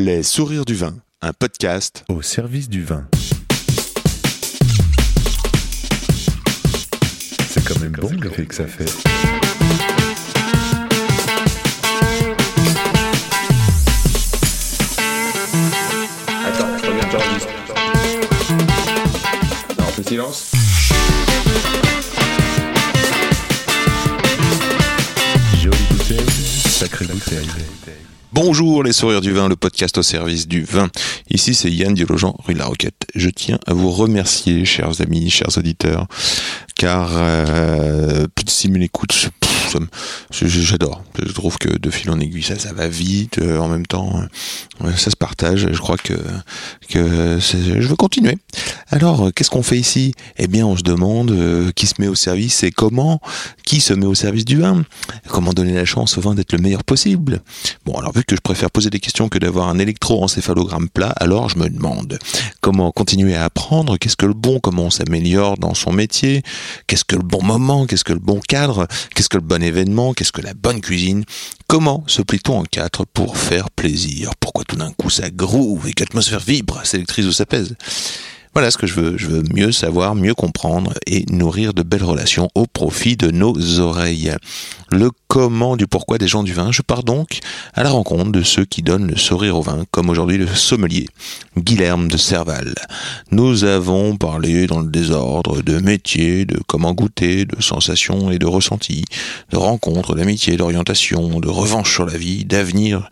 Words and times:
Les 0.00 0.22
sourires 0.22 0.64
du 0.64 0.76
vin, 0.76 0.94
un 1.22 1.32
podcast 1.32 2.04
au 2.08 2.22
service 2.22 2.68
du 2.68 2.84
vin. 2.84 3.08
C'est 7.48 7.64
quand 7.64 7.80
même 7.80 7.96
bon 8.00 8.12
l'effet 8.22 8.46
que 8.46 8.54
ça 8.54 8.68
fait. 8.68 8.84
Attends, 16.46 16.78
je 16.78 17.10
j'enregistre. 17.10 17.48
Non, 19.80 19.84
on 19.84 19.90
fait 19.90 20.08
silence. 20.08 20.52
Jolie 25.60 25.76
bouteille, 25.90 26.30
sacrée 26.68 27.06
bouteille. 27.06 27.48
Bonjour 28.34 28.82
les 28.82 28.92
sourires 28.92 29.22
du 29.22 29.32
vin, 29.32 29.48
le 29.48 29.56
podcast 29.56 29.96
au 29.96 30.02
service 30.02 30.46
du 30.46 30.62
vin. 30.62 30.90
Ici 31.30 31.54
c'est 31.54 31.70
Yann 31.70 31.94
Diologen, 31.94 32.34
rue 32.44 32.52
la 32.52 32.66
Roquette. 32.66 33.06
Je 33.14 33.30
tiens 33.30 33.58
à 33.66 33.72
vous 33.72 33.90
remercier, 33.90 34.66
chers 34.66 35.00
amis, 35.00 35.30
chers 35.30 35.56
auditeurs, 35.56 36.06
car 36.76 37.10
euh, 37.14 38.26
plus 38.34 38.44
de 38.44 38.50
6000 38.50 38.82
écoutes, 38.82 39.30
j'adore. 40.30 41.02
Je 41.24 41.32
trouve 41.32 41.58
que 41.58 41.68
de 41.68 41.90
fil 41.90 42.10
en 42.10 42.20
aiguille, 42.20 42.42
ça, 42.42 42.58
ça 42.58 42.72
va 42.72 42.88
vite. 42.88 43.38
euh, 43.38 43.58
en 43.58 43.68
même 43.68 43.86
temps, 43.86 44.22
euh, 44.84 44.92
ça 44.96 45.10
se 45.10 45.16
partage. 45.16 45.68
Je 45.72 45.78
crois 45.78 45.96
que, 45.96 46.14
que 46.88 47.38
je 47.40 47.88
veux 47.88 47.96
continuer. 47.96 48.38
Alors, 48.90 49.26
euh, 49.26 49.30
qu'est-ce 49.30 49.50
qu'on 49.50 49.62
fait 49.62 49.78
ici? 49.78 50.14
Eh 50.36 50.46
bien, 50.46 50.66
on 50.66 50.76
se 50.76 50.82
demande 50.82 51.34
qui 51.74 51.86
se 51.86 51.94
met 51.98 52.08
au 52.08 52.14
service 52.14 52.62
et 52.62 52.70
comment, 52.70 53.20
qui 53.64 53.80
se 53.80 53.92
met 53.92 54.06
au 54.06 54.14
service 54.14 54.44
du 54.44 54.58
vin, 54.58 54.84
comment 55.28 55.52
donner 55.52 55.74
la 55.74 55.84
chance 55.84 56.18
au 56.18 56.20
vin 56.20 56.34
d'être 56.34 56.52
le 56.52 56.58
meilleur 56.58 56.84
possible? 56.84 57.40
Bon, 57.84 57.94
alors 57.94 58.12
vu 58.12 58.24
que 58.24 58.36
je 58.36 58.40
préfère 58.40 58.70
poser 58.70 58.90
des 58.90 59.00
questions 59.00 59.28
que 59.28 59.38
d'avoir 59.38 59.68
un 59.68 59.78
électroencéphalogramme 59.78 60.88
plat, 60.88 61.12
alors 61.16 61.48
je 61.48 61.58
me 61.58 61.68
demande 61.68 62.18
comment 62.60 62.90
continuer 62.92 63.34
à 63.34 63.44
apprendre, 63.44 63.96
qu'est-ce 63.98 64.16
que 64.16 64.26
le 64.26 64.34
bon, 64.34 64.60
comment 64.60 64.84
on 64.84 64.90
s'améliore 64.90 65.56
dans 65.58 65.74
son 65.74 65.92
métier, 65.92 66.42
qu'est-ce 66.86 67.04
que 67.04 67.16
le 67.16 67.22
bon 67.22 67.42
moment, 67.42 67.86
qu'est-ce 67.86 68.04
que 68.04 68.12
le 68.12 68.20
bon 68.20 68.40
cadre, 68.40 68.86
qu'est-ce 69.14 69.28
que 69.28 69.36
le 69.36 69.42
bon 69.42 69.57
événement, 69.60 70.14
qu'est-ce 70.14 70.32
que 70.32 70.40
la 70.40 70.54
bonne 70.54 70.80
cuisine, 70.80 71.24
comment 71.66 72.04
se 72.06 72.22
plie-t-on 72.22 72.58
en 72.58 72.64
quatre 72.64 73.04
pour 73.04 73.36
faire 73.36 73.70
plaisir, 73.70 74.32
pourquoi 74.40 74.64
tout 74.64 74.76
d'un 74.76 74.92
coup 74.92 75.10
ça 75.10 75.30
groove 75.30 75.88
et 75.88 75.92
que 75.92 76.04
l'atmosphère 76.04 76.40
vibre, 76.40 76.80
s'électrise 76.84 77.26
ou 77.26 77.32
s'apaise. 77.32 77.76
Voilà 78.58 78.72
ce 78.72 78.76
que 78.76 78.88
je 78.88 78.94
veux. 78.94 79.16
Je 79.16 79.28
veux 79.28 79.44
mieux 79.54 79.70
savoir, 79.70 80.16
mieux 80.16 80.34
comprendre 80.34 80.92
et 81.06 81.24
nourrir 81.30 81.74
de 81.74 81.84
belles 81.84 82.02
relations 82.02 82.50
au 82.56 82.66
profit 82.66 83.16
de 83.16 83.30
nos 83.30 83.78
oreilles. 83.78 84.34
Le 84.90 85.12
comment 85.28 85.76
du 85.76 85.86
pourquoi 85.86 86.18
des 86.18 86.26
gens 86.26 86.42
du 86.42 86.54
vin. 86.54 86.72
Je 86.72 86.82
pars 86.82 87.04
donc 87.04 87.38
à 87.74 87.84
la 87.84 87.90
rencontre 87.90 88.32
de 88.32 88.42
ceux 88.42 88.64
qui 88.64 88.82
donnent 88.82 89.06
le 89.06 89.16
sourire 89.16 89.56
au 89.56 89.62
vin, 89.62 89.84
comme 89.90 90.08
aujourd'hui 90.08 90.38
le 90.38 90.46
sommelier 90.48 91.06
Guilherme 91.56 92.08
de 92.08 92.16
Serval. 92.16 92.74
Nous 93.30 93.64
avons 93.64 94.16
parlé 94.16 94.66
dans 94.66 94.80
le 94.80 94.90
désordre 94.90 95.62
de 95.62 95.78
métier, 95.78 96.46
de 96.46 96.58
comment 96.66 96.94
goûter, 96.94 97.44
de 97.44 97.60
sensations 97.62 98.30
et 98.30 98.38
de 98.38 98.46
ressentis, 98.46 99.04
de 99.52 99.58
rencontres, 99.58 100.14
d'amitié, 100.14 100.56
d'orientation, 100.56 101.40
de 101.40 101.48
revanche 101.48 101.92
sur 101.92 102.06
la 102.06 102.16
vie, 102.16 102.46
d'avenir, 102.46 103.10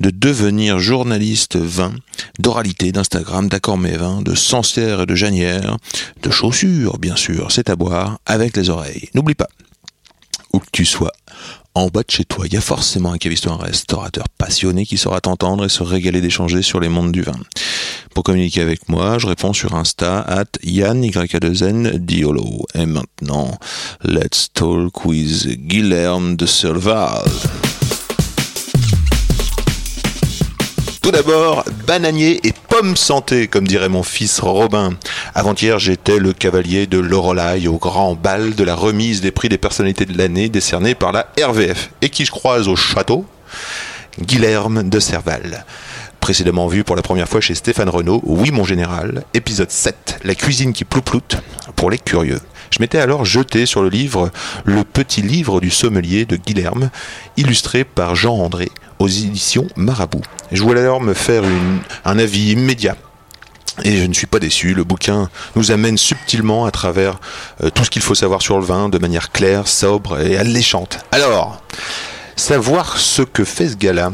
de 0.00 0.10
devenir 0.10 0.78
journaliste 0.78 1.56
vin, 1.56 1.92
d'oralité, 2.38 2.92
d'Instagram, 2.92 3.48
d'accord 3.48 3.78
mes 3.78 3.96
vins, 3.96 4.22
de 4.22 4.36
Et 4.78 5.06
de 5.06 5.14
Janière, 5.16 5.76
de 6.22 6.30
chaussures, 6.30 6.98
bien 6.98 7.16
sûr, 7.16 7.50
c'est 7.50 7.68
à 7.68 7.74
boire 7.74 8.20
avec 8.26 8.56
les 8.56 8.70
oreilles. 8.70 9.08
N'oublie 9.12 9.34
pas, 9.34 9.48
où 10.52 10.60
que 10.60 10.68
tu 10.70 10.84
sois, 10.84 11.10
en 11.74 11.88
bas 11.88 12.02
de 12.02 12.10
chez 12.10 12.24
toi, 12.24 12.46
il 12.46 12.54
y 12.54 12.56
a 12.56 12.60
forcément 12.60 13.12
un 13.12 13.18
caviste 13.18 13.46
ou 13.46 13.50
un 13.50 13.56
restaurateur 13.56 14.26
passionné 14.38 14.86
qui 14.86 14.96
saura 14.96 15.20
t'entendre 15.20 15.64
et 15.64 15.68
se 15.68 15.82
régaler 15.82 16.20
d'échanger 16.20 16.62
sur 16.62 16.78
les 16.78 16.88
mondes 16.88 17.10
du 17.10 17.22
vin. 17.22 17.38
Pour 18.14 18.22
communiquer 18.22 18.60
avec 18.60 18.88
moi, 18.88 19.18
je 19.18 19.26
réponds 19.26 19.52
sur 19.52 19.74
Insta 19.74 20.20
at 20.20 20.46
Yann 20.62 21.02
Y2N 21.02 21.98
Diolo. 21.98 22.64
Et 22.74 22.86
maintenant, 22.86 23.58
let's 24.04 24.48
talk 24.52 25.04
with 25.04 25.48
Guilherme 25.66 26.36
de 26.36 26.46
Serval. 26.46 27.24
Tout 31.02 31.12
d'abord, 31.12 31.64
bananier 31.86 32.40
et 32.46 32.52
pomme 32.68 32.96
santé, 32.96 33.46
comme 33.46 33.66
dirait 33.66 33.88
mon 33.88 34.02
fils 34.02 34.40
Robin. 34.40 34.90
Avant-hier, 35.34 35.78
j'étais 35.78 36.18
le 36.18 36.32
cavalier 36.32 36.86
de 36.86 36.98
Lorelai 36.98 37.66
au 37.68 37.78
grand 37.78 38.14
bal 38.14 38.54
de 38.54 38.64
la 38.64 38.74
remise 38.74 39.20
des 39.20 39.30
prix 39.30 39.48
des 39.48 39.58
personnalités 39.58 40.04
de 40.06 40.18
l'année 40.18 40.48
décernés 40.48 40.94
par 40.94 41.12
la 41.12 41.28
RVF. 41.40 41.90
Et 42.02 42.10
qui 42.10 42.24
je 42.24 42.30
croise 42.30 42.68
au 42.68 42.76
château 42.76 43.24
Guilherme 44.20 44.88
de 44.88 44.98
Serval. 45.00 45.64
Précédemment 46.20 46.66
vu 46.66 46.84
pour 46.84 46.96
la 46.96 47.02
première 47.02 47.28
fois 47.28 47.40
chez 47.40 47.54
Stéphane 47.54 47.88
Renaud, 47.88 48.20
Oui 48.24 48.50
mon 48.50 48.64
général, 48.64 49.24
épisode 49.34 49.70
7, 49.70 50.18
La 50.24 50.34
cuisine 50.34 50.72
qui 50.72 50.84
plouploute, 50.84 51.38
pour 51.76 51.90
les 51.90 51.98
curieux. 51.98 52.40
Je 52.70 52.80
m'étais 52.80 52.98
alors 52.98 53.24
jeté 53.24 53.64
sur 53.64 53.82
le 53.82 53.88
livre 53.88 54.30
Le 54.64 54.84
petit 54.84 55.22
livre 55.22 55.60
du 55.60 55.70
sommelier 55.70 56.26
de 56.26 56.36
Guilherme, 56.36 56.90
illustré 57.36 57.84
par 57.84 58.14
Jean 58.14 58.34
André, 58.34 58.68
aux 58.98 59.08
éditions 59.08 59.66
Marabout. 59.76 60.22
Je 60.52 60.62
voulais 60.62 60.80
alors 60.80 61.00
me 61.00 61.14
faire 61.14 61.42
un 62.04 62.18
avis 62.18 62.52
immédiat. 62.52 62.96
Et 63.84 63.96
je 63.96 64.04
ne 64.04 64.12
suis 64.12 64.26
pas 64.26 64.40
déçu, 64.40 64.74
le 64.74 64.82
bouquin 64.82 65.30
nous 65.54 65.70
amène 65.70 65.96
subtilement 65.96 66.66
à 66.66 66.70
travers 66.70 67.20
euh, 67.62 67.70
tout 67.70 67.84
ce 67.84 67.90
qu'il 67.90 68.02
faut 68.02 68.16
savoir 68.16 68.42
sur 68.42 68.58
le 68.58 68.64
vin 68.64 68.88
de 68.88 68.98
manière 68.98 69.30
claire, 69.30 69.68
sobre 69.68 70.20
et 70.20 70.36
alléchante. 70.36 70.98
Alors, 71.12 71.62
savoir 72.34 72.98
ce 72.98 73.22
que 73.22 73.44
fait 73.44 73.68
ce 73.68 73.76
gars-là, 73.76 74.12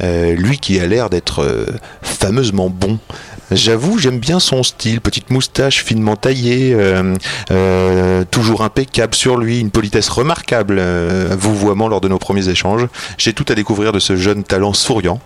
euh, 0.00 0.34
lui 0.34 0.58
qui 0.58 0.80
a 0.80 0.86
l'air 0.86 1.10
d'être 1.10 1.42
euh, 1.42 1.66
fameusement 2.02 2.68
bon. 2.70 2.98
J'avoue, 3.50 3.98
j'aime 3.98 4.18
bien 4.18 4.40
son 4.40 4.62
style, 4.62 5.00
petite 5.00 5.30
moustache 5.30 5.84
finement 5.84 6.16
taillée, 6.16 6.74
euh, 6.74 8.24
toujours 8.30 8.62
impeccable 8.62 9.14
sur 9.14 9.36
lui, 9.36 9.60
une 9.60 9.70
politesse 9.70 10.08
remarquable, 10.08 10.82
vouvoiement 11.32 11.86
lors 11.86 12.00
de 12.00 12.08
nos 12.08 12.18
premiers 12.18 12.48
échanges. 12.48 12.88
J'ai 13.18 13.34
tout 13.34 13.44
à 13.48 13.54
découvrir 13.54 13.92
de 13.92 13.98
ce 13.98 14.16
jeune 14.16 14.44
talent 14.44 14.72
souriant. 14.72 15.20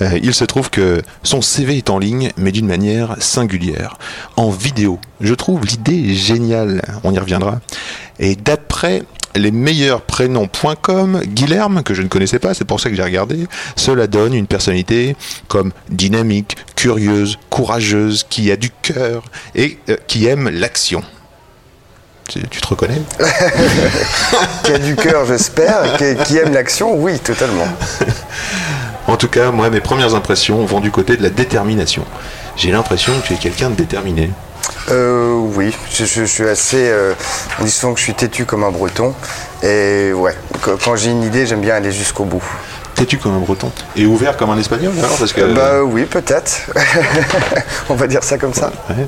Il 0.00 0.32
se 0.32 0.44
trouve 0.44 0.70
que 0.70 1.02
son 1.22 1.42
CV 1.42 1.76
est 1.76 1.90
en 1.90 1.98
ligne, 1.98 2.32
mais 2.38 2.52
d'une 2.52 2.66
manière 2.66 3.16
singulière, 3.18 3.98
en 4.36 4.48
vidéo. 4.48 4.98
Je 5.20 5.34
trouve 5.34 5.66
l'idée 5.66 6.14
géniale, 6.14 6.80
on 7.04 7.12
y 7.12 7.18
reviendra. 7.18 7.60
Et 8.18 8.34
d'après 8.34 9.02
les 9.38 9.50
meilleurs 9.50 10.02
prénoms.com, 10.02 11.22
Guilherme, 11.26 11.82
que 11.82 11.94
je 11.94 12.02
ne 12.02 12.08
connaissais 12.08 12.38
pas, 12.38 12.54
c'est 12.54 12.64
pour 12.64 12.80
ça 12.80 12.90
que 12.90 12.96
j'ai 12.96 13.02
regardé, 13.02 13.46
cela 13.76 14.06
donne 14.06 14.34
une 14.34 14.46
personnalité 14.46 15.16
comme 15.48 15.72
dynamique, 15.88 16.56
curieuse, 16.76 17.38
courageuse, 17.50 18.24
qui 18.28 18.50
a 18.50 18.56
du 18.56 18.70
cœur 18.70 19.22
et 19.54 19.78
euh, 19.88 19.96
qui 20.06 20.26
aime 20.26 20.48
l'action. 20.48 21.02
Tu, 22.28 22.40
tu 22.48 22.60
te 22.60 22.66
reconnais 22.66 23.00
qui 24.64 24.72
a 24.72 24.78
du 24.78 24.96
cœur, 24.96 25.24
j'espère, 25.24 25.96
qui, 25.96 26.14
qui 26.24 26.36
aime 26.36 26.52
l'action, 26.52 26.94
oui, 26.94 27.18
totalement. 27.18 27.68
En 29.08 29.16
tout 29.16 29.28
cas, 29.28 29.50
moi, 29.50 29.70
mes 29.70 29.80
premières 29.80 30.14
impressions 30.14 30.66
vont 30.66 30.80
du 30.80 30.90
côté 30.90 31.16
de 31.16 31.22
la 31.22 31.30
détermination. 31.30 32.04
J'ai 32.56 32.70
l'impression 32.70 33.18
que 33.18 33.28
tu 33.28 33.32
es 33.32 33.36
quelqu'un 33.38 33.70
de 33.70 33.74
déterminé. 33.74 34.28
Euh, 34.90 35.34
oui, 35.54 35.76
je, 35.92 36.04
je- 36.04 36.20
je 36.20 36.24
suis 36.24 36.48
assez. 36.48 36.88
euh, 36.88 37.14
on 37.60 37.64
dit 37.64 37.70
souvent 37.70 37.92
que 37.92 37.98
je 37.98 38.04
suis 38.04 38.14
têtu 38.14 38.44
comme 38.44 38.64
un 38.64 38.70
breton. 38.70 39.14
Et 39.62 40.12
ouais, 40.12 40.34
qu- 40.62 40.70
quand 40.82 40.96
j'ai 40.96 41.10
une 41.10 41.22
idée, 41.22 41.46
j'aime 41.46 41.60
bien 41.60 41.74
aller 41.74 41.92
jusqu'au 41.92 42.24
bout. 42.24 42.42
T'es-tu 42.94 43.18
comme 43.18 43.34
un 43.34 43.38
breton 43.40 43.70
Et 43.96 44.06
ouvert 44.06 44.36
comme 44.36 44.50
un 44.50 44.58
espagnol 44.58 44.92
alors 44.98 45.16
parce 45.16 45.32
que... 45.32 45.40
Bah 45.54 45.82
oui, 45.84 46.04
peut-être. 46.04 46.62
on 47.88 47.94
va 47.94 48.06
dire 48.08 48.24
ça 48.24 48.38
comme 48.38 48.54
ça. 48.54 48.72
Ouais. 48.90 49.06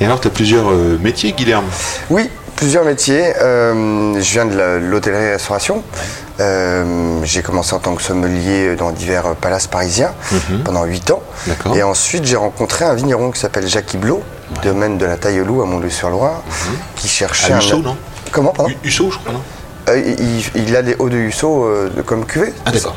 Et 0.00 0.04
alors, 0.04 0.20
tu 0.20 0.28
as 0.28 0.30
plusieurs 0.30 0.70
euh, 0.70 0.98
métiers, 1.02 1.32
Guilherme? 1.32 1.64
Oui, 2.10 2.30
plusieurs 2.56 2.84
métiers. 2.84 3.32
Euh, 3.40 4.14
je 4.20 4.32
viens 4.32 4.44
de 4.46 4.56
la- 4.56 4.78
l'hôtellerie-restauration. 4.78 5.82
Euh, 6.40 7.20
j'ai 7.22 7.42
commencé 7.42 7.74
en 7.74 7.78
tant 7.78 7.94
que 7.94 8.02
sommelier 8.02 8.74
dans 8.76 8.90
divers 8.90 9.34
palaces 9.36 9.66
parisiens 9.68 10.12
pendant 10.64 10.84
8 10.84 11.10
ans. 11.12 11.22
Mhm. 11.46 11.74
Et 11.76 11.82
ensuite, 11.82 12.24
j'ai 12.24 12.36
rencontré 12.36 12.84
un 12.84 12.94
vigneron 12.94 13.30
qui 13.30 13.40
s'appelle 13.40 13.66
Jacques 13.68 13.94
Iblot, 13.94 14.22
domaine 14.62 14.98
de 14.98 15.06
la 15.06 15.16
Taille-Loup 15.16 15.62
à 15.62 15.66
Montluy-sur-Loire, 15.66 16.42
qui 16.96 17.08
cherchait 17.08 17.52
Mhm. 17.52 17.58
À 17.58 17.62
un. 17.62 17.82
Non? 17.82 17.96
Comment, 18.32 18.50
pardon? 18.52 18.70
Hu- 18.70 18.78
Hussot, 18.88 19.10
je 19.12 19.18
crois, 19.18 19.32
non? 19.32 19.40
Euh, 19.88 20.14
il, 20.54 20.62
il 20.68 20.76
a 20.76 20.82
des 20.82 20.96
hauts 20.98 21.08
de 21.08 21.16
Hussot 21.16 21.64
euh, 21.64 21.90
comme 22.06 22.24
cuvée. 22.24 22.52
Ah, 22.64 22.72
d'accord. 22.72 22.96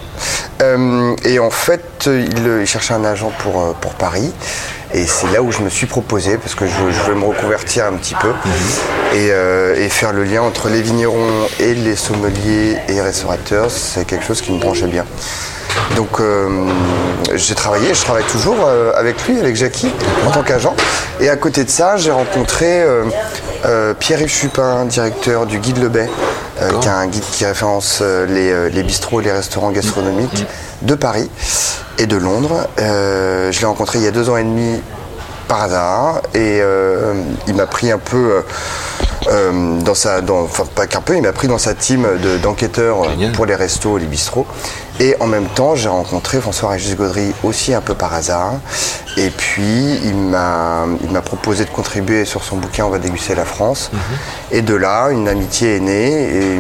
Euh, 0.62 1.16
et 1.24 1.40
en 1.40 1.50
fait, 1.50 2.06
il, 2.08 2.60
il 2.62 2.66
cherchait 2.66 2.94
un 2.94 3.06
agent 3.06 3.32
pour, 3.40 3.74
pour 3.76 3.94
Paris. 3.94 4.32
Et 4.94 5.06
c'est 5.06 5.30
là 5.34 5.42
où 5.42 5.52
je 5.52 5.60
me 5.60 5.70
suis 5.70 5.86
proposé, 5.86 6.38
parce 6.38 6.56
que 6.56 6.66
je, 6.66 6.72
je 6.72 7.02
voulais 7.04 7.18
me 7.18 7.26
reconvertir 7.26 7.86
un 7.86 7.94
petit 7.94 8.16
peu 8.16 8.30
et, 9.14 9.32
euh, 9.32 9.76
et 9.76 9.90
faire 9.90 10.14
le 10.14 10.24
lien 10.24 10.42
entre 10.42 10.70
les 10.70 10.82
vignerons 10.82 11.48
et 11.60 11.74
les 11.74 11.98
sommeliers 11.98 12.78
et 12.88 13.02
restaurateurs. 13.02 13.70
C'est 13.70 14.06
quelque 14.06 14.24
chose 14.26 14.42
qui 14.42 14.54
me 14.54 14.60
branchait 14.60 14.88
bien. 14.88 15.06
Donc 15.98 16.20
euh, 16.20 16.70
j'ai 17.36 17.54
travaillé, 17.54 17.94
je 17.94 18.02
travaille 18.02 18.24
toujours 18.24 18.56
euh, 18.66 18.94
avec 18.96 19.28
lui, 19.28 19.38
avec 19.40 19.56
Jackie, 19.58 19.92
en 20.26 20.32
tant 20.32 20.42
qu'agent. 20.42 20.76
Et 21.20 21.30
à 21.30 21.36
côté 21.36 21.66
de 21.66 21.70
ça, 21.70 21.98
j'ai 21.98 22.12
rencontré 22.12 22.82
euh, 22.82 23.04
Euh, 23.66 23.94
Pierre-Yves 23.94 24.30
Chupin, 24.30 24.86
directeur 24.86 25.46
du 25.46 25.60
Guide 25.60 25.80
Le 25.80 25.90
Bay, 25.90 26.10
euh, 26.62 26.70
qui 26.80 26.88
est 26.88 26.92
un 26.92 27.08
guide 27.08 27.24
qui 27.32 27.46
référence 27.46 28.00
euh, 28.02 28.26
les, 28.26 28.70
les 28.74 28.84
bistrots 28.84 29.22
et 29.22 29.26
les 29.26 29.32
restaurants 29.32 29.72
gastronomiques 29.72 30.46
de 30.84 30.96
Paris 30.96 31.30
et 31.98 32.06
de 32.06 32.16
Londres. 32.18 32.68
Je 32.78 33.60
l'ai 33.60 33.66
rencontré 33.66 34.00
il 34.00 34.06
y 34.06 34.08
a 34.08 34.12
deux 34.12 34.30
ans 34.30 34.38
et 34.38 34.44
demi 34.44 34.82
par 35.48 35.62
hasard 35.64 36.22
et 36.36 36.62
il 37.48 37.54
m'a 37.56 37.66
pris 37.66 37.90
un 37.92 37.98
peu 37.98 38.44
dans 39.84 39.96
sa, 39.96 40.22
dans- 40.22 40.42
enfin 40.44 40.66
pas 40.76 40.86
qu'un 40.88 41.02
peu, 41.02 41.16
il 41.16 41.22
m'a 41.24 41.32
pris 41.34 41.48
dans 41.48 41.58
sa 41.58 41.74
team 41.74 42.06
de- 42.22 42.38
d'enquêteurs 42.38 43.02
pour 43.34 43.46
les 43.46 43.56
restos 43.56 43.98
et 43.98 44.02
les 44.02 44.08
bistrots. 44.08 44.46
Et 45.00 45.16
en 45.20 45.28
même 45.28 45.46
temps, 45.46 45.76
j'ai 45.76 45.90
rencontré 45.90 46.42
François-Régis 46.42 46.96
Gaudry 46.96 47.32
aussi 47.44 47.74
un 47.74 47.82
peu 47.82 47.94
par 47.94 48.14
hasard. 48.16 48.54
Et 49.16 49.30
puis, 49.30 49.96
il 50.04 50.16
m'a 50.16 50.86
il 51.04 51.12
m'a 51.12 51.22
proposé 51.22 51.66
de 51.66 51.70
contribuer 51.70 52.26
sur 52.26 52.44
son 52.44 52.58
bouquin 52.58 52.86
On 52.86 52.90
va 52.90 52.98
déguster 52.98 53.36
la 53.36 53.46
France. 53.46 53.92
Et 54.52 54.62
de 54.62 54.74
là, 54.74 55.10
une 55.12 55.28
amitié 55.28 55.76
est 55.76 55.80
née. 55.80 56.12
Et 56.36 56.60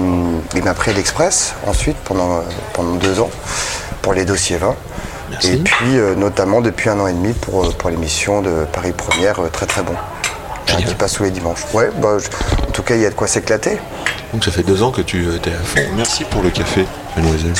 il 0.55 0.63
m'a 0.63 0.73
pris 0.75 0.91
à 0.91 0.93
l'Express 0.93 1.53
ensuite 1.65 1.97
pendant, 2.03 2.41
pendant 2.73 2.93
deux 2.95 3.19
ans 3.19 3.29
pour 4.03 4.13
les 4.13 4.23
dossiers 4.25 4.57
vins. 4.57 4.75
Merci. 5.31 5.53
Et 5.53 5.57
puis, 5.57 5.97
euh, 5.97 6.15
notamment 6.15 6.61
depuis 6.61 6.89
un 6.89 6.99
an 6.99 7.07
et 7.07 7.13
demi 7.13 7.33
pour, 7.33 7.65
euh, 7.65 7.71
pour 7.71 7.89
l'émission 7.89 8.41
de 8.41 8.65
Paris 8.71 8.93
Première, 8.95 9.39
euh, 9.41 9.49
très 9.49 9.65
très 9.65 9.81
bon. 9.81 9.93
Génial. 10.67 10.85
Qui 10.89 10.95
passe 10.95 11.13
tous 11.13 11.23
les 11.23 11.31
dimanches. 11.31 11.65
Ouais, 11.73 11.89
bah, 12.01 12.17
je- 12.19 12.27
en 12.65 12.71
tout 12.71 12.83
cas, 12.83 12.95
il 12.95 13.01
y 13.01 13.05
a 13.05 13.09
de 13.09 13.15
quoi 13.15 13.27
s'éclater. 13.27 13.77
Donc 14.31 14.43
ça 14.45 14.51
fait 14.51 14.63
deux 14.63 14.83
ans 14.83 14.91
que 14.91 15.01
tu 15.01 15.25
es 15.25 15.49
à 15.49 15.63
fond. 15.63 15.81
Merci 15.95 16.23
pour 16.25 16.41
le 16.43 16.49
café, 16.49 16.85
mademoiselle. 17.17 17.53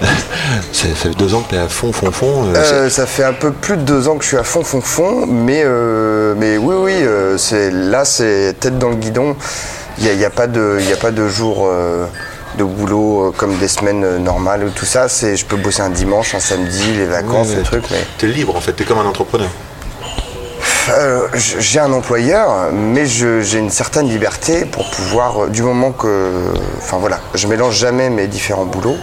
ça, 0.72 0.88
ça 0.88 0.94
fait 0.94 1.10
deux 1.10 1.34
ans 1.34 1.40
que 1.42 1.50
tu 1.50 1.54
es 1.56 1.58
à 1.58 1.68
fond, 1.68 1.92
fond, 1.92 2.10
fond. 2.10 2.46
euh, 2.46 2.54
Euh, 2.56 2.90
ça 2.90 3.06
fait 3.06 3.24
un 3.24 3.32
peu 3.32 3.52
plus 3.52 3.76
de 3.76 3.82
deux 3.82 4.08
ans 4.08 4.16
que 4.16 4.22
je 4.22 4.28
suis 4.28 4.36
à 4.36 4.44
fond, 4.44 4.62
fond, 4.62 4.80
fond, 4.80 5.26
mais, 5.26 5.62
euh, 5.64 6.34
mais 6.36 6.56
oui, 6.56 6.74
oui, 6.78 6.92
euh, 7.02 7.36
c'est, 7.38 7.70
là 7.70 8.04
c'est 8.04 8.54
tête 8.58 8.78
dans 8.78 8.90
le 8.90 8.96
guidon. 8.96 9.36
Il 9.98 10.04
n'y 10.04 10.10
a, 10.10 10.14
y 10.14 10.24
a 10.24 10.30
pas 10.30 10.46
de, 10.46 10.78
il 10.80 10.88
y 10.88 10.92
a 10.92 10.96
pas 10.96 11.10
de 11.10 11.28
jour 11.28 11.66
euh, 11.70 12.06
de 12.58 12.64
boulot 12.64 13.28
euh, 13.28 13.32
comme 13.36 13.56
des 13.58 13.68
semaines 13.68 14.02
euh, 14.04 14.18
normales 14.18 14.64
ou 14.64 14.70
tout 14.70 14.86
ça. 14.86 15.08
C'est, 15.08 15.36
je 15.36 15.44
peux 15.44 15.56
bosser 15.56 15.82
un 15.82 15.90
dimanche, 15.90 16.34
un 16.34 16.40
samedi, 16.40 16.82
les 16.96 17.06
vacances, 17.06 17.48
Ouais, 17.48 17.56
les 17.56 17.62
trucs, 17.62 17.90
mais 17.90 17.98
T'es 18.18 18.26
libre 18.28 18.56
en 18.56 18.60
fait, 18.60 18.72
t'es 18.72 18.84
comme 18.84 18.98
un 18.98 19.04
entrepreneur. 19.06 19.48
Euh, 20.88 21.28
j'ai 21.34 21.78
un 21.80 21.92
employeur, 21.92 22.70
mais 22.72 23.06
j'ai 23.06 23.58
une 23.58 23.70
certaine 23.70 24.08
liberté 24.08 24.64
pour 24.64 24.90
pouvoir, 24.90 25.44
euh, 25.44 25.48
du 25.48 25.62
moment 25.62 25.92
que, 25.92 26.30
enfin 26.78 26.98
voilà, 26.98 27.20
je 27.34 27.46
mélange 27.46 27.76
jamais 27.76 28.10
mes 28.10 28.26
différents 28.26 28.64
boulots, 28.64 28.96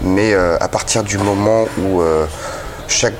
mais 0.00 0.32
euh, 0.32 0.56
à 0.60 0.68
partir 0.68 1.02
du 1.02 1.18
moment 1.18 1.66
où 1.78 2.00
euh, 2.00 2.26
chaque 2.88 3.14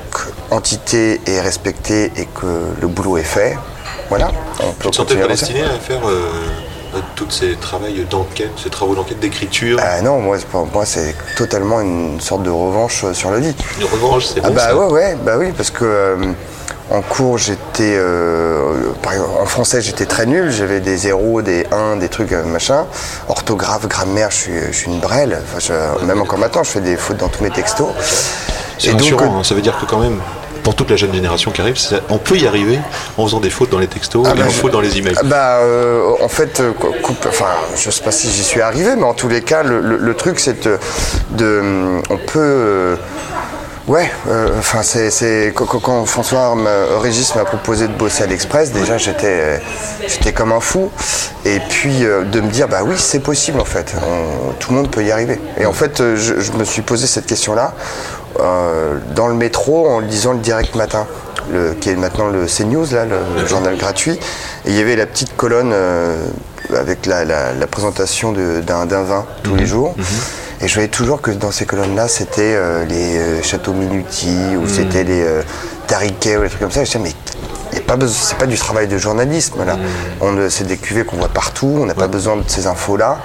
entité 0.50 1.20
est 1.26 1.40
respectée 1.40 2.12
et 2.16 2.26
que 2.26 2.46
le 2.80 2.86
boulot 2.86 3.18
est 3.18 3.22
fait, 3.22 3.56
voilà, 4.08 4.30
on 4.62 4.72
peut 4.72 4.90
continuer 4.90 5.28
destiné 5.28 5.62
à 5.62 5.78
faire 5.78 6.00
tous 7.14 7.30
ces 7.30 7.54
travaux 7.54 7.86
d'enquête, 8.10 8.50
ces 8.60 8.70
travaux 8.70 8.96
d'enquête, 8.96 9.20
d'écriture 9.20 9.78
Ah 9.80 10.02
non, 10.02 10.18
moi, 10.18 10.38
moi 10.72 10.84
c'est 10.84 11.14
totalement 11.36 11.80
une 11.80 12.20
sorte 12.20 12.42
de 12.42 12.50
revanche 12.50 13.04
sur 13.12 13.30
le 13.30 13.38
lit. 13.38 13.54
Une 13.78 13.86
revanche, 13.86 14.26
c'est 14.26 14.40
Ah 14.42 14.48
bon 14.48 14.54
bah 14.54 14.62
ça. 14.62 14.76
ouais, 14.76 14.86
ouais, 14.86 15.16
bah 15.24 15.34
oui, 15.38 15.52
parce 15.56 15.70
que 15.70 16.16
en 16.90 17.02
cours 17.02 17.38
j'étais, 17.38 17.94
euh, 17.96 18.90
en 19.40 19.46
français 19.46 19.80
j'étais 19.80 20.06
très 20.06 20.26
nul, 20.26 20.50
j'avais 20.50 20.80
des 20.80 20.96
zéros, 20.96 21.40
des 21.42 21.66
1, 21.70 21.96
des 21.96 22.08
trucs 22.08 22.32
euh, 22.32 22.42
machin. 22.44 22.86
Orthographe, 23.28 23.86
grammaire, 23.86 24.30
je 24.30 24.36
suis, 24.36 24.52
je 24.70 24.76
suis 24.76 24.90
une 24.90 24.98
brêle. 25.00 25.40
Enfin, 25.42 25.58
je- 26.00 26.04
même 26.04 26.20
encore 26.20 26.38
maintenant, 26.38 26.62
je 26.64 26.70
fais 26.70 26.80
des 26.80 26.96
fautes 26.96 27.18
dans 27.18 27.28
tous 27.28 27.42
mes 27.42 27.50
textos. 27.50 27.88
C'est 28.78 28.92
rassurant, 28.92 29.38
hein, 29.40 29.44
ça 29.44 29.54
veut 29.54 29.60
dire 29.62 29.78
que 29.78 29.84
quand 29.86 29.98
même, 29.98 30.18
pour 30.64 30.74
toute 30.74 30.90
la 30.90 30.96
jeune 30.96 31.12
génération 31.14 31.50
qui 31.52 31.60
arrive, 31.60 31.76
on 32.10 32.18
peut 32.18 32.36
y 32.36 32.46
arriver 32.46 32.78
en 33.16 33.24
faisant 33.24 33.40
des 33.40 33.50
fautes 33.50 33.70
dans 33.70 33.78
les 33.78 33.86
textos 33.86 34.26
Ah 34.28 34.32
et 34.34 34.38
bah, 34.38 34.44
je- 34.48 34.52
fautes 34.54 34.72
dans 34.72 34.80
les 34.80 34.98
emails. 34.98 35.14
Ah 35.18 35.22
Bah, 35.24 35.56
euh, 35.60 36.02
en 36.20 36.28
fait, 36.28 36.60
euh, 36.60 36.72
cou- 36.72 36.92
coupe- 37.02 37.26
enfin, 37.28 37.46
je 37.76 37.90
sais 37.90 38.02
pas 38.02 38.10
si 38.12 38.28
j'y 38.30 38.42
suis 38.44 38.60
arrivé, 38.60 38.94
mais 38.96 39.04
en 39.04 39.14
tous 39.14 39.28
les 39.28 39.42
cas, 39.42 39.62
le, 39.62 39.80
le- 39.80 39.96
le 39.96 40.14
truc, 40.14 40.38
c'est 40.40 40.64
de, 40.66 40.78
de- 41.30 42.00
on 42.10 42.16
peut, 42.18 42.38
euh, 42.38 42.96
ouais, 43.90 44.10
euh, 44.28 44.48
enfin, 44.58 44.82
c'est, 44.82 45.10
c'est- 45.10 45.52
quand, 45.54 46.04
François 46.06 46.54
Régis 47.00 47.34
m'a 47.34 47.44
proposé 47.44 47.86
de 47.88 47.92
bosser 47.92 48.22
à 48.22 48.26
l'Express, 48.26 48.72
déjà, 48.72 48.96
j'étais, 48.98 49.60
j'étais 50.06 50.32
comme 50.32 50.52
un 50.52 50.60
fou, 50.60 50.90
et 51.44 51.58
puis 51.68 52.04
euh, 52.04 52.24
de 52.24 52.40
me 52.40 52.48
dire, 52.50 52.68
bah 52.68 52.80
oui, 52.84 52.94
c'est 52.98 53.20
possible 53.20 53.60
en 53.60 53.64
fait, 53.64 53.94
On- 53.96 54.52
tout 54.58 54.70
le 54.70 54.76
monde 54.78 54.90
peut 54.90 55.04
y 55.04 55.10
arriver. 55.10 55.40
Et 55.58 55.66
en 55.66 55.72
fait, 55.72 56.00
euh, 56.00 56.16
je, 56.16 56.40
je 56.40 56.52
me 56.52 56.64
suis 56.64 56.82
posé 56.82 57.06
cette 57.06 57.26
question-là 57.26 57.74
euh, 58.40 58.98
dans 59.14 59.26
le 59.28 59.34
métro 59.34 59.88
en 59.88 60.00
lisant 60.00 60.32
le 60.32 60.38
direct 60.38 60.74
matin. 60.74 61.06
Le, 61.52 61.72
qui 61.74 61.90
est 61.90 61.96
maintenant 61.96 62.28
le 62.28 62.46
CNews, 62.46 62.86
là, 62.92 63.04
le, 63.04 63.16
le 63.40 63.44
journal 63.44 63.76
gratuit. 63.76 64.12
Et 64.12 64.68
il 64.70 64.74
y 64.76 64.80
avait 64.80 64.94
la 64.94 65.06
petite 65.06 65.36
colonne 65.36 65.74
avec 66.76 67.06
la, 67.06 67.24
la- 67.24 67.52
la 67.52 67.66
présentation 67.66 68.30
d'un 68.32 68.86
d'un 68.86 69.02
vin 69.02 69.26
tous 69.42 69.56
les 69.56 69.66
jours. 69.66 69.96
Et 70.62 70.68
je 70.68 70.74
voyais 70.74 70.88
toujours 70.88 71.22
que 71.22 71.30
dans 71.30 71.50
ces 71.50 71.64
colonnes-là, 71.64 72.06
c'était 72.08 72.54
euh, 72.54 72.84
les 72.84 73.16
euh, 73.18 73.42
châteaux 73.42 73.72
Minuti 73.72 74.36
ou 74.56 74.68
c'était 74.68 75.04
les 75.04 75.22
euh, 75.22 75.42
Tariquet 75.86 76.36
ou 76.36 76.42
des 76.42 76.48
trucs 76.48 76.60
comme 76.60 76.70
ça. 76.70 76.82
Et 76.82 76.84
je 76.84 76.98
disais, 76.98 77.14
mais 77.72 77.80
pas 77.80 77.96
besoin, 77.96 78.16
c'est 78.22 78.36
pas 78.36 78.46
du 78.46 78.56
travail 78.58 78.86
de 78.86 78.98
journalisme 78.98 79.64
là. 79.64 79.76
Euh, 80.22 80.50
c'est 80.50 80.66
des 80.66 80.76
cuvées 80.76 81.04
qu'on 81.04 81.16
voit 81.16 81.28
partout, 81.28 81.78
on 81.80 81.86
n'a 81.86 81.94
pas 81.94 82.08
besoin 82.08 82.36
de 82.36 82.42
ces 82.46 82.66
infos-là. 82.66 83.18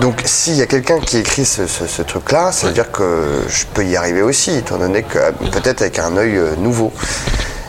Donc 0.00 0.22
s'il 0.24 0.54
y 0.56 0.62
a 0.62 0.66
quelqu'un 0.66 0.98
qui 0.98 1.18
écrit 1.18 1.44
ce, 1.44 1.66
ce- 1.66 1.86
ce 1.86 2.02
truc-là, 2.02 2.52
ça 2.52 2.66
veut 2.66 2.72
dire 2.72 2.90
que 2.90 3.42
je 3.48 3.64
peux 3.72 3.84
y 3.84 3.96
arriver 3.96 4.22
aussi, 4.22 4.50
étant 4.56 4.76
donné 4.78 5.02
que 5.04 5.18
peut-être 5.50 5.82
avec 5.82 5.98
un 5.98 6.16
œil 6.16 6.36
euh, 6.36 6.56
nouveau. 6.56 6.92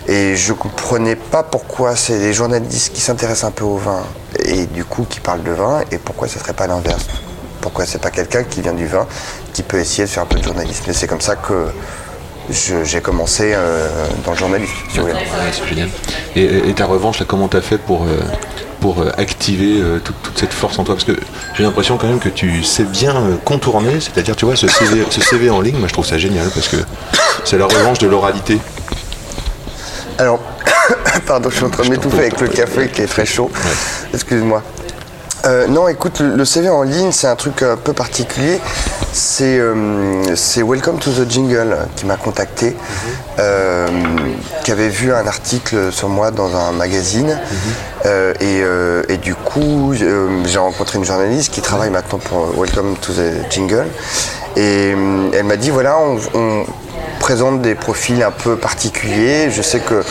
Et 0.07 0.36
je 0.36 0.51
comprenais 0.54 1.15
pas 1.15 1.44
pourquoi 1.44 1.95
c'est 1.95 2.18
les 2.19 2.33
journalistes 2.33 2.92
qui 2.94 3.00
s'intéressent 3.01 3.45
un 3.50 3.51
peu 3.51 3.63
au 3.63 3.77
vin 3.77 4.01
et 4.44 4.65
du 4.65 4.83
coup 4.83 5.06
qui 5.10 5.19
parlent 5.21 5.44
de 5.44 5.51
vin 5.51 5.81
et 5.92 5.98
pourquoi 5.98 6.27
ce 6.27 6.39
serait 6.39 6.51
pas 6.54 6.68
l'inverse. 6.68 7.06
Pourquoi 7.63 7.86
c'est 7.86 8.01
pas 8.01 8.12
quelqu'un 8.12 8.44
qui 8.44 8.62
vient 8.62 8.74
du 8.74 8.86
vin 8.88 9.07
qui 9.54 9.63
peut 9.63 9.80
essayer 9.80 10.04
de 10.04 10.10
faire 10.10 10.24
un 10.24 10.25
peu 10.25 10.38
de 10.38 10.44
journalisme. 10.44 10.83
Et 10.89 10.94
c'est 10.94 11.07
comme 11.07 11.21
ça 11.21 11.38
que 11.38 11.68
j'ai 12.51 13.00
commencé 13.00 13.54
euh, 13.56 13.88
dans 14.25 14.33
le 14.33 14.38
journalisme. 14.38 14.74
si 14.89 14.98
vous 14.98 15.04
voulez. 15.04 15.13
Ouais, 15.13 15.21
c'est 15.54 15.65
génial. 15.65 15.88
Et, 16.36 16.69
et 16.69 16.74
ta 16.74 16.86
revanche, 16.86 17.19
là, 17.19 17.25
comment 17.25 17.48
t'as 17.48 17.62
fait 17.62 17.77
pour, 17.77 18.04
euh, 18.04 18.19
pour 18.81 19.01
euh, 19.01 19.12
activer 19.18 19.80
euh, 19.80 20.00
toute, 20.04 20.21
toute 20.21 20.38
cette 20.38 20.51
force 20.51 20.77
en 20.77 20.83
toi? 20.83 20.95
Parce 20.95 21.06
que 21.06 21.18
j'ai 21.56 21.63
l'impression 21.63 21.95
quand 21.98 22.07
même 22.07 22.19
que 22.19 22.27
tu 22.27 22.65
sais 22.65 22.83
bien 22.83 23.15
contourner, 23.45 24.01
c'est-à-dire, 24.01 24.36
tu 24.36 24.44
vois, 24.44 24.57
ce 24.57 24.68
CV, 24.68 25.06
ce 25.10 25.21
CV 25.21 25.50
en 25.50 25.62
ligne, 25.62 25.77
moi 25.77 25.88
je 25.88 25.94
trouve 25.94 26.06
ça 26.06 26.18
génial 26.18 26.50
parce 26.50 26.68
que 26.68 26.77
c'est 27.45 27.57
la 27.57 27.65
revanche 27.65 28.00
de 28.00 28.07
l'oralité. 28.07 28.60
Alors, 30.18 30.42
pardon, 31.25 31.50
je 31.50 31.56
suis 31.56 31.65
en 31.65 31.69
train 31.69 31.86
de 31.86 31.92
m'étouffer 31.92 32.19
avec 32.19 32.42
le 32.42 32.50
café 32.50 32.89
qui 32.89 33.04
est 33.04 33.07
très 33.07 33.25
chaud. 33.25 33.50
Excuse-moi. 34.13 34.62
Euh, 35.45 35.68
non, 35.68 35.90
écoute, 35.90 36.22
le, 36.22 36.45
CV 36.45 36.69
en 36.69 36.84
ligne, 36.84 37.12
c'est 37.12 37.28
un 37.28 37.36
truc 37.36 37.63
un 37.63 37.75
peu 37.75 37.92
particulier. 37.92 38.62
C'est 39.12 39.60
euh, 39.60 40.36
c'est 40.36 40.63
Welcome 40.63 41.00
to 41.00 41.12
the 41.12 41.30
Jingle 41.30 41.78
qui 41.98 42.06
m'a 42.06 42.16
contacté, 42.16 42.75
euh, 43.40 43.88
qui 44.63 44.72
avait 44.72 44.88
vu 44.88 45.13
un 45.13 45.28
article 45.28 45.92
sur 45.92 46.07
moi 46.07 46.32
dans 46.32 46.56
un 46.56 46.72
magazine. 46.72 47.38
Euh, 48.06 48.34
et, 48.39 48.62
euh, 48.63 49.03
et 49.10 49.18
du 49.18 49.36
coup, 49.36 49.94
euh, 49.94 50.44
j'ai 50.46 50.60
rencontré 50.60 50.98
une 50.98 51.06
journaliste 51.06 51.53
qui 51.53 51.62
travaille 51.62 51.89
maintenant 51.89 52.20
pour 52.20 52.58
Welcome 52.58 52.96
to 53.01 53.12
the 53.12 53.51
Jingle. 53.51 53.88
Et 54.56 54.94
euh, 54.96 55.29
elle 55.34 55.44
m'a 55.44 55.58
dit 55.58 55.72
voilà, 55.72 55.98
on, 56.00 56.18
on 56.36 56.65
présente 57.20 57.62
des 57.62 57.75
profils 57.75 58.24
un 58.24 58.32
peu 58.32 58.56
particuliers. 58.56 59.51
Je 59.51 59.62
sais 59.62 59.82
que 59.82 60.03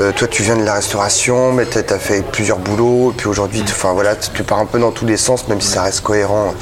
euh, 0.00 0.12
toi, 0.12 0.28
tu 0.28 0.42
viens 0.42 0.56
de 0.56 0.64
la 0.64 0.74
restauration, 0.74 1.52
mais 1.52 1.66
tu 1.66 1.78
as 1.78 1.98
fait 1.98 2.22
plusieurs 2.22 2.58
boulots, 2.58 3.12
et 3.12 3.14
puis 3.16 3.28
aujourd'hui, 3.28 3.62
tu- 3.62 3.72
enfin 3.72 3.92
voilà, 3.92 4.14
tu 4.16 4.42
pars 4.42 4.58
un 4.58 4.66
peu 4.66 4.78
dans 4.78 4.90
tous 4.92 5.06
les 5.06 5.16
sens, 5.16 5.48
même 5.48 5.60
si 5.60 5.68
ça 5.68 5.82
reste 5.82 6.02
cohérent 6.02 6.54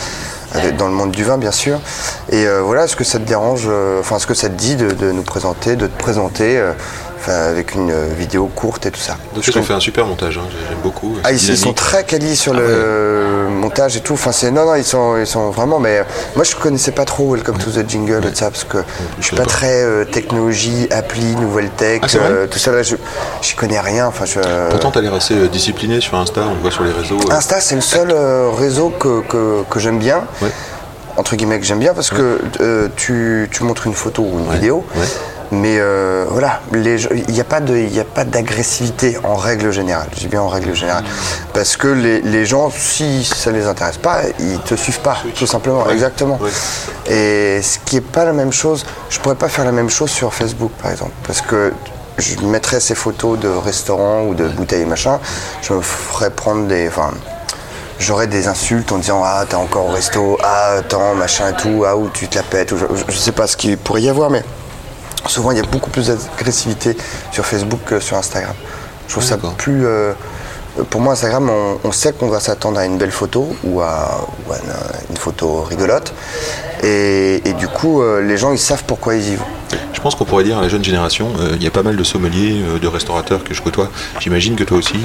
avec- 0.52 0.76
dans 0.76 0.86
le 0.86 0.94
monde 0.94 1.10
du 1.10 1.24
vin, 1.24 1.36
bien 1.38 1.50
sûr. 1.50 1.78
Et 2.30 2.46
euh, 2.46 2.60
voilà, 2.62 2.84
est-ce 2.84 2.94
que 2.96 3.02
ça 3.04 3.18
te 3.18 3.24
dérange, 3.24 3.64
euh, 3.66 3.98
enfin, 4.00 4.16
est-ce 4.16 4.26
que 4.26 4.34
ça 4.34 4.48
te 4.48 4.54
dit 4.54 4.76
de, 4.76 4.90
de 4.92 5.10
nous 5.10 5.22
présenter, 5.24 5.74
de 5.76 5.86
te 5.88 5.98
présenter, 5.98 6.58
euh, 6.58 6.72
enfin, 7.26 7.32
avec 7.48 7.74
une 7.74 7.92
vidéo 8.18 8.46
courte 8.54 8.86
et 8.86 8.90
tout 8.90 9.00
ça 9.00 9.16
Donc 9.34 9.42
Je 9.44 9.50
ils 9.50 9.58
ont 9.58 9.62
fait 9.62 9.72
un 9.72 9.80
super 9.80 10.06
montage, 10.06 10.38
hein, 10.38 10.42
j'aime 10.68 10.78
beaucoup. 10.82 11.16
ah, 11.24 11.32
ils, 11.32 11.36
ils 11.50 11.56
sont 11.58 11.72
très 11.72 12.04
quali 12.04 12.36
sur 12.36 12.52
Ah 12.54 12.58
le 12.58 13.48
montage 13.50 13.96
et 13.96 14.00
tout. 14.00 14.12
Enfin, 14.14 14.32
c'est 14.32 14.50
non, 14.50 14.66
non, 14.66 14.74
ils 14.74 14.84
sont, 14.84 15.16
ils 15.16 15.26
sont 15.26 15.50
vraiment. 15.50 15.78
Mais 15.80 16.04
moi, 16.36 16.44
je 16.44 16.54
connaissais 16.56 16.90
pas 16.92 17.04
trop 17.04 17.34
Welcome 17.34 17.58
to 17.58 17.70
the 17.70 17.88
Jingle 17.88 18.22
et 18.26 18.30
tout 18.30 18.34
ça 18.36 18.50
parce 18.50 18.64
que 18.64 18.78
je 19.20 19.24
suis 19.26 19.36
pas 19.36 19.44
très 19.46 19.82
euh, 19.82 20.04
technologie, 20.04 20.86
appli, 20.90 21.24
nouvelle 21.36 21.70
tech, 21.70 22.00
Ah, 22.04 22.16
euh, 22.16 22.46
tout 22.46 22.58
ça. 22.58 22.72
Là, 22.72 22.82
je, 22.82 22.96
j'y 23.42 23.54
connais 23.54 23.80
rien. 23.80 24.06
Enfin, 24.06 24.24
je, 24.26 24.40
Pourtant, 24.70 24.90
t'as 24.90 25.00
l'air 25.00 25.14
assez 25.14 25.34
euh, 25.34 25.48
discipliné 25.48 26.00
sur 26.00 26.14
Insta, 26.16 26.42
on 26.48 26.54
le 26.54 26.60
voit 26.60 26.70
sur 26.70 26.84
les 26.84 26.92
réseaux. 26.92 27.18
Insta, 27.30 27.60
c'est 27.60 27.74
le 27.76 27.80
seul 27.80 28.12
réseau 28.58 28.90
que, 28.90 29.20
que, 29.22 29.62
que 29.68 29.80
j'aime 29.80 29.98
bien. 29.98 30.24
Entre 31.16 31.36
guillemets, 31.36 31.60
que 31.60 31.64
j'aime 31.66 31.78
bien 31.78 31.94
parce 31.94 32.10
que 32.10 32.40
euh, 32.60 32.88
tu, 32.96 33.48
tu 33.52 33.62
montres 33.62 33.86
une 33.86 33.94
photo 33.94 34.22
ou 34.22 34.40
une 34.40 34.48
Ouais, 34.48 34.54
vidéo. 34.56 34.84
ouais. 34.96 35.06
Mais 35.52 35.76
euh, 35.78 36.24
voilà, 36.28 36.60
il 36.72 36.80
n'y 37.28 37.40
a 37.40 37.44
pas 37.44 37.60
de- 37.60 37.76
il 37.76 37.94
y 37.94 38.00
a 38.00 38.04
pas 38.04 38.24
d'agressivité 38.24 39.18
en 39.24 39.34
règle 39.36 39.70
générale. 39.72 40.08
Dis 40.16 40.26
bien 40.28 40.40
en 40.42 40.48
règle 40.48 40.74
générale. 40.74 41.04
Parce 41.52 41.76
que 41.76 41.88
les, 41.88 42.20
les 42.22 42.44
gens, 42.46 42.70
si 42.76 43.24
ça 43.24 43.52
ne 43.52 43.58
les 43.58 43.66
intéresse 43.66 43.98
pas, 43.98 44.22
ils 44.38 44.58
te 44.60 44.74
suivent 44.74 45.00
pas, 45.00 45.18
tout 45.36 45.46
simplement. 45.46 45.88
Exactement. 45.90 46.38
Et 47.06 47.60
ce 47.62 47.78
qui 47.84 47.96
n'est 47.96 48.00
pas 48.00 48.24
la 48.24 48.32
même 48.32 48.52
chose, 48.52 48.84
je 49.10 49.18
pourrais 49.20 49.34
pas 49.34 49.48
faire 49.48 49.64
la 49.64 49.72
même 49.72 49.90
chose 49.90 50.10
sur 50.10 50.32
Facebook, 50.34 50.72
par 50.82 50.90
exemple. 50.90 51.12
Parce 51.26 51.40
que 51.40 51.72
je 52.18 52.40
mettrais 52.40 52.80
ces 52.80 52.94
photos 52.94 53.38
de 53.38 53.48
restaurants 53.48 54.22
ou 54.24 54.34
de 54.34 54.48
bouteilles 54.48 54.82
et 54.82 54.86
machin, 54.86 55.18
je 55.62 55.72
me 55.74 55.80
ferais 55.82 56.30
prendre 56.30 56.66
des. 56.66 56.88
Enfin, 56.88 57.10
j'aurais 57.98 58.26
des 58.26 58.48
insultes 58.48 58.90
en 58.92 58.98
disant 58.98 59.22
Ah, 59.24 59.44
t'es 59.48 59.56
encore 59.56 59.86
au 59.86 59.92
resto, 59.92 60.38
ah, 60.42 60.76
attends, 60.78 61.14
machin 61.14 61.50
et 61.50 61.56
tout, 61.60 61.84
ah, 61.86 61.96
ou 61.96 62.08
tu 62.08 62.26
te 62.28 62.36
la 62.36 62.42
pètes, 62.42 62.72
ou 62.72 62.76
je- 62.78 62.86
je 63.12 63.16
sais 63.16 63.32
pas 63.32 63.46
ce 63.46 63.56
qu'il 63.56 63.76
pourrait 63.78 64.02
y 64.02 64.08
avoir, 64.08 64.30
mais 64.30 64.42
souvent 65.26 65.50
il 65.52 65.58
y 65.58 65.60
a 65.60 65.64
beaucoup 65.64 65.90
plus 65.90 66.08
d'agressivité 66.08 66.96
sur 67.32 67.44
Facebook 67.44 67.80
que 67.86 68.00
sur 68.00 68.16
Instagram. 68.16 68.54
Je 69.06 69.12
trouve 69.12 69.24
ça 69.24 69.36
plus. 69.56 69.86
euh, 69.86 70.12
pour 70.90 71.00
moi, 71.00 71.12
Instagram, 71.12 71.48
on, 71.50 71.78
on 71.84 71.92
sait 71.92 72.12
qu'on 72.12 72.28
va 72.28 72.40
s'attendre 72.40 72.78
à 72.78 72.84
une 72.84 72.98
belle 72.98 73.12
photo 73.12 73.46
ou 73.62 73.80
à, 73.80 74.26
ou 74.48 74.52
à 74.52 74.56
une, 74.56 74.72
une 75.10 75.16
photo 75.16 75.62
rigolote. 75.62 76.12
Et, 76.82 77.48
et 77.48 77.52
du 77.52 77.68
coup, 77.68 78.02
euh, 78.02 78.20
les 78.20 78.36
gens, 78.36 78.50
ils 78.52 78.58
savent 78.58 78.82
pourquoi 78.84 79.14
ils 79.14 79.34
y 79.34 79.36
vont. 79.36 79.44
Je 79.92 80.00
pense 80.00 80.14
qu'on 80.14 80.24
pourrait 80.24 80.44
dire 80.44 80.58
à 80.58 80.62
la 80.62 80.68
jeune 80.68 80.84
génération, 80.84 81.32
euh, 81.40 81.52
il 81.56 81.62
y 81.62 81.66
a 81.66 81.70
pas 81.70 81.82
mal 81.82 81.96
de 81.96 82.04
sommeliers, 82.04 82.62
euh, 82.62 82.78
de 82.78 82.86
restaurateurs 82.86 83.42
que 83.44 83.54
je 83.54 83.62
côtoie. 83.62 83.90
J'imagine 84.20 84.56
que 84.56 84.64
toi 84.64 84.76
aussi, 84.78 84.98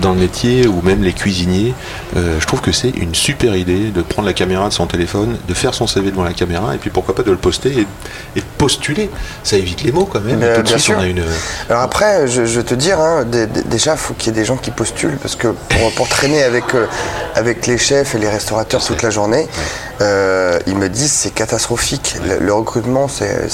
dans 0.00 0.12
le 0.12 0.20
métier 0.20 0.66
ou 0.66 0.80
même 0.82 1.02
les 1.02 1.12
cuisiniers, 1.12 1.74
euh, 2.16 2.38
je 2.40 2.46
trouve 2.46 2.60
que 2.60 2.72
c'est 2.72 2.90
une 2.90 3.14
super 3.14 3.56
idée 3.56 3.90
de 3.90 4.02
prendre 4.02 4.26
la 4.26 4.34
caméra 4.34 4.68
de 4.68 4.72
son 4.72 4.86
téléphone, 4.86 5.36
de 5.48 5.54
faire 5.54 5.74
son 5.74 5.86
CV 5.86 6.10
devant 6.10 6.24
la 6.24 6.32
caméra 6.32 6.74
et 6.74 6.78
puis 6.78 6.90
pourquoi 6.90 7.14
pas 7.14 7.22
de 7.22 7.30
le 7.30 7.36
poster 7.36 7.70
et, 8.36 8.40
de 8.40 8.44
postuler. 8.58 9.10
Ça 9.42 9.56
évite 9.56 9.82
les 9.82 9.92
mots 9.92 10.08
quand 10.10 10.20
même. 10.20 10.40
Tout 10.40 10.62
de 10.62 10.62
bien 10.62 10.64
suite, 10.78 10.80
sûr. 10.80 10.96
on 10.98 11.02
a 11.02 11.06
une. 11.06 11.22
Alors 11.68 11.82
après, 11.82 12.26
je, 12.28 12.42
vais 12.42 12.62
te 12.62 12.74
dire, 12.74 12.98
hein, 13.00 13.24
dé- 13.24 13.46
dé- 13.46 13.62
déjà, 13.64 13.92
il 13.92 13.98
faut 13.98 14.14
qu'il 14.14 14.32
y 14.32 14.36
ait 14.36 14.40
des 14.40 14.44
gens 14.44 14.56
qui 14.56 14.70
postulent, 14.70 15.16
parce 15.20 15.36
que 15.36 15.48
pour, 15.48 15.92
pour 15.92 16.08
traîner 16.08 16.42
avec, 16.42 16.74
euh, 16.74 16.86
avec 17.34 17.66
les 17.66 17.78
chefs 17.78 18.14
et 18.14 18.18
les 18.18 18.28
restaurateurs 18.28 18.84
toute 18.84 19.02
la 19.02 19.10
journée, 19.10 19.46
euh, 20.00 20.58
ils 20.66 20.76
me 20.76 20.88
disent 20.88 21.12
c'est 21.12 21.30
catastrophique. 21.34 22.14
Le, 22.26 22.38
le 22.44 22.52
recrutement, 22.52 23.08
c'est 23.08 23.48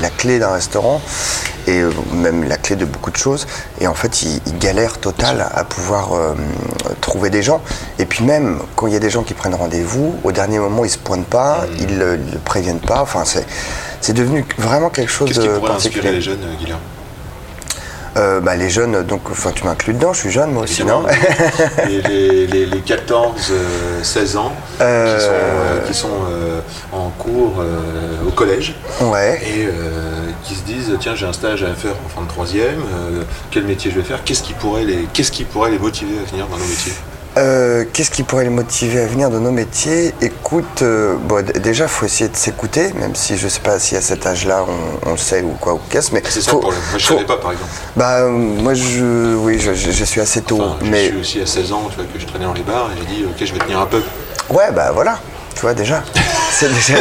la 0.00 0.10
clé 0.10 0.38
d'un 0.38 0.52
restaurant, 0.52 1.00
et 1.66 1.80
euh, 1.80 1.90
même 2.12 2.44
la 2.48 2.56
clé 2.56 2.76
de 2.76 2.84
beaucoup 2.84 3.10
de 3.10 3.16
choses. 3.16 3.46
Et 3.80 3.86
en 3.86 3.94
fait, 3.94 4.22
ils, 4.22 4.40
ils 4.46 4.58
galèrent 4.58 4.98
total 4.98 5.46
à 5.54 5.64
pouvoir 5.64 6.12
euh, 6.14 6.34
trouver 7.00 7.30
des 7.30 7.42
gens. 7.42 7.60
Et 7.98 8.04
puis 8.06 8.24
même, 8.24 8.60
quand 8.76 8.86
il 8.86 8.92
y 8.92 8.96
a 8.96 9.00
des 9.00 9.10
gens 9.10 9.22
qui 9.22 9.34
prennent 9.34 9.54
rendez-vous, 9.54 10.14
au 10.24 10.32
dernier 10.32 10.58
moment, 10.58 10.84
ils 10.84 10.90
se 10.90 10.98
pointent 10.98 11.26
pas, 11.26 11.60
Mmh. 11.60 11.76
ils 11.80 11.98
ne 11.98 12.04
le 12.16 12.38
préviennent 12.44 12.80
pas. 12.80 13.00
Enfin, 13.02 13.24
c'est 13.24 13.46
c'est 14.00 14.14
devenu 14.14 14.44
vraiment 14.56 14.88
quelque 14.88 15.10
chose 15.12 15.28
Qu'est-ce 15.28 15.40
qui 15.40 15.48
de 15.48 15.52
pourrait 15.54 15.72
particulier. 15.72 15.98
inspirer 15.98 16.14
les 16.16 16.22
jeunes, 16.22 16.38
euh, 16.44 16.54
Guilherme 16.58 16.80
Euh, 18.20 18.40
bah, 18.40 18.54
les 18.54 18.68
jeunes, 18.68 19.02
donc, 19.02 19.22
enfin, 19.30 19.50
tu 19.52 19.64
m'inclus 19.64 19.94
dedans, 19.94 20.12
je 20.12 20.20
suis 20.20 20.30
jeune 20.30 20.52
moi 20.52 20.64
aussi, 20.64 20.84
non 20.84 21.04
les, 21.88 22.02
les, 22.02 22.46
les, 22.46 22.66
les 22.66 22.80
14, 22.80 23.50
euh, 23.50 24.02
16 24.02 24.36
ans 24.36 24.52
qui 24.72 24.76
sont, 24.76 24.82
euh, 24.82 25.86
qui 25.86 25.94
sont, 25.94 26.08
en 26.92 27.08
cours 27.10 27.64
au 28.26 28.30
collège. 28.30 28.74
Ouais. 29.00 29.40
et 29.42 29.68
qui 30.44 30.54
se 30.54 30.62
disent 30.62 30.96
tiens 31.00 31.14
j'ai 31.14 31.26
un 31.26 31.32
stage 31.32 31.62
à 31.62 31.74
faire 31.74 31.94
en 32.04 32.08
fin 32.08 32.22
de 32.22 32.28
troisième, 32.28 32.82
quel 33.50 33.64
métier 33.64 33.90
je 33.90 33.96
vais 33.96 34.04
faire, 34.04 34.22
qu'est-ce 34.24 34.42
qui 34.42 34.52
pourrait 34.52 34.84
les, 34.84 35.06
qu'est-ce 35.12 35.32
qui 35.32 35.44
pourrait 35.44 35.70
les 35.70 35.78
motiver 35.78 36.18
à 36.18 36.30
venir 36.30 36.46
dans 36.46 36.56
nos 36.56 36.66
métiers? 36.66 36.92
Euh, 37.36 37.84
Qu'est-ce 37.92 38.10
qui 38.10 38.24
pourrait 38.24 38.44
les 38.44 38.50
motiver 38.50 39.00
à 39.00 39.06
venir 39.06 39.30
de 39.30 39.38
nos 39.38 39.52
métiers? 39.52 40.12
Écoute, 40.20 40.82
euh, 40.82 41.14
bon, 41.16 41.44
déjà, 41.60 41.84
il 41.84 41.88
faut 41.88 42.04
essayer 42.06 42.28
de 42.28 42.36
s'écouter, 42.36 42.92
même 42.94 43.14
si 43.14 43.36
je 43.38 43.46
sais 43.46 43.60
pas 43.60 43.78
si 43.78 43.94
à 43.96 44.00
cet 44.00 44.26
âge-là 44.26 44.64
on, 45.04 45.08
on 45.10 45.12
le 45.12 45.18
sait 45.18 45.42
ou 45.42 45.52
quoi 45.60 45.74
ou 45.74 45.80
qu'est-ce, 45.88 46.12
mais 46.12 46.22
C'est 46.28 46.40
ça 46.40 46.50
faut- 46.50 46.56
le 46.56 46.60
problème. 46.62 46.82
Moi 46.90 46.98
je 46.98 47.06
faut- 47.06 47.14
savais 47.14 47.26
pas 47.26 47.36
par 47.36 47.52
exemple. 47.52 47.70
Bah, 47.96 48.18
euh, 48.22 48.28
moi, 48.30 48.74
je, 48.74 49.36
oui, 49.36 49.60
je, 49.60 49.74
je- 49.74 49.92
je 49.92 50.04
suis 50.04 50.20
assez 50.20 50.42
tôt, 50.42 50.58
Enfin, 50.60 50.76
je 50.84 50.90
mais 50.90 51.06
suis 51.08 51.18
aussi 51.20 51.40
à 51.40 51.46
16 51.46 51.72
ans 51.72 51.86
tu 51.90 51.96
vois, 51.96 52.04
que 52.12 52.18
je 52.18 52.26
traînais 52.26 52.46
dans 52.46 52.52
les 52.52 52.62
bars 52.62 52.90
et 52.92 52.98
j'ai 52.98 53.14
dit 53.14 53.24
ok 53.24 53.36
je 53.46 53.52
vais 53.52 53.60
tenir 53.60 53.78
un 53.80 53.86
peu. 53.86 54.02
Ouais, 54.50 54.72
bah 54.72 54.90
voilà, 54.92 55.18
tu 55.54 55.60
vois 55.60 55.74
déjà. 55.74 56.02
C'est 56.52 56.68
déjà 56.74 56.98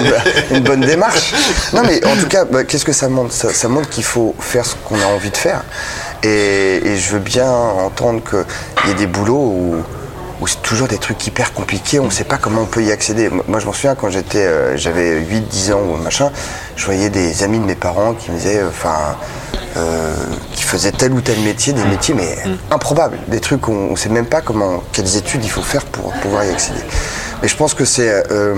une, 0.52 0.58
une 0.58 0.64
bonne 0.64 0.82
démarche. 0.82 1.34
Non, 1.74 1.82
mais 1.84 2.06
en 2.06 2.16
tout 2.16 2.28
cas, 2.28 2.46
bah, 2.46 2.64
qu'est-ce 2.64 2.86
que 2.86 2.94
ça 2.94 3.10
montre? 3.10 3.34
Ça, 3.34 3.52
ça 3.52 3.68
montre 3.68 3.90
qu'il 3.90 4.04
faut 4.04 4.36
faire 4.40 4.64
ce 4.64 4.76
qu'on 4.86 5.02
a 5.02 5.06
envie 5.06 5.32
de 5.32 5.38
faire. 5.38 5.64
Et, 6.22 6.76
et 6.86 6.98
je 6.98 7.12
veux 7.14 7.20
bien 7.20 7.52
entendre 7.52 8.22
qu'il 8.30 8.90
y 8.90 8.92
ait 8.92 8.96
des 8.96 9.08
boulots 9.08 9.34
où, 9.34 9.76
où 10.42 10.48
c'est 10.48 10.62
toujours 10.62 10.88
des 10.88 10.98
trucs 10.98 11.26
hyper 11.28 11.54
compliqués, 11.54 12.00
on 12.00 12.06
ne 12.06 12.12
sait 12.12 12.24
pas 12.24 12.38
comment 12.38 12.62
on 12.62 12.66
peut 12.66 12.84
y 12.84 12.92
accéder. 12.92 13.30
Moi, 13.48 13.60
je 13.60 13.66
m'en 13.66 13.74
souviens 13.74 13.96
quand 13.96 14.10
j'étais, 14.10 14.46
euh, 14.46 14.78
j'avais 14.78 15.20
8-10 15.22 15.74
ans 15.74 15.82
ou 15.82 15.98
machin, 15.98 16.32
je 16.76 16.86
voyais 16.86 17.10
des 17.10 17.44
amis 17.44 17.60
de 17.60 17.66
mes 17.66 17.76
parents 17.76 18.14
qui 18.14 18.32
me 18.32 18.38
disaient, 18.38 18.60
euh, 18.60 18.70
enfin, 18.70 19.18
euh, 19.78 20.16
qui 20.54 20.64
faisaient 20.64 20.92
tel 20.92 21.12
ou 21.14 21.22
tel 21.22 21.40
métier, 21.42 21.74
des 21.74 21.84
métiers 21.86 22.16
mais 22.16 22.38
improbables, 22.72 23.18
des 23.28 23.40
trucs 23.40 23.68
où 23.68 23.72
on 23.72 23.92
ne 23.92 23.96
sait 23.96 24.10
même 24.10 24.26
pas 24.26 24.42
comment, 24.42 24.84
quelles 24.92 25.18
études 25.18 25.44
il 25.44 25.52
faut 25.52 25.62
faire 25.62 25.86
pour 25.86 26.12
pouvoir 26.14 26.46
y 26.46 26.50
accéder. 26.50 26.82
Mais 27.42 27.48
je 27.48 27.56
pense 27.56 27.74
que 27.74 27.86
c'est 27.86 28.24
euh, 28.32 28.56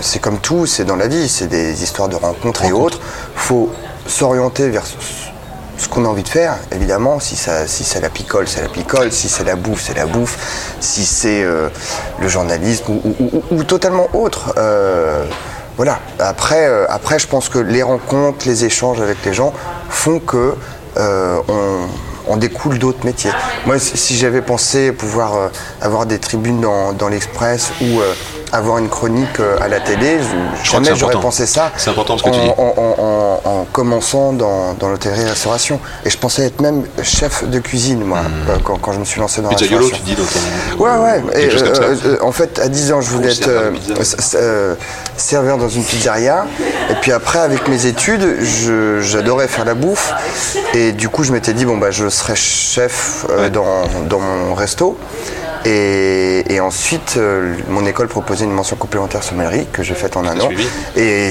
c'est 0.00 0.20
comme 0.20 0.38
tout, 0.38 0.66
c'est 0.66 0.84
dans 0.84 0.96
la 0.96 1.08
vie, 1.08 1.28
c'est 1.28 1.48
des 1.48 1.82
histoires 1.82 2.08
de 2.08 2.16
rencontres 2.16 2.64
et 2.64 2.72
autres. 2.72 3.00
faut 3.34 3.70
s'orienter 4.06 4.68
vers 4.68 4.84
ce, 5.76 5.88
qu'on 5.88 6.04
a 6.04 6.08
envie 6.08 6.22
de 6.22 6.28
faire, 6.28 6.56
évidemment. 6.72 7.20
Si, 7.20 7.36
ça, 7.36 7.66
si 7.66 7.84
c'est 7.84 8.00
la 8.00 8.10
picole, 8.10 8.48
c'est 8.48 8.62
la 8.62 8.68
picole. 8.68 9.12
Si 9.12 9.28
c'est 9.28 9.44
la 9.44 9.56
bouffe, 9.56 9.82
c'est 9.86 9.96
la 9.96 10.06
bouffe. 10.06 10.76
Si 10.80 11.04
c'est 11.04 11.42
euh, 11.42 11.68
le 12.20 12.28
journalisme 12.28 13.00
ou, 13.50 13.64
totalement 13.64 14.08
autre. 14.14 14.54
euh, 14.56 15.24
voilà. 15.76 15.98
Après, 16.20 16.66
euh, 16.66 16.86
après, 16.88 17.18
je 17.18 17.26
pense 17.26 17.48
que 17.48 17.58
les 17.58 17.82
rencontres, 17.82 18.46
les 18.46 18.64
échanges 18.64 19.00
avec 19.00 19.24
les 19.24 19.34
gens 19.34 19.52
font 19.88 20.20
que 20.20 20.54
on, 20.96 22.36
découle 22.36 22.78
d'autres 22.78 23.04
métiers. 23.04 23.30
Moi, 23.66 23.78
si 23.78 24.16
j'avais 24.16 24.42
pensé 24.42 24.92
pouvoir 24.92 25.50
avoir 25.80 26.06
des 26.06 26.18
tribunes 26.18 26.60
dans, 26.60 27.08
l'Express 27.08 27.70
ou 27.80 28.00
avoir 28.54 28.78
une 28.78 28.88
chronique 28.88 29.40
euh, 29.40 29.56
à 29.60 29.68
la 29.68 29.80
télé, 29.80 30.18
je- 30.20 30.70
jamais 30.70 30.94
j'aurais 30.94 31.14
pensé 31.14 31.46
ça. 31.46 31.72
C'est 31.76 31.90
important 31.90 32.16
ce 32.18 32.22
que 32.22 32.28
en, 32.28 32.32
tu 32.32 32.38
dis. 32.40 32.48
en- 32.56 32.74
en- 32.76 33.02
en- 33.02 33.50
en 33.50 33.64
commençant 33.72 34.32
dans, 34.32 34.74
dans 34.74 34.88
l'hôtellerie-restauration. 34.88 35.80
Et 36.04 36.10
je 36.10 36.16
pensais 36.18 36.44
être 36.46 36.60
même 36.60 36.84
chef 37.02 37.44
de 37.48 37.58
cuisine, 37.58 38.04
moi, 38.04 38.20
euh, 38.48 38.56
quand, 38.64 38.78
quand 38.78 38.92
je 38.92 39.00
me 39.00 39.04
suis 39.04 39.20
lancé 39.20 39.42
dans 39.42 39.50
la 39.50 39.56
Pizzaiolo 39.56 39.88
tu 39.88 39.94
restauration. 39.94 40.24
dis 40.24 40.76
ton. 40.76 40.82
Ouais, 40.84 40.90
ouais. 40.90 41.22
Et, 41.42 41.48
euh, 41.50 41.96
euh, 42.06 42.16
en 42.22 42.32
fait, 42.32 42.58
à 42.58 42.68
10 42.68 42.92
ans, 42.92 43.00
je 43.00 43.10
voulais 43.10 43.28
Ou 43.28 43.32
être 43.32 43.48
euh, 44.36 44.74
serveur 45.16 45.58
dans 45.58 45.68
une 45.68 45.84
pizzeria. 45.84 46.46
Et 46.90 46.94
puis 46.94 47.12
après, 47.12 47.38
avec 47.40 47.68
mes 47.68 47.86
études, 47.86 48.36
j'adorais 49.00 49.48
faire 49.48 49.64
la 49.64 49.74
bouffe. 49.74 50.12
Et 50.74 50.92
du 50.92 51.08
coup, 51.08 51.24
je 51.24 51.32
m'étais 51.32 51.52
dit, 51.52 51.64
bon, 51.64 51.76
bah, 51.78 51.90
je 51.90 52.08
serais 52.08 52.36
chef 52.36 53.26
Ouais. 53.36 53.50
dans, 53.50 53.82
dans 54.08 54.20
mon 54.20 54.54
resto. 54.54 54.96
Et, 55.64 56.52
et 56.52 56.60
ensuite, 56.60 57.14
euh, 57.16 57.56
mon 57.68 57.86
école 57.86 58.08
proposait 58.08 58.44
une 58.44 58.52
mention 58.52 58.76
complémentaire 58.76 59.22
sommellerie 59.22 59.66
que 59.72 59.82
j'ai 59.82 59.94
faite 59.94 60.16
en 60.16 60.24
un 60.26 60.38
an. 60.38 60.46
suivi 60.46 60.66
Et 60.96 61.30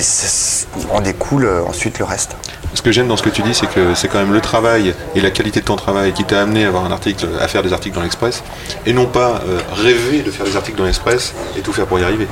on 0.92 1.02
découle 1.02 1.46
euh, 1.46 1.62
ensuite 1.64 2.00
le 2.00 2.06
reste. 2.06 2.36
Ce 2.74 2.82
que 2.82 2.92
j'aime 2.92 3.08
dans 3.08 3.18
ce 3.18 3.22
que 3.22 3.30
tu 3.30 3.44
dis, 3.44 3.54
c'est 3.54 3.68
que 3.68 3.94
c'est 3.94 4.08
quand 4.08 4.18
même 4.18 4.34
le 4.34 4.42
travail 4.42 4.96
et 5.14 5.22
la 5.22 5.30
qualité 5.30 5.60
de 5.60 5.66
ton 5.66 5.76
travail 5.76 6.12
qui 6.14 6.24
t'a 6.24 6.42
amené 6.42 6.66
à, 6.66 6.70
avoir 6.70 6.84
un 6.86 6.92
article, 6.92 7.28
à 7.40 7.48
faire 7.48 7.62
des 7.62 7.72
articles 7.72 7.96
dans 7.96 8.02
l'Express, 8.02 8.42
et 8.88 8.94
non 8.94 9.06
pas 9.06 9.42
euh, 9.48 9.60
rêver 9.76 10.22
de 10.24 10.32
faire 10.32 10.46
des 10.48 10.56
articles 10.58 10.80
dans 10.80 10.86
l'Express 10.86 11.34
et 11.56 11.62
tout 11.62 11.72
faire 11.72 11.86
pour 11.86 12.00
y 12.00 12.04
arriver. 12.04 12.28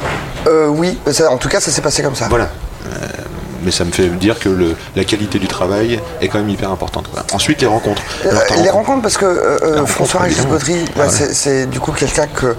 Euh, 0.48 0.66
oui, 0.68 0.98
ça- 1.12 1.30
en 1.32 1.38
tout 1.38 1.48
cas, 1.50 1.60
ça 1.60 1.70
s'est 1.70 1.84
passé 1.84 2.02
comme 2.02 2.16
ça. 2.16 2.28
Voilà. 2.28 2.50
Mais 3.64 3.72
ça 3.72 3.86
me 3.86 3.92
fait 3.92 4.08
dire 4.08 4.40
que 4.40 4.50
le- 4.50 4.76
la 4.96 5.04
qualité 5.04 5.40
du 5.40 5.48
travail 5.48 6.00
est 6.22 6.28
quand 6.28 6.40
même 6.40 6.50
hyper 6.50 6.72
importante. 6.72 7.08
quoi. 7.12 7.24
Ensuite, 7.34 7.62
les 7.62 7.68
rencontres. 7.68 8.02
Euh, 8.26 8.30
Alors, 8.30 8.42
les 8.44 8.54
rencontre- 8.70 8.74
rencontres, 8.74 9.02
parce 9.04 9.18
que 9.18 9.26
euh, 9.26 9.58
euh, 9.62 9.70
rencontre, 9.74 9.88
François-Régis 9.90 10.38
évidemment. 10.40 10.58
Gautry, 10.58 10.86
bah, 10.96 11.10
c'est- 11.10 11.34
c'est 11.34 11.66
du 11.68 11.80
coup 11.80 11.92
quelqu'un 11.92 12.28
que, 12.28 12.56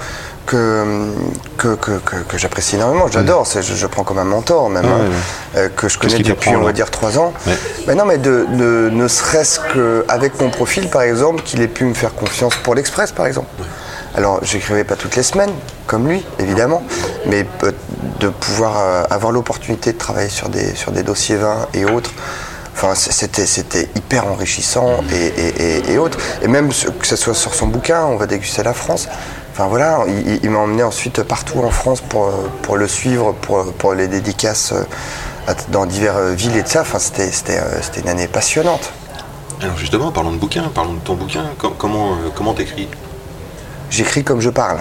que, 0.46 1.74
que, 1.76 1.92
que, 2.28 2.36
j'apprécie 2.38 2.74
énormément. 2.76 3.06
J'adore, 3.08 3.46
c'est- 3.46 3.62
je, 3.62 3.74
je 3.74 3.86
prends 3.86 4.04
comme 4.04 4.18
un 4.18 4.24
mentor 4.24 4.68
même, 4.70 4.84
Ah, 4.86 4.92
hein, 4.92 4.98
ouais, 4.98 5.04
ouais. 5.60 5.66
euh, 5.66 5.68
que 5.74 5.88
je 5.88 5.98
connais 5.98 6.18
depuis, 6.18 6.50
on 6.50 6.62
va 6.62 6.72
dire, 6.72 6.90
trois 6.90 7.18
ans. 7.18 7.32
Ouais. 7.46 7.52
Mais 7.86 7.94
non, 7.94 8.04
mais 8.04 8.18
de, 8.18 8.46
de- 8.56 8.90
ne 8.92 9.08
serait-ce 9.08 9.60
qu'avec 9.72 10.40
mon 10.40 10.50
profil, 10.50 10.88
par 10.88 11.02
exemple, 11.02 11.42
qu'il 11.42 11.60
ait 11.62 11.68
pu 11.68 11.84
me 11.84 11.94
faire 11.94 12.14
confiance 12.14 12.54
pour 12.56 12.74
l'Express, 12.74 13.12
par 13.12 13.26
exemple. 13.26 13.48
Alors, 14.14 14.40
j'écrivais 14.42 14.84
pas 14.84 14.96
toutes 14.96 15.16
les 15.16 15.22
semaines, 15.22 15.52
comme 15.86 16.06
lui, 16.08 16.22
évidemment, 16.38 16.82
mais 17.26 17.46
de 18.20 18.28
pouvoir 18.28 18.78
euh, 18.78 19.04
avoir 19.10 19.32
l'opportunité 19.32 19.92
de 19.92 19.98
travailler 19.98 20.28
sur 20.28 20.48
des, 20.48 20.74
sur 20.74 20.92
des 20.92 21.02
dossiers 21.02 21.36
vins 21.36 21.66
et 21.74 21.84
autres, 21.84 22.10
Enfin, 22.74 22.94
c'était, 22.94 23.44
c'était 23.44 23.86
hyper 23.94 24.26
enrichissant 24.26 25.04
et, 25.12 25.26
et- 25.26 25.62
et- 25.62 25.92
et 25.92 25.98
autres. 25.98 26.16
Et 26.40 26.48
même 26.48 26.70
que 26.70 27.06
ce 27.06 27.16
soit 27.16 27.34
sur 27.34 27.52
son 27.54 27.66
bouquin, 27.66 28.06
On 28.06 28.16
va 28.16 28.26
déguster 28.26 28.62
la 28.62 28.72
France. 28.72 29.08
Enfin 29.52 29.66
voilà, 29.66 29.98
il, 30.42 30.48
m'a 30.48 30.58
emmené 30.60 30.82
ensuite 30.82 31.22
partout 31.22 31.58
en 31.60 31.68
France 31.70 32.00
pour, 32.00 32.28
euh, 32.28 32.32
pour 32.62 32.78
le 32.78 32.88
suivre, 32.88 33.32
pour, 33.42 33.70
pour 33.74 33.92
les 33.92 34.08
dédicaces 34.08 34.72
euh, 34.72 35.52
dans 35.68 35.84
diverses 35.84 36.30
villes 36.32 36.56
et 36.56 36.62
de 36.62 36.68
ça. 36.68 36.80
Enfin, 36.80 36.98
c'était, 36.98 37.30
c'était, 37.30 37.60
c'était 37.82 38.00
une 38.00 38.08
année 38.08 38.26
passionnante. 38.26 38.90
Alors 39.60 39.76
justement, 39.76 40.10
parlons 40.10 40.32
de 40.32 40.38
bouquin, 40.38 40.64
parlons 40.74 40.94
de 40.94 41.00
ton 41.00 41.14
bouquin. 41.14 41.44
Com- 41.58 41.74
comment 41.76 42.12
euh, 42.12 42.30
comment 42.34 42.54
t'écris? 42.54 42.88
J'écris 43.90 44.24
comme 44.24 44.40
je 44.40 44.48
parle. 44.50 44.78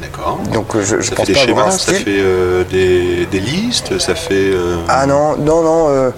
D'accord. 0.00 0.38
Donc 0.52 0.74
euh, 0.76 0.82
je, 0.84 1.00
je 1.00 1.08
ça 1.10 1.16
pense 1.16 1.26
fait 1.26 1.32
des 1.32 1.38
pas 1.38 1.46
schémas, 1.46 1.70
ça 1.70 1.92
fait 1.92 2.04
euh, 2.08 2.64
des, 2.64 3.26
des 3.26 3.40
listes, 3.40 3.98
ça 3.98 4.14
fait. 4.14 4.34
euh, 4.34 4.76
Ah 4.88 5.06
non, 5.06 5.36
non, 5.38 5.62
non. 5.62 5.86
euh, 5.88 6.10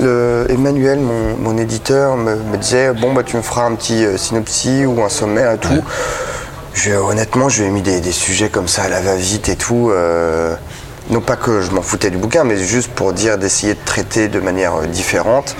le- 0.00 0.46
Emmanuel, 0.50 0.98
mon, 1.00 1.36
mon 1.38 1.56
éditeur, 1.58 2.16
me, 2.16 2.34
me 2.36 2.56
disait 2.58 2.92
bon 2.92 3.12
bah 3.14 3.22
tu 3.22 3.36
me 3.36 3.42
feras 3.42 3.64
un 3.64 3.74
petit 3.74 4.04
synopsis 4.16 4.86
ou 4.86 5.02
un 5.02 5.08
sommaire 5.08 5.52
et 5.52 5.58
tout. 5.58 5.82
Je- 6.74 6.92
honnêtement, 6.92 7.48
je 7.48 7.62
lui 7.62 7.68
ai 7.68 7.72
mis 7.72 7.82
des, 7.82 8.00
des 8.00 8.12
sujets 8.12 8.48
comme 8.50 8.68
ça 8.68 8.82
à 8.82 8.88
la 8.88 9.00
va-vite 9.00 9.48
et 9.48 9.56
tout. 9.56 9.90
non 11.10 11.20
pas 11.20 11.36
que 11.36 11.62
je 11.62 11.70
m'en 11.70 11.82
foutais 11.82 12.10
du 12.10 12.18
bouquin, 12.18 12.44
mais 12.44 12.56
juste 12.58 12.90
pour 12.92 13.12
dire 13.14 13.38
d'essayer 13.38 13.74
de 13.74 13.80
traiter 13.84 14.28
de 14.28 14.40
manière 14.40 14.80
différente 14.88 15.56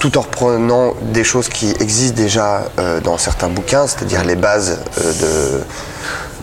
tout 0.00 0.18
en 0.18 0.22
reprenant 0.22 0.94
des 1.12 1.22
choses 1.22 1.48
qui 1.48 1.70
existent 1.78 2.16
déjà 2.16 2.64
euh, 2.80 3.00
dans 3.00 3.18
certains 3.18 3.46
bouquins, 3.48 3.86
c'est-à-dire 3.86 4.24
les 4.24 4.34
bases 4.34 4.80
euh, 4.98 5.12
de, 5.12 5.60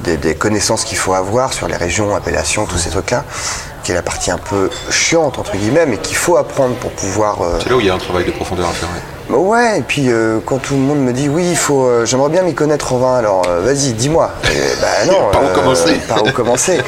des, 0.04 0.36
connaissances 0.36 0.86
qu'il 0.86 0.98
faut 0.98 1.14
avoir 1.14 1.54
sur 1.54 1.68
les 1.68 1.76
régions, 1.76 2.16
appellations, 2.16 2.66
tous 2.66 2.78
ces 2.78 2.90
trucs-là, 2.90 3.26
qui 3.84 3.92
est 3.92 3.96
la 3.96 4.02
partie 4.02 4.32
un 4.32 4.38
peu 4.38 4.70
chiante, 4.90 5.38
entre 5.40 5.56
guillemets, 5.58 5.86
mais 5.86 5.98
qu'il 5.98 6.16
faut 6.16 6.38
apprendre 6.38 6.76
pour 6.76 6.92
pouvoir... 6.92 7.42
euh, 7.42 7.60
C'est 7.62 7.70
là 7.70 7.76
où 7.76 7.80
il 7.80 7.88
y 7.88 7.90
a 7.90 7.96
un 7.96 8.00
travail 8.00 8.26
de 8.26 8.32
profondeur 8.32 8.68
à. 8.68 9.19
Ouais, 9.30 9.78
et 9.80 9.82
puis 9.84 10.10
euh, 10.10 10.40
quand 10.44 10.58
tout 10.58 10.74
le 10.74 10.80
monde 10.80 11.00
me 11.02 11.14
dit 11.14 11.30
oui, 11.30 11.46
il 11.52 11.56
faut, 11.56 11.84
euh, 11.86 12.04
j'aimerais 12.04 12.30
bien 12.30 12.42
m'y 12.42 12.56
connaître 12.56 12.94
en 12.94 12.98
vin, 12.98 13.16
alors 13.18 13.44
euh, 13.48 13.60
vas-y, 13.62 13.94
dis-moi. 13.94 14.32
Bah 14.82 14.88
non. 15.06 15.30
Par 15.32 15.44
où 15.44 15.48
commencer 15.54 15.94
Par 16.08 16.24
où 16.26 16.32
commencer 16.32 16.82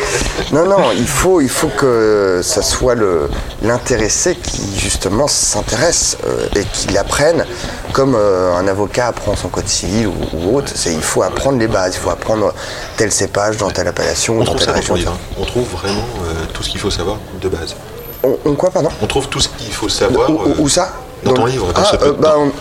Non, 0.51 0.65
non, 0.65 0.91
il 0.97 1.07
faut, 1.07 1.39
il 1.39 1.49
faut 1.49 1.67
que 1.67 2.41
ça 2.43 2.63
soit 2.63 2.95
le 2.95 3.29
l'intéressé 3.61 4.35
qui 4.35 4.75
justement 4.79 5.27
s'intéresse 5.27 6.17
et 6.55 6.63
qui 6.73 6.87
l'apprenne, 6.93 7.45
comme 7.93 8.15
un 8.15 8.67
avocat 8.67 9.07
apprend 9.07 9.35
son 9.35 9.49
code 9.49 9.67
civil 9.67 10.07
ou, 10.07 10.13
ou 10.33 10.57
autre. 10.57 10.71
C'est, 10.73 10.93
il 10.93 11.03
faut 11.03 11.21
apprendre 11.21 11.59
les 11.59 11.67
bases, 11.67 11.93
il 11.95 11.99
faut 11.99 12.09
apprendre 12.09 12.55
tel 12.97 13.11
cépage 13.11 13.57
dans 13.57 13.69
telle 13.69 13.87
appellation 13.87 14.35
On 14.35 14.39
dans 14.39 14.45
trouve 14.45 14.59
telle 14.65 14.67
dans 14.69 14.93
région. 14.93 15.11
On 15.39 15.45
trouve 15.45 15.67
vraiment 15.69 16.05
tout 16.53 16.63
ce 16.63 16.69
qu'il 16.71 16.79
faut 16.79 16.89
savoir 16.91 17.17
de 17.39 17.49
base. 17.49 17.75
On, 18.23 18.35
on 18.45 18.55
quoi, 18.55 18.71
pardon 18.71 18.89
On 18.99 19.05
trouve 19.05 19.27
tout 19.29 19.39
ce 19.39 19.49
qu'il 19.49 19.71
faut 19.73 19.89
savoir. 19.89 20.27
Où, 20.29 20.33
où- 20.33 20.55
où 20.63 20.69
ça? 20.69 20.91
Dans 21.23 21.33
ton 21.33 21.45
livre, 21.45 21.71
dans 21.73 21.81
Ah, 21.81 21.91
euh, 22.03 22.13
bah, 22.17 22.35
on- 22.37 22.51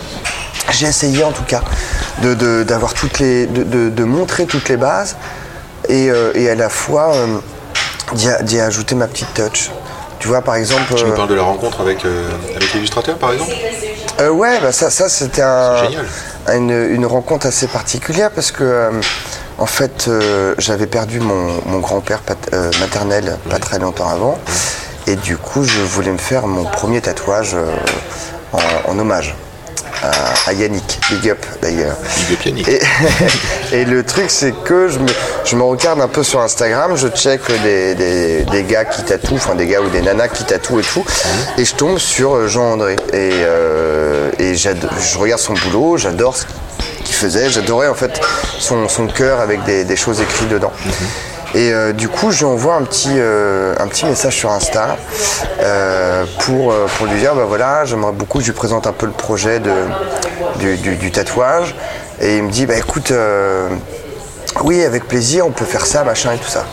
J'ai 0.72 0.86
essayé 0.86 1.24
en 1.24 1.32
tout 1.32 1.42
cas 1.44 1.62
de, 2.22 2.62
d'avoir 2.62 2.94
toutes 2.94 3.18
les, 3.18 3.46
de, 3.46 3.88
de- 3.88 4.04
montrer 4.04 4.46
toutes 4.46 4.68
les 4.68 4.76
bases 4.76 5.16
et, 5.88 6.10
euh, 6.10 6.32
et 6.34 6.48
à 6.50 6.54
la 6.54 6.68
fois 6.68 7.12
euh, 7.14 7.38
d'y, 8.42 8.60
ajouter 8.60 8.94
ma 8.94 9.06
petite 9.08 9.32
touch. 9.34 9.70
Tu 10.18 10.28
vois 10.28 10.42
par 10.42 10.54
exemple. 10.56 10.94
Tu 10.94 11.02
euh, 11.02 11.08
nous 11.08 11.14
parles 11.14 11.28
de 11.30 11.34
la 11.34 11.42
rencontre 11.42 11.80
avec, 11.80 12.04
avec 12.54 12.72
l'illustrateur, 12.74 13.16
par 13.16 13.32
exemple? 13.32 13.52
Ouais, 14.32 14.60
bah 14.60 14.70
ça, 14.70 14.90
ça 14.90 15.08
c'était 15.08 15.42
un- 15.42 15.82
une, 16.54 16.70
une 16.70 17.06
rencontre 17.06 17.46
assez 17.46 17.66
particulière 17.66 18.30
parce 18.30 18.52
que 18.52 18.90
en 19.58 19.66
fait 19.66 20.10
j'avais 20.58 20.86
perdu 20.86 21.20
mon, 21.20 21.60
mon 21.66 21.78
grand-père 21.78 22.20
maternel 22.80 23.38
pas 23.48 23.58
très 23.58 23.78
longtemps 23.78 24.08
avant 24.08 24.38
et 25.06 25.16
du 25.16 25.36
coup 25.38 25.64
je 25.64 25.80
voulais 25.80 26.10
me 26.12 26.18
faire 26.18 26.46
mon 26.46 26.64
premier 26.64 27.00
tatouage 27.00 27.56
en, 28.52 28.90
en 28.90 28.98
hommage 28.98 29.34
à, 30.46 30.52
Yannick, 30.52 31.00
big 31.10 31.30
up 31.30 31.44
d'ailleurs. 31.60 31.96
Big 32.28 32.38
up 32.38 32.46
Yannick. 32.46 32.68
Et, 32.68 32.80
et 33.72 33.84
le 33.84 34.02
truc, 34.02 34.26
c'est 34.30 34.52
que 34.52 34.88
je 34.88 34.98
me, 34.98 35.08
je 35.44 35.56
me 35.56 35.62
regarde 35.62 36.00
un 36.00 36.08
peu 36.08 36.22
sur 36.22 36.40
Instagram, 36.40 36.96
je 36.96 37.08
check 37.08 37.40
des, 37.62 37.94
des, 37.94 38.44
des 38.44 38.62
gars 38.64 38.84
qui 38.84 39.02
tatouent, 39.02 39.34
enfin 39.36 39.54
des 39.54 39.66
gars 39.66 39.80
ou 39.80 39.88
des 39.88 40.02
nanas 40.02 40.28
qui 40.28 40.44
tatouent 40.44 40.80
et 40.80 40.84
tout, 40.84 41.04
et 41.58 41.64
je 41.64 41.74
tombe 41.74 41.98
sur 41.98 42.34
euh, 42.34 42.48
Jean-André. 42.48 42.96
Et, 43.12 43.30
euh, 43.32 44.30
et 44.38 44.54
je 44.54 45.18
regarde 45.18 45.40
son 45.40 45.54
boulot, 45.54 45.96
j'adore 45.96 46.36
ce 46.36 46.44
qu'il 47.04 47.14
faisait, 47.14 47.50
j'adorais 47.50 47.88
en 47.88 47.94
fait 47.94 48.20
son, 48.58 48.88
son 48.88 49.06
cœur 49.06 49.40
avec 49.40 49.64
des, 49.64 49.84
des 49.84 49.96
choses 49.96 50.20
écrites 50.20 50.48
dedans. 50.48 50.72
Et 51.54 51.72
euh, 51.72 51.92
du 51.92 52.08
coup, 52.08 52.30
je 52.30 52.38
lui 52.38 52.44
envoie 52.44 52.74
un 52.74 52.82
petit, 52.82 53.14
euh, 53.16 53.74
un 53.78 53.88
petit 53.88 54.04
message 54.06 54.36
sur 54.36 54.50
Insta 54.52 54.96
euh, 55.60 56.24
pour, 56.44 56.72
pour 56.96 57.06
lui 57.06 57.18
dire 57.18 57.34
bah 57.34 57.44
voilà, 57.46 57.84
j'aimerais 57.84 58.12
beaucoup 58.12 58.38
que 58.38 58.44
je 58.44 58.50
lui 58.50 58.56
présente 58.56 58.86
un 58.86 58.92
peu 58.92 59.06
le 59.06 59.12
projet 59.12 59.58
de, 59.58 59.72
du, 60.58 60.96
du- 60.96 61.10
tatouage. 61.10 61.74
Et 62.20 62.36
il 62.36 62.44
me 62.44 62.50
dit 62.50 62.66
bah 62.66 62.76
écoute, 62.76 63.12
oui, 64.62 64.84
avec 64.84 65.08
plaisir, 65.08 65.46
on 65.46 65.50
peut 65.50 65.64
faire 65.64 65.86
ça, 65.86 66.04
machin 66.04 66.32
et 66.32 66.38
tout 66.38 66.48
ça. 66.48 66.64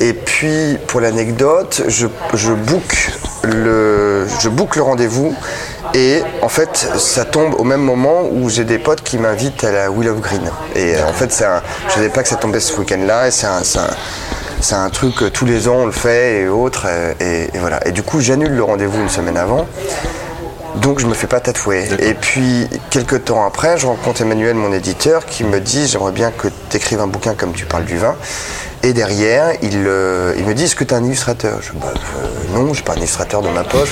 Et 0.00 0.14
puis, 0.14 0.78
pour 0.88 1.00
l'anecdote, 1.00 1.82
je, 1.86 2.08
je 2.34 2.52
book 2.52 3.12
le, 3.44 4.26
je 4.40 4.48
book 4.48 4.74
le 4.76 4.82
rendez-vous 4.82 5.34
et 5.94 6.22
en 6.42 6.48
fait, 6.48 6.74
ça 6.98 7.24
tombe 7.24 7.54
au 7.58 7.64
même 7.64 7.82
moment 7.82 8.22
où 8.30 8.48
j'ai 8.48 8.64
des 8.64 8.78
potes 8.78 9.02
qui 9.02 9.18
m'invitent 9.18 9.64
à 9.64 9.70
la 9.72 9.90
Wheel 9.90 10.08
of 10.10 10.20
Green. 10.20 10.42
Et 10.74 10.94
euh, 10.96 11.06
en 11.08 11.12
fait, 11.12 11.32
un- 11.44 11.62
je 11.88 11.94
savais 11.94 12.08
pas 12.08 12.22
que 12.22 12.28
ça 12.28 12.36
tombait 12.36 12.60
ce 12.60 12.76
week-end-là 12.78 13.28
et 13.28 13.30
c'est 13.30 13.46
un, 13.46 13.62
c'est 13.62 13.78
un- 14.74 14.90
truc 14.90 15.14
que 15.16 15.24
tous 15.26 15.44
les 15.44 15.68
ans 15.68 15.76
on 15.80 15.86
le 15.86 15.92
fait 15.92 16.40
et 16.42 16.48
autres. 16.48 16.86
euh, 16.88 17.12
Et, 17.20 17.50
et 17.54 17.58
voilà. 17.58 17.86
Et 17.86 17.92
du 17.92 18.02
coup, 18.02 18.20
j'annule 18.20 18.52
le 18.52 18.62
rendez-vous 18.64 19.00
une 19.00 19.08
semaine 19.08 19.36
avant. 19.36 19.66
Donc 20.76 21.00
je 21.00 21.06
me 21.06 21.12
fais 21.14 21.26
pas 21.26 21.40
tatouer. 21.40 21.86
Et 21.98 22.14
puis 22.14 22.66
quelques 22.90 23.24
temps 23.24 23.44
après, 23.44 23.76
je 23.76 23.86
rencontre 23.86 24.22
Emmanuel, 24.22 24.54
mon 24.54 24.72
éditeur, 24.72 25.26
qui 25.26 25.44
me 25.44 25.60
dit 25.60 25.86
j'aimerais 25.86 26.12
bien 26.12 26.30
que 26.30 26.48
tu 26.70 26.76
écrives 26.78 27.00
un 27.00 27.06
bouquin 27.06 27.34
comme 27.34 27.52
tu 27.52 27.66
parles 27.66 27.84
du 27.84 27.98
vin. 27.98 28.14
Et 28.84 28.92
derrière, 28.92 29.52
euh, 29.62 30.34
il 30.36 30.44
me 30.44 30.54
dit 30.54 30.64
est-ce 30.64 30.74
que 30.74 30.84
tu 30.84 30.94
un 30.94 31.04
illustrateur? 31.04 31.60
Je 31.62 31.72
bah, 31.72 31.92
euh, 31.92 32.58
non, 32.58 32.68
je 32.68 32.74
suis 32.74 32.82
pas 32.82 32.94
un 32.94 32.96
illustrateur 32.96 33.40
dans 33.40 33.52
ma 33.52 33.64
poche. 33.64 33.90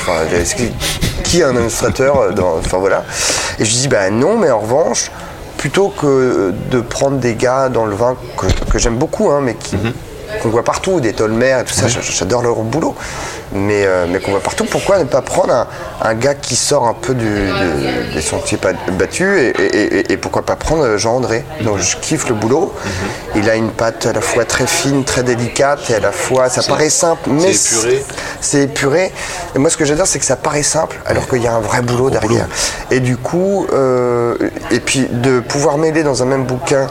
Qui 1.23 1.41
est 1.41 1.45
un 1.45 1.55
illustrateur 1.55 2.35
dans, 2.35 2.57
Enfin 2.59 2.79
voilà. 2.79 3.05
Et 3.59 3.65
je 3.65 3.73
dis 3.73 3.89
bah 3.89 4.11
non, 4.11 4.37
mais 4.37 4.51
en 4.51 4.59
revanche, 4.59 5.11
plutôt 5.57 5.91
que 5.91 6.53
de 6.71 6.81
prendre 6.81 7.19
des 7.19 7.35
gars 7.35 7.69
dans 7.69 7.85
le 7.87 7.95
vin 7.95 8.17
que, 8.37 8.47
que 8.71 8.79
j'aime 8.79 8.97
beaucoup, 8.97 9.31
hein, 9.31 9.41
mais 9.43 9.55
qui 9.55 9.77
qu'on 10.43 10.49
voit 10.51 10.65
partout, 10.65 11.01
des 11.01 11.13
Tolmer 11.13 11.59
et 11.61 11.65
tout 11.65 11.75
ça, 11.75 11.89
j'a- 11.89 12.01
j'adore 12.01 12.43
leur 12.43 12.57
boulot, 12.57 12.95
mais, 13.53 13.85
euh, 13.85 14.07
mais 14.09 14.21
qu'on 14.21 14.31
voit 14.31 14.41
partout. 14.41 14.65
Pourquoi 14.65 14.99
ne 14.99 15.05
pas 15.05 15.23
prendre 15.23 15.53
un, 15.53 15.67
un 16.03 16.15
gars 16.15 16.35
qui 16.35 16.57
sort 16.57 16.87
un 16.87 16.95
peu 16.95 17.15
du, 17.15 17.25
de- 17.27 18.15
des 18.15 18.23
sentiers 18.23 18.59
battus 18.99 19.39
et, 19.39 19.49
et- 19.61 19.99
et- 19.99 20.13
et 20.13 20.17
pourquoi 20.17 20.43
pas 20.43 20.57
prendre 20.57 20.97
Jean-André? 20.97 21.45
Donc 21.63 21.79
je 21.79 21.97
kiffe 21.97 22.29
le 22.29 22.35
boulot. 22.35 22.73
Il 23.35 23.49
a 23.51 23.57
une 23.57 23.71
patte 23.71 24.07
à 24.07 24.13
la 24.13 24.21
fois 24.21 24.45
très 24.45 24.67
fine, 24.67 25.05
très 25.05 25.23
délicate 25.23 25.91
et 25.91 25.95
à 25.95 26.01
la 26.01 26.13
fois, 26.13 26.49
ça 26.49 26.63
paraît 26.63 26.91
simple, 26.91 27.29
mais 27.31 27.53
c'est 27.53 27.77
épuré. 27.77 28.05
c'est 28.41 28.63
épuré. 28.63 29.13
Et 29.55 29.59
moi, 29.59 29.71
ce 29.71 29.77
que 29.77 29.85
j'adore, 29.85 30.07
c'est 30.07 30.19
que 30.19 30.25
ça 30.25 30.37
paraît 30.37 30.63
simple, 30.63 30.99
alors 31.07 31.29
qu'il 31.29 31.43
y 31.43 31.47
a 31.47 31.53
un 31.55 31.61
vrai 31.61 31.83
boulot 31.83 32.11
derrière. 32.11 32.47
Et 32.91 33.01
du 33.01 33.17
coup, 33.17 33.67
euh, 33.73 34.37
et 34.71 34.81
puis 34.81 35.07
de 35.11 35.41
pouvoir 35.41 35.77
mêler 35.79 36.03
dans 36.03 36.23
un 36.23 36.27
même 36.27 36.45
bouquin 36.45 36.87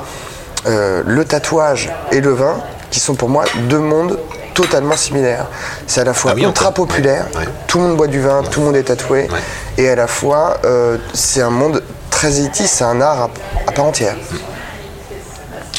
euh, 0.67 1.03
le 1.05 1.23
tatouage 1.25 1.89
et 2.11 2.19
le 2.21 2.31
vin, 2.31 2.57
qui 2.91 2.99
sont 2.99 3.15
pour 3.15 3.29
moi 3.29 3.45
deux 3.69 3.79
mondes 3.79 4.17
totalement 4.53 4.95
similaires. 4.97 5.45
C'est 5.87 6.01
à 6.01 6.03
la 6.03 6.13
fois 6.13 6.31
Ah 6.31 6.35
oui, 6.35 6.43
ultra 6.43 6.71
populaire, 6.71 7.25
Ouais. 7.35 7.45
tout 7.67 7.77
le 7.79 7.85
monde 7.85 7.97
boit 7.97 8.07
du 8.07 8.19
vin, 8.19 8.41
tout 8.43 8.59
le 8.59 8.65
monde 8.67 8.75
est 8.75 8.83
tatoué, 8.83 9.27
Ouais. 9.31 9.39
et 9.83 9.89
à 9.89 9.95
la 9.95 10.07
fois, 10.07 10.57
euh, 10.65 10.97
c'est 11.13 11.41
un 11.41 11.49
monde 11.49 11.81
très 12.09 12.39
élitiste, 12.39 12.75
c'est 12.75 12.83
un 12.83 12.99
art 13.01 13.21
à, 13.23 13.29
à 13.67 13.71
part 13.71 13.85
entière. 13.85 14.15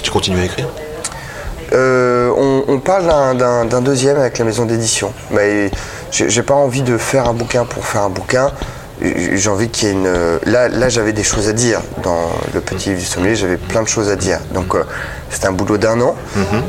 Tu 0.03 0.11
continues 0.11 0.41
à 0.41 0.45
écrire? 0.45 0.69
Euh, 1.73 2.33
on, 2.37 2.65
on 2.69 2.79
parle 2.81 3.37
d'un- 3.37 3.81
deuxième 3.83 4.17
avec 4.19 4.39
la 4.39 4.45
maison 4.45 4.65
d'édition. 4.65 5.13
Mais 5.31 5.71
j'ai 6.11 6.43
pas 6.43 6.55
envie 6.55 6.83
de 6.83 6.97
faire 6.99 7.29
un 7.29 7.33
bouquin 7.35 7.65
pour 7.65 7.85
faire 7.87 8.03
un 8.03 8.09
bouquin. 8.11 8.51
J'ai 9.03 9.49
envie 9.49 9.69
qu'il 9.69 9.89
y 9.89 9.91
ait 9.91 9.95
une. 9.95 10.13
Là, 10.47 10.69
là 10.69 10.89
j'avais 10.89 11.13
des 11.13 11.23
choses 11.23 11.49
à 11.49 11.53
dire. 11.53 11.81
Dans 12.03 12.31
le 12.55 12.61
petit 12.61 12.91
livre 12.91 13.01
du 13.01 13.07
sommelier, 13.07 13.35
j'avais 13.35 13.57
plein 13.57 13.83
de 13.83 13.89
choses 13.89 14.11
à 14.11 14.17
dire. 14.17 14.39
Donc, 14.53 14.75
euh, 14.75 14.83
c'était 15.31 15.47
un 15.47 15.53
boulot 15.53 15.79
d'un 15.79 16.01
an, 16.01 16.17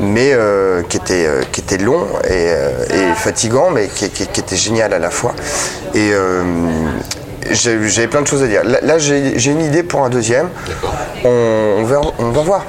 mais 0.00 0.32
euh, 0.32 0.82
qui, 0.88 0.96
était, 0.96 1.26
euh, 1.26 1.42
qui 1.52 1.60
était 1.60 1.78
long 1.78 2.06
et, 2.24 2.30
euh, 2.30 2.84
et 2.90 3.14
fatigant, 3.16 3.70
mais 3.70 3.88
qui, 3.88 4.08
qui- 4.08 4.26
qui 4.26 4.40
était 4.40 4.56
génial 4.56 4.92
à 4.94 4.98
la 4.98 5.10
fois. 5.10 5.34
Et 5.94 6.10
euh, 6.12 6.42
j'avais 7.50 8.08
plein 8.08 8.22
de 8.22 8.26
choses 8.26 8.42
à 8.42 8.46
dire. 8.46 8.62
Là, 8.64 8.78
là, 8.82 8.98
j'ai 8.98 9.50
une 9.50 9.60
idée 9.62 9.82
pour 9.82 10.04
un 10.04 10.08
deuxième. 10.10 10.48
D'accord. 10.66 10.94
On, 11.24 11.76
on, 11.80 11.84
verra- 11.84 12.12
on 12.18 12.30
va 12.30 12.42
voir. 12.42 12.64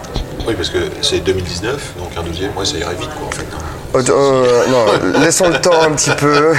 Oui, 0.45 0.56
parce 0.56 0.69
que 0.69 0.80
c'est 1.02 1.19
2019, 1.23 1.93
donc 1.97 2.10
un 2.17 2.23
deuxième, 2.23 2.52
ouais, 2.58 2.65
ça 2.65 2.76
irait 2.78 2.95
vite, 2.95 3.10
quoi, 3.17 3.28
en 3.28 3.32
fait. 3.32 3.45
hein. 3.54 3.60
Euh, 3.95 4.01
euh, 4.10 4.63
non, 4.69 5.19
laissons 5.21 5.49
le 5.49 5.60
temps 5.62 5.82
un 5.82 5.91
petit 5.91 6.10
peu. 6.12 6.53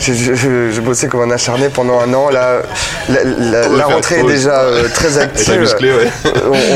je, 0.00 0.12
je- 0.12 0.80
bossais 0.80 1.06
comme 1.08 1.20
un 1.22 1.30
acharné 1.30 1.68
pendant 1.68 2.00
un 2.00 2.12
an. 2.14 2.28
Là, 2.30 2.62
la, 3.08 3.84
rentrée 3.86 4.20
est 4.20 4.24
déjà 4.24 4.60
euh, 4.60 4.88
très 4.92 5.18
active. 5.18 5.44
très 5.46 5.58
musclée, 5.58 5.92
ouais. 5.92 6.08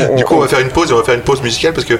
On- 0.09 0.13
on- 0.13 0.15
du 0.15 0.23
coup, 0.23 0.35
on 0.35 0.37
on- 0.37 0.41
va 0.41 0.47
faire 0.47 0.59
une 0.59 0.69
pause 0.69 0.89
et 0.89 0.93
on 0.93 0.97
va 0.97 1.03
faire 1.03 1.15
une 1.15 1.21
pause 1.21 1.41
musicale 1.41 1.73
parce 1.73 1.85
que 1.85 1.95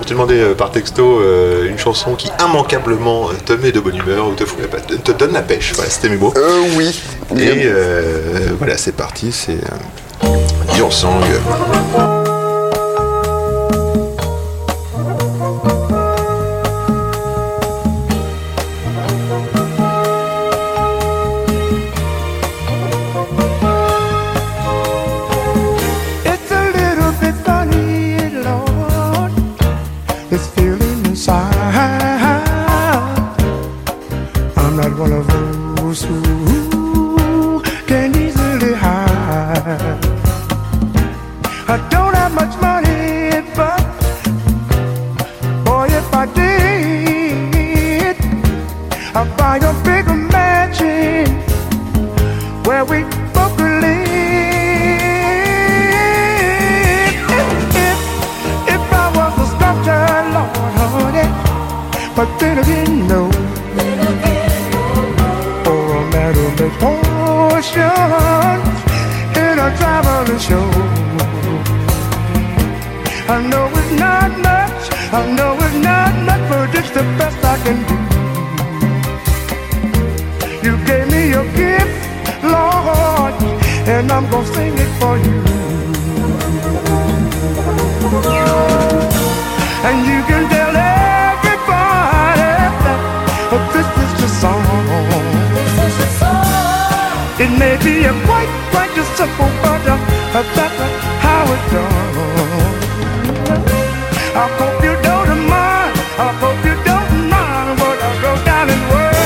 on 0.00 0.02
t'a 0.04 0.10
demandé 0.10 0.40
euh, 0.40 0.54
par 0.54 0.70
texto 0.72 1.20
une 1.68 1.78
chanson 1.78 2.14
qui 2.14 2.30
immanquablement 2.40 3.28
te 3.44 3.52
met 3.52 3.70
de 3.72 3.80
bonne 3.80 3.96
humeur 3.96 4.26
ou 4.28 4.34
te, 4.34 4.44
fout 4.44 4.58
la 4.62 4.68
pa- 4.68 4.80
te 4.80 5.12
donne 5.12 5.32
la 5.32 5.42
pêche. 5.42 5.72
Voilà, 5.76 5.90
c'était 5.90 6.08
mes 6.08 6.16
mots. 6.16 6.32
Euh, 6.36 6.62
oui. 6.76 7.00
Et 7.38 7.68
voilà, 8.58 8.76
c'est 8.76 8.92
parti, 8.96 9.30
c'est 9.32 9.52
euh, 9.52 10.26
Dur 10.74 10.88
I 41.70 41.76
don't 41.88 42.14
have 42.14 42.34
much 42.34 42.60
money, 42.60 43.46
but 43.54 43.80
boy, 45.64 45.86
if 45.86 46.12
I 46.12 46.26
did, 46.34 48.16
I'd 49.14 49.36
buy 49.38 49.58
a 49.58 49.72
bigger 49.84 50.16
mansion 50.16 51.30
where 52.64 52.84
we 52.84 53.04
both 53.32 53.56
could 53.56 53.82
live. 53.86 54.10
If, 57.86 58.00
if, 58.74 58.82
I 58.92 59.06
was 59.14 59.34
a 59.38 59.46
sculptor, 59.54 60.02
Lord, 60.34 60.74
honey, 60.74 61.28
but 62.16 62.28
then 62.40 62.58
again, 62.58 63.06
no. 63.06 63.30
Or 65.70 65.86
a 65.98 66.02
metal 66.10 66.50
proportion 66.58 67.94
in 69.38 69.54
a 69.60 69.70
traveling 69.78 70.40
show. 70.40 71.09
I 73.28 73.36
know 73.50 73.66
it's 73.78 73.92
not 74.00 74.30
much, 74.48 74.82
I 75.12 75.20
know 75.36 75.52
it's 75.64 75.76
not 75.84 76.14
much, 76.26 76.42
but 76.50 76.74
it's 76.78 76.90
the 76.90 77.04
best 77.18 77.38
I 77.44 77.56
can 77.64 77.78
do. 77.88 77.96
You 80.66 80.74
gave 80.84 81.06
me 81.12 81.30
your 81.30 81.46
gift, 81.54 82.00
Lord, 82.42 83.34
and 83.86 84.10
I'm 84.10 84.28
gonna 84.30 84.54
sing 84.54 84.74
it 84.84 84.92
for 85.00 85.16
you. 85.16 85.36
And 89.88 89.98
you 90.10 90.20
can 90.28 90.42
tell 90.50 90.74
everybody 90.76 92.52
that 93.50 93.62
this 93.74 93.88
is 94.04 94.12
the 94.20 94.28
song. 94.40 94.64
It 97.40 97.50
may 97.58 97.76
be 97.82 98.04
a 98.04 98.12
quite, 98.26 98.52
quite 98.72 98.98
a 98.98 99.04
simple, 99.16 99.50
but 99.62 99.86
uh, 99.88 99.96
that's 100.34 100.76
how 100.78 101.09
it's 101.70 101.72
done. 101.72 103.60
I 104.34 104.48
hope 104.58 104.82
you 104.82 104.94
don't 105.02 105.46
mind. 105.48 105.94
I 106.18 106.32
hope 106.40 106.64
you 106.64 106.74
don't 106.84 107.28
mind 107.28 107.78
what 107.78 107.98
I 108.02 108.10
wrote 108.22 108.44
down 108.44 108.68
in 108.70 108.80
words. 108.90 109.18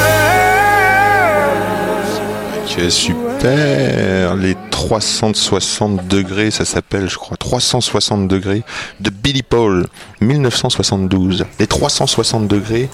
Ok, 2.64 2.90
super. 2.90 4.34
Les 4.36 4.56
360 4.70 6.06
degrés, 6.08 6.50
ça 6.50 6.64
s'appelle, 6.64 7.08
je 7.08 7.16
crois, 7.16 7.36
360 7.36 8.26
degrés 8.28 8.62
de 9.00 9.10
Billy 9.10 9.42
Paul, 9.42 9.86
1972. 10.20 11.44
Les 11.60 11.66
360 11.66 12.48
degrés 12.48 12.88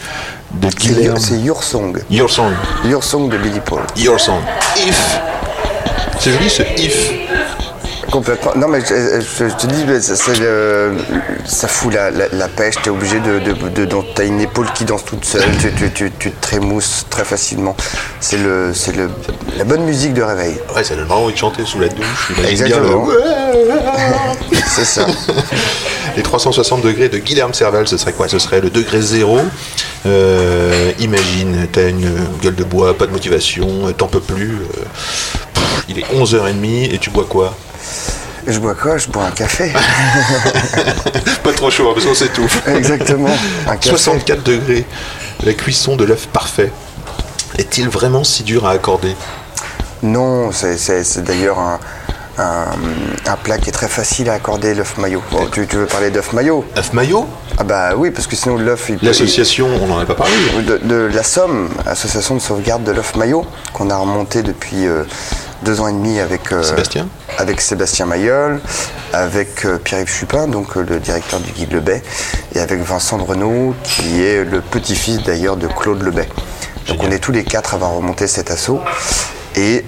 de 0.54 0.68
C'est 0.70 0.76
Guilherme. 0.94 1.16
c'est 1.16 1.38
Your 1.38 1.62
Song. 1.62 1.98
Your 2.10 2.28
Song. 2.30 2.52
Your 2.84 3.02
Song 3.02 3.28
de 3.30 3.38
Billy 3.38 3.60
Paul. 3.64 3.82
Your 3.96 4.20
Song. 4.20 4.40
If. 4.76 5.20
C'est 6.18 6.32
joli 6.32 6.50
ce 6.50 6.62
if. 6.78 7.29
Complètement. 8.10 8.52
Non, 8.56 8.66
mais 8.66 8.80
je, 8.80 9.20
je- 9.20 9.48
je 9.48 9.54
te 9.54 9.66
dis, 9.68 9.84
mais 9.86 10.00
ça, 10.00 10.16
c'est 10.16 10.38
le- 10.40 10.96
ça 11.46 11.68
fout 11.68 11.94
la, 11.94 12.10
la, 12.10 12.24
la 12.32 12.48
pêche. 12.48 12.74
T'es 12.82 12.90
obligé 12.90 13.20
de. 13.20 13.38
de, 13.38 13.52
de, 13.52 13.84
de- 13.84 13.96
T'as 14.14 14.24
une 14.24 14.40
épaule 14.40 14.66
qui 14.74 14.84
danse 14.84 15.04
toute 15.04 15.24
seule. 15.24 15.44
tu, 15.60 15.72
tu, 15.74 15.90
tu, 15.92 16.10
tu 16.18 16.30
te 16.32 16.40
trémousses 16.40 17.06
très 17.08 17.24
facilement. 17.24 17.76
C'est 18.18 18.38
le, 18.38 18.72
c'est 18.74 18.96
le, 18.96 19.10
la 19.56 19.62
bonne 19.64 19.84
musique 19.84 20.12
de 20.14 20.22
réveil. 20.22 20.56
Ouais, 20.74 20.82
ça 20.82 20.96
donne 20.96 21.04
vraiment 21.06 21.24
envie 21.24 21.34
de 21.34 21.38
chanter 21.38 21.64
sous 21.64 21.78
la 21.78 21.88
douche. 21.88 22.32
Exactement. 22.48 23.06
le- 23.06 24.58
C'est 24.66 24.84
ça. 24.84 25.06
Les 26.16 26.22
360 26.24 26.82
degrés 26.82 27.08
de 27.08 27.18
Guilherme 27.18 27.54
Serval, 27.54 27.86
ce 27.86 27.96
serait 27.96 28.12
quoi? 28.12 28.26
Ce 28.28 28.40
serait 28.40 28.60
le 28.60 28.70
degré 28.70 29.00
zéro. 29.00 29.38
Euh, 30.06 30.90
imagine, 30.98 31.68
t'as 31.70 31.88
une 31.90 32.10
gueule 32.42 32.56
de 32.56 32.64
bois, 32.64 32.96
pas 32.98 33.06
de 33.06 33.12
motivation, 33.12 33.68
euh, 33.86 33.92
t'en 33.92 34.08
peux 34.08 34.18
plus. 34.20 34.54
euh, 34.56 34.82
pff, 35.54 35.84
il 35.88 35.98
est 36.00 36.04
11h30 36.12 36.92
et 36.94 36.98
tu 36.98 37.10
bois 37.10 37.26
quoi? 37.28 37.54
Je 38.46 38.58
bois 38.58 38.74
quoi? 38.74 38.96
Je 38.98 39.08
bois 39.08 39.24
un 39.24 39.30
café. 39.30 39.70
Pas 41.44 41.52
trop 41.52 41.70
chaud, 41.70 41.88
hein, 41.88 41.92
parce 41.94 42.06
qu'on 42.06 42.14
s'étouffe. 42.14 42.66
Exactement. 42.68 43.28
Un 43.66 43.76
café. 43.76 43.90
64 43.90 44.42
degrés. 44.42 44.84
La 45.44 45.52
cuisson 45.52 45.96
de 45.96 46.04
l'œuf 46.04 46.26
parfait. 46.28 46.72
Est-il 47.58 47.88
vraiment 47.88 48.24
si 48.24 48.42
dur 48.42 48.66
à 48.66 48.70
accorder? 48.72 49.14
Non, 50.02 50.50
c'est, 50.52 51.22
d'ailleurs 51.22 51.58
un, 51.58 51.78
un, 52.38 52.64
un 53.26 53.36
plat 53.36 53.58
qui 53.58 53.68
est 53.68 53.72
très 53.72 53.88
facile 53.88 54.30
à 54.30 54.34
accorder, 54.34 54.74
l'œuf 54.74 54.96
maillot. 54.96 55.22
Bon, 55.30 55.46
tu, 55.52 55.66
tu 55.66 55.76
veux 55.76 55.86
parler 55.86 56.10
d'œuf 56.10 56.32
maillot 56.32 56.64
œuf 56.78 56.92
maillot 56.94 57.26
Ah 57.58 57.64
bah 57.64 57.90
oui, 57.96 58.10
parce 58.10 58.26
que 58.26 58.36
sinon 58.36 58.56
l'œuf. 58.56 58.90
L'association, 59.02 59.68
on 59.82 59.86
n'en 59.88 59.98
a 59.98 60.06
pas 60.06 60.14
parlé. 60.14 60.32
de, 60.66 60.78
de 60.78 61.10
la 61.12 61.22
Somme, 61.22 61.68
association 61.86 62.34
de 62.36 62.40
sauvegarde 62.40 62.82
de 62.84 62.92
l'œuf 62.92 63.14
maillot, 63.16 63.44
qu'on 63.74 63.90
a 63.90 63.96
remonté 63.96 64.42
depuis 64.42 64.86
euh, 64.86 65.04
deux 65.62 65.80
ans 65.80 65.88
et 65.88 65.92
demi 65.92 66.18
avec 66.20 66.52
euh, 66.52 66.62
Sébastien 66.62 67.08
avec 67.38 67.60
Sébastien 67.60 68.06
Mayol, 68.06 68.60
avec 69.12 69.64
euh, 69.64 69.78
Pierre-Yves 69.78 70.10
Chupin, 70.10 70.46
donc 70.46 70.76
euh, 70.76 70.84
le 70.88 71.00
directeur 71.00 71.40
du 71.40 71.52
Guide 71.52 71.72
Lebet, 71.72 72.02
et 72.54 72.60
avec 72.60 72.80
Vincent 72.80 73.18
de 73.18 73.22
Renault, 73.22 73.74
qui 73.82 74.22
est 74.22 74.44
le 74.44 74.60
petit-fils 74.60 75.22
d'ailleurs 75.22 75.56
de 75.56 75.66
Claude 75.66 76.02
Lebet. 76.02 76.28
Donc 76.88 77.02
on 77.02 77.10
est 77.10 77.18
tous 77.18 77.32
les 77.32 77.44
quatre 77.44 77.72
à 77.72 77.76
avoir 77.76 77.92
remonté 77.92 78.26
cet 78.26 78.50
assaut 78.50 78.80
et 79.56 79.84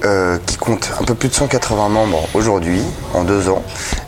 qui 0.47 0.57
compte 0.57 0.91
un 1.01 1.05
peu 1.05 1.15
plus 1.15 1.29
de 1.29 1.35
180 1.35 1.89
membres 1.89 2.29
aujourd'hui, 2.35 2.83
en 3.15 3.23
deux 3.23 3.49
ans. 3.49 3.63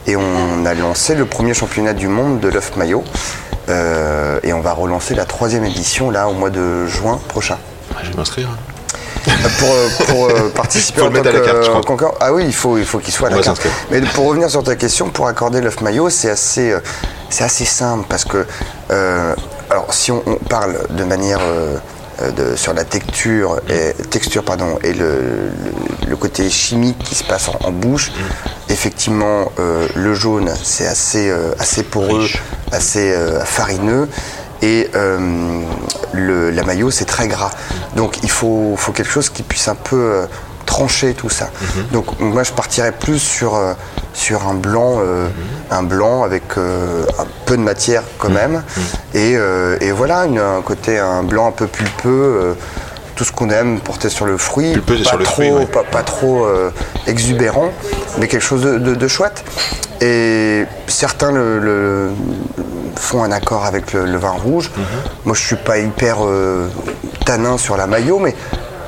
Et 0.07 0.17
on 0.17 0.67
a 0.67 0.75
lancé 0.75 1.15
le 1.15 1.27
premier 1.27 1.55
championnat 1.55 1.93
du 1.93 2.09
monde 2.09 2.41
de 2.41 2.49
l'œuf 2.49 2.77
maillot. 2.77 3.05
Et 3.69 4.53
on 4.53 4.61
va 4.61 4.73
relancer 4.73 5.15
la 5.15 5.25
troisième 5.25 5.65
édition 5.65 6.11
là 6.11 6.29
au 6.29 6.33
mois 6.33 6.51
de 6.51 6.87
juin 6.87 7.21
prochain. 7.29 7.59
Ah, 7.95 8.01
Je 8.03 8.11
vais 8.11 8.17
m'inscrire. 8.17 8.49
Pour, 9.59 9.69
euh, 9.71 9.89
pour, 10.09 10.27
euh, 10.27 10.49
participer 10.55 11.01
Faut 11.01 11.07
en 11.07 11.11
le 11.11 11.15
mettre 11.21 11.31
tant 11.31 11.37
à 11.37 11.41
la 11.41 11.47
carte, 11.47 11.63
je 11.65 11.69
crois. 11.69 11.81
en 11.81 11.83
concurrent- 11.83 12.15
Ah 12.21 12.33
oui, 12.33 12.45
il 12.47 12.55
faut, 12.55 12.79
il 12.79 12.85
faut 12.85 12.99
qu'il 12.99 13.13
soit 13.13 13.29
à 13.29 13.33
On 13.33 13.37
la 13.37 13.43
carte. 13.43 13.67
Mais 13.91 14.01
pour 14.01 14.27
revenir 14.27 14.51
sur 14.51 14.63
ta 14.63 14.77
question, 14.77 15.09
pour 15.11 15.27
accorder 15.27 15.61
l'œuf 15.61 15.81
maillot, 15.81 16.11
c'est 16.11 16.31
assez, 16.31 16.71
euh, 16.73 16.81
c'est 17.31 17.45
assez 17.45 17.65
simple 17.65 18.05
parce 18.09 18.25
que, 18.25 18.47
euh, 18.91 19.35
alors 19.71 19.93
si 19.95 20.11
on, 20.13 20.23
on 20.27 20.37
parle 20.37 20.77
de 20.91 21.05
manière 21.05 21.41
euh, 21.43 21.77
euh, 22.23 22.31
de- 22.31 22.57
sur 22.57 22.75
la 22.75 22.85
texture 22.85 23.61
et, 23.69 23.93
texture 24.11 24.45
pardon, 24.45 24.79
et 24.85 24.93
le, 24.93 25.07
le- 25.09 25.51
le 26.09 26.17
côté 26.17 26.49
chimique 26.51 26.99
qui 26.99 27.15
se 27.17 27.25
passe 27.25 27.49
en, 27.49 27.59
en 27.67 27.73
bouche, 27.73 28.13
effectivement, 28.69 29.51
euh, 29.59 29.89
le 29.95 30.15
jaune, 30.15 30.53
c'est 30.63 30.87
assez, 30.87 31.29
euh, 31.29 31.53
assez 31.59 31.83
poreux, 31.83 32.21
Riche. 32.21 32.43
assez 32.73 33.13
euh, 33.13 33.41
farineux. 33.45 34.09
Et 34.65 34.89
euh, 34.95 35.19
le, 36.15 36.51
la 36.51 36.63
maillot, 36.63 36.91
c'est 36.91 37.05
très 37.05 37.29
gras. 37.29 37.51
Donc 37.97 38.17
il 38.23 38.31
faut, 38.31 38.75
faut 38.79 38.93
quelque 38.93 39.11
chose 39.11 39.29
qui 39.29 39.43
puisse 39.43 39.69
un 39.69 39.75
peu 39.75 39.97
euh, 39.97 40.27
trancher 40.65 41.13
tout 41.13 41.29
ça. 41.29 41.51
Donc 41.93 42.19
moi, 42.19 42.43
je 42.45 42.53
partirais 42.53 42.93
plus 42.93 43.19
sur, 43.19 43.55
euh, 43.57 43.75
sur 44.15 44.49
un 44.49 44.55
blanc, 44.55 45.01
euh, 45.01 45.29
un 45.71 45.83
blanc 45.83 46.23
avec 46.23 46.45
un 46.57 47.27
peu 47.45 47.57
de 47.59 47.63
matière 47.63 48.03
quand 48.19 48.31
même. 48.31 48.63
Et, 49.13 49.33
et 49.81 49.93
voilà, 49.93 50.25
une- 50.25 50.39
un 50.39 50.63
côté, 50.63 50.99
un 50.99 51.23
blanc 51.23 51.49
un 51.49 51.53
peu 51.53 51.67
pulpeux. 51.67 52.57
tout 53.17 53.23
ce 53.25 53.31
qu'on 53.31 53.49
aime 53.51 53.79
porter 53.79 54.09
sur 54.09 54.27
le 54.27 54.37
fruit, 54.37 54.73
Pulpeux, 54.73 54.97
pas 54.97 55.11
sur 55.11 55.19
le 55.19 55.25
trop, 55.25 55.35
fruit, 55.35 55.51
ouais. 55.53 55.67
pas, 55.67 55.85
pas 55.85 56.03
trop 56.03 56.47
euh, 56.47 56.71
exubérant, 57.07 57.71
mais 58.19 58.27
quelque 58.27 58.43
chose 58.43 58.63
de, 58.65 58.79
de- 58.79 58.97
de 58.97 59.09
chouette. 59.09 59.45
Et 60.01 60.65
certains 60.89 61.31
le, 61.31 61.61
le- 61.61 62.11
font 62.97 63.23
un 63.23 63.33
accord 63.33 63.65
avec 63.65 63.93
le, 63.93 64.05
le 64.07 64.19
vin 64.19 64.31
rouge. 64.31 64.71
Mhm. 64.77 64.85
Moi, 65.25 65.35
je 65.35 65.43
suis 65.45 65.57
pas 65.57 65.79
hyper 65.79 66.19
euh, 66.25 66.69
tanin 67.25 67.59
sur 67.59 67.77
la 67.77 67.87
maillot, 67.87 68.19
mais 68.19 68.35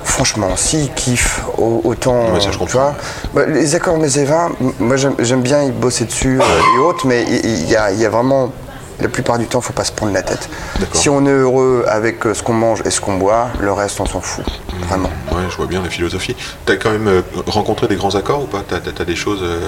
franchement, 0.05 0.57
s'ils 0.57 0.92
kiffent 0.95 1.42
au- 1.59 1.81
autant, 1.85 2.33
Ouais, 2.33 2.40
ça, 2.40 2.51
je 2.51 2.59
tu 2.59 2.64
vois. 2.73 2.95
Bah, 3.35 3.47
les 3.47 3.75
accords 3.75 3.99
mais 3.99 4.12
et 4.19 4.25
vins, 4.25 4.51
m- 4.61 4.73
moi 4.79 4.97
j'aime 4.97 5.42
bien 5.42 5.62
y 5.64 5.71
bosser 5.71 6.05
dessus 6.05 6.38
euh, 6.40 6.77
et 6.77 6.81
autres, 6.81 7.07
mais 7.07 7.25
il 7.29 7.69
y, 7.69 7.77
a- 7.77 7.90
il 7.92 7.99
y 8.01 8.07
a 8.07 8.11
vraiment 8.11 8.53
la 8.99 9.09
plupart 9.09 9.37
du 9.38 9.47
temps, 9.47 9.61
faut 9.61 9.75
pas 9.75 9.85
se 9.85 9.92
prendre 9.92 10.14
la 10.14 10.23
tête. 10.23 10.49
Si 10.95 11.11
on 11.11 11.27
est 11.27 11.31
heureux 11.31 11.85
avec 11.87 12.25
euh, 12.25 12.33
ce 12.33 12.42
qu'on 12.42 12.55
mange 12.55 12.81
et 12.87 12.90
ce 12.90 13.01
qu'on 13.01 13.16
boit, 13.19 13.49
le 13.61 13.71
reste, 13.73 14.01
on 14.01 14.07
s'en 14.07 14.21
fout. 14.21 14.45
Vraiment. 14.88 15.11
Ouais, 15.33 15.42
je 15.51 15.57
vois 15.57 15.66
bien 15.66 15.83
la 15.83 15.90
philosophie. 15.90 16.35
T'as 16.64 16.77
quand 16.77 16.90
même 16.90 17.23
rencontré 17.47 17.88
des 17.88 17.97
grands 17.97 18.14
accords 18.14 18.42
ou 18.42 18.47
pas? 18.47 18.62
T'as 18.66 18.79
t'as- 18.81 18.92
t'as 18.92 19.05
des 19.05 19.16
choses 19.16 19.40
euh, 19.42 19.66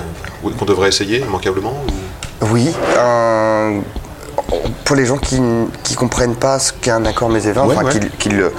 qu'on 0.58 0.64
devrait 0.64 0.88
essayer 0.88 1.18
immanquablement 1.18 1.74
ou- 2.42 2.46
Oui, 2.52 2.70
un- 2.98 3.80
pour 4.84 4.96
les 4.96 5.06
gens 5.06 5.18
qui 5.18 5.40
ne 5.40 5.66
comprennent 5.96 6.36
pas 6.36 6.58
ce 6.58 6.72
qu'est 6.72 6.90
un 6.90 7.04
accord 7.04 7.28
Ouais, 7.30 7.40
enfin 7.58 7.84
ouais. 7.84 7.90
qui, 7.92 8.08
qui 8.18 8.28
le. 8.30 8.52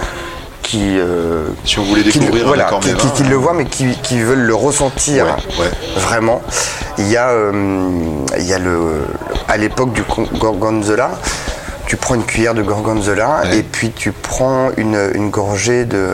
Qui, 0.61 0.99
euh, 0.99 1.47
Si 1.65 1.79
on 1.79 1.83
voulait 1.83 2.03
qui 2.03 2.19
découvrir 2.19 2.45
voilà, 2.45 2.67
un 2.71 2.79
qui, 2.79 2.93
qui- 3.15 3.23
le 3.23 3.35
voient 3.35 3.53
mais 3.55 3.65
qui, 3.65 3.87
qui 4.03 4.21
veulent 4.21 4.43
le 4.45 4.53
ressentir 4.53 5.25
Ouais, 5.25 5.63
ouais. 5.65 5.71
vraiment. 5.99 6.41
Il 6.99 7.07
y 7.07 7.17
a, 7.17 7.29
euh, 7.29 7.51
il 8.37 8.45
y 8.45 8.53
a 8.53 8.59
le, 8.59 8.77
à 9.47 9.57
l'époque 9.57 9.93
du 9.93 10.03
gorgonzola, 10.37 11.11
tu 11.87 11.97
prends 11.97 12.13
une 12.13 12.23
cuillère 12.23 12.53
de 12.53 12.61
gorgonzola 12.61 13.41
Ouais. 13.45 13.57
et 13.57 13.63
puis 13.63 13.89
tu 13.91 14.11
prends 14.11 14.69
une, 14.77 15.09
une 15.15 15.31
gorgée 15.31 15.85
de, 15.85 16.09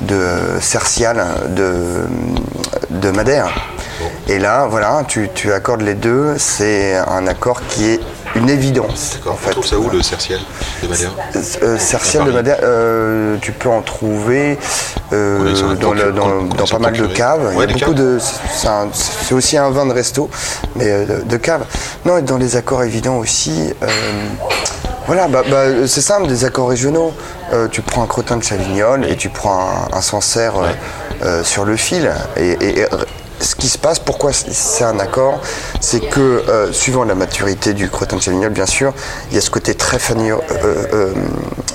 de 0.00 0.28
cercial 0.62 1.22
de, 1.50 2.06
de 2.88 3.10
Madère. 3.10 3.52
Et 4.28 4.38
là, 4.38 4.66
voilà, 4.66 5.02
tu, 5.06 5.28
tu 5.34 5.52
accordes 5.52 5.82
les 5.82 5.94
deux, 5.94 6.36
c'est 6.38 6.94
un 6.96 7.26
accord 7.26 7.60
qui 7.68 7.84
est 7.90 8.00
une 8.36 8.48
évidence. 8.50 9.18
En 9.26 9.30
On 9.32 9.34
fait. 9.36 9.50
trouve 9.50 9.66
ça 9.66 9.78
où 9.78 9.88
le 9.90 10.02
cerciel 10.02 10.40
de 10.82 10.88
Madère 10.88 11.10
Euh, 11.62 11.78
cercial 11.78 12.22
À 12.22 12.26
de. 12.26 12.32
Madère, 12.32 12.58
euh, 12.62 13.36
tu 13.40 13.52
peux 13.52 13.68
en 13.68 13.82
trouver 13.82 14.58
euh, 15.12 15.76
dans, 15.76 15.92
le- 15.92 16.12
dans- 16.12 16.66
pas 16.70 16.78
mal 16.78 16.94
de 16.96 17.06
caves. 17.06 17.50
Il 17.54 17.60
y 17.60 17.62
a 17.62 17.66
beaucoup 17.66 17.78
caves. 17.78 17.94
de, 17.94 18.18
c'est 18.92 19.34
aussi 19.34 19.56
un 19.56 19.70
vin 19.70 19.86
de 19.86 19.92
resto, 19.92 20.28
mais 20.76 20.90
euh, 20.90 21.06
de, 21.06 21.22
de 21.28 21.36
cave. 21.36 21.64
Non, 22.04 22.18
et 22.18 22.22
dans 22.22 22.38
les 22.38 22.56
accords 22.56 22.82
évidents 22.82 23.16
aussi. 23.18 23.72
euh, 23.82 23.86
voilà, 25.06 25.28
bah, 25.28 25.42
bah, 25.50 25.86
c'est 25.86 26.00
simple, 26.00 26.26
des 26.28 26.44
accords 26.46 26.68
régionaux. 26.70 27.12
Euh, 27.52 27.68
tu 27.68 27.82
prends 27.82 28.02
un 28.02 28.06
crottin 28.06 28.38
de 28.38 28.42
chavignol 28.42 29.04
et 29.04 29.16
tu 29.16 29.28
prends 29.28 29.60
un, 29.92 29.96
un 29.98 30.00
Sancerre 30.00 30.54
euh, 30.56 30.66
euh, 31.24 31.44
sur 31.44 31.64
le 31.66 31.76
fil. 31.76 32.10
Et, 32.38 32.52
et- 32.52 32.80
et 32.80 32.86
ce 33.44 33.54
qui 33.54 33.68
se 33.68 33.78
passe, 33.78 33.98
pourquoi 33.98 34.32
c'est 34.32 34.84
un 34.84 34.98
accord, 34.98 35.40
c'est 35.80 36.00
que 36.00 36.20
euh, 36.20 36.72
suivant 36.72 37.04
la 37.04 37.14
maturité 37.14 37.74
du 37.74 37.88
crottin 37.90 38.16
de 38.16 38.22
chavignol, 38.22 38.52
bien 38.52 38.66
sûr, 38.66 38.92
il 39.30 39.34
y 39.34 39.38
a 39.38 39.40
ce 39.40 39.50
côté 39.50 39.74
très 39.74 39.98
euh, 40.10 40.38
euh, 40.60 41.12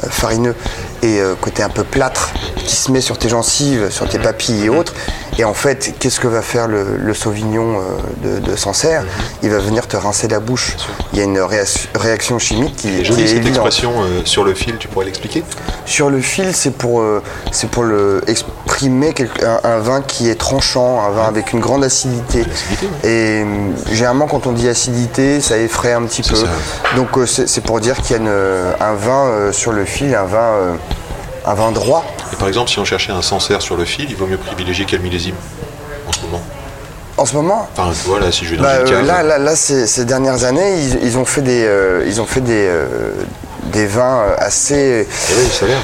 farineux 0.10 0.56
et 1.02 1.20
euh, 1.20 1.36
côté 1.40 1.64
un 1.64 1.70
peu 1.70 1.84
plâtre 1.84 2.30
qui 2.66 2.76
se 2.76 2.92
met 2.92 3.02
sur 3.02 3.18
tes 3.18 3.30
gencives, 3.30 3.90
sur 3.90 4.08
tes 4.08 4.20
papilles 4.20 4.66
et 4.66 4.70
autres. 4.70 4.94
Et 5.38 5.46
en 5.46 5.54
fait, 5.54 5.94
qu'est-ce 6.00 6.20
que 6.20 6.28
va 6.28 6.42
faire 6.42 6.68
le, 6.68 6.98
le 6.98 7.14
Sauvignon 7.14 7.80
euh, 8.24 8.40
de, 8.42 8.46
de 8.52 8.56
Sancerre? 8.58 9.06
Il 9.42 9.50
va 9.50 9.60
venir 9.60 9.88
te 9.88 9.96
rincer 9.96 10.28
la 10.28 10.40
bouche. 10.42 10.76
Il 11.14 11.20
y 11.20 11.22
a 11.22 11.26
une 11.26 11.38
réac- 11.40 11.88
réaction 11.96 12.38
chimique 12.40 12.76
qui, 12.76 12.90
qui 12.90 13.06
Jolie 13.06 13.24
est 13.24 13.28
cette 13.28 13.38
évidente. 13.38 13.66
expression 13.66 13.94
euh, 14.02 14.22
sur 14.26 14.44
le 14.44 14.54
fil, 14.54 14.76
tu 14.78 14.90
pourrais 14.90 15.06
l'expliquer? 15.06 15.44
Sur 15.86 16.10
le 16.10 16.20
fil, 16.20 16.54
c'est 16.54 16.72
pour, 16.72 17.02
c'est 17.52 17.70
pour 17.70 17.84
le, 17.84 18.22
exprimer 18.28 19.14
quelque- 19.14 19.46
un, 19.46 19.62
un 19.64 19.80
vin 19.80 20.02
qui 20.02 20.30
est 20.30 20.36
tranchant, 20.36 21.02
un 21.08 21.12
vin 21.12 21.28
avec 21.28 21.54
une 21.54 21.62
grande 21.62 21.84
acidité. 21.86 22.44
Et 23.06 23.46
généralement, 23.92 24.28
quand 24.28 24.46
on 24.46 24.52
dit 24.52 24.68
acidité, 24.68 25.40
ça 25.40 25.58
effraie 25.58 25.94
un 25.94 26.04
petit 26.04 26.22
peu. 26.22 26.36
ça. 26.36 26.48
Donc 26.98 27.08
c'est 27.26 27.62
pour 27.64 27.80
dire 27.80 27.96
qu'il 28.02 28.12
y 28.18 28.20
a 28.20 28.22
une- 28.22 28.74
un 28.80 28.94
vin 28.94 29.52
sur 29.54 29.72
le 29.72 29.86
fil, 29.86 30.14
un 30.14 30.26
vin, 30.26 30.78
un 31.46 31.54
vin 31.54 31.72
droit. 31.72 32.04
Et 32.34 32.36
par 32.36 32.48
exemple, 32.48 32.70
si 32.70 32.80
on 32.80 32.86
cherchait 32.86 33.12
un 33.12 33.22
Sancerre 33.22 33.62
sur 33.62 33.76
le 33.78 33.86
fil, 33.86 34.06
il 34.10 34.16
vaut 34.16 34.28
mieux 34.28 34.38
privilégier 34.38 34.86
quel 34.88 35.00
millésime 35.02 35.36
en 36.08 36.12
ce 36.14 36.22
moment? 36.22 36.42
En 37.18 37.26
ce 37.26 37.36
moment, 37.36 37.68
Enfin, 37.76 37.92
tu 37.92 38.08
vois, 38.10 38.20
là, 38.22 38.32
si 38.32 38.46
je 38.46 38.52
vais 38.52 38.58
dans 38.58 38.64
Bah, 38.64 38.80
une 38.80 38.94
euh, 38.94 39.02
là, 39.02 39.24
là, 39.24 39.38
là, 39.38 39.56
ces, 39.56 39.88
ces 39.88 40.06
dernières 40.06 40.46
années, 40.46 40.76
ils, 40.80 41.04
ils 41.04 41.18
ont 41.18 41.26
fait 41.26 41.42
des, 41.42 41.66
euh, 41.66 42.04
ils 42.08 42.22
ont 42.22 42.26
fait 42.26 42.40
des, 42.40 42.66
euh, 42.66 43.12
des 43.74 43.88
vins 43.88 44.20
euh, 44.22 44.36
assez, 44.38 45.06
Eh 45.30 45.34
oui, 45.38 45.50
ça 45.52 45.66
a 45.66 45.68
l'air. 45.68 45.80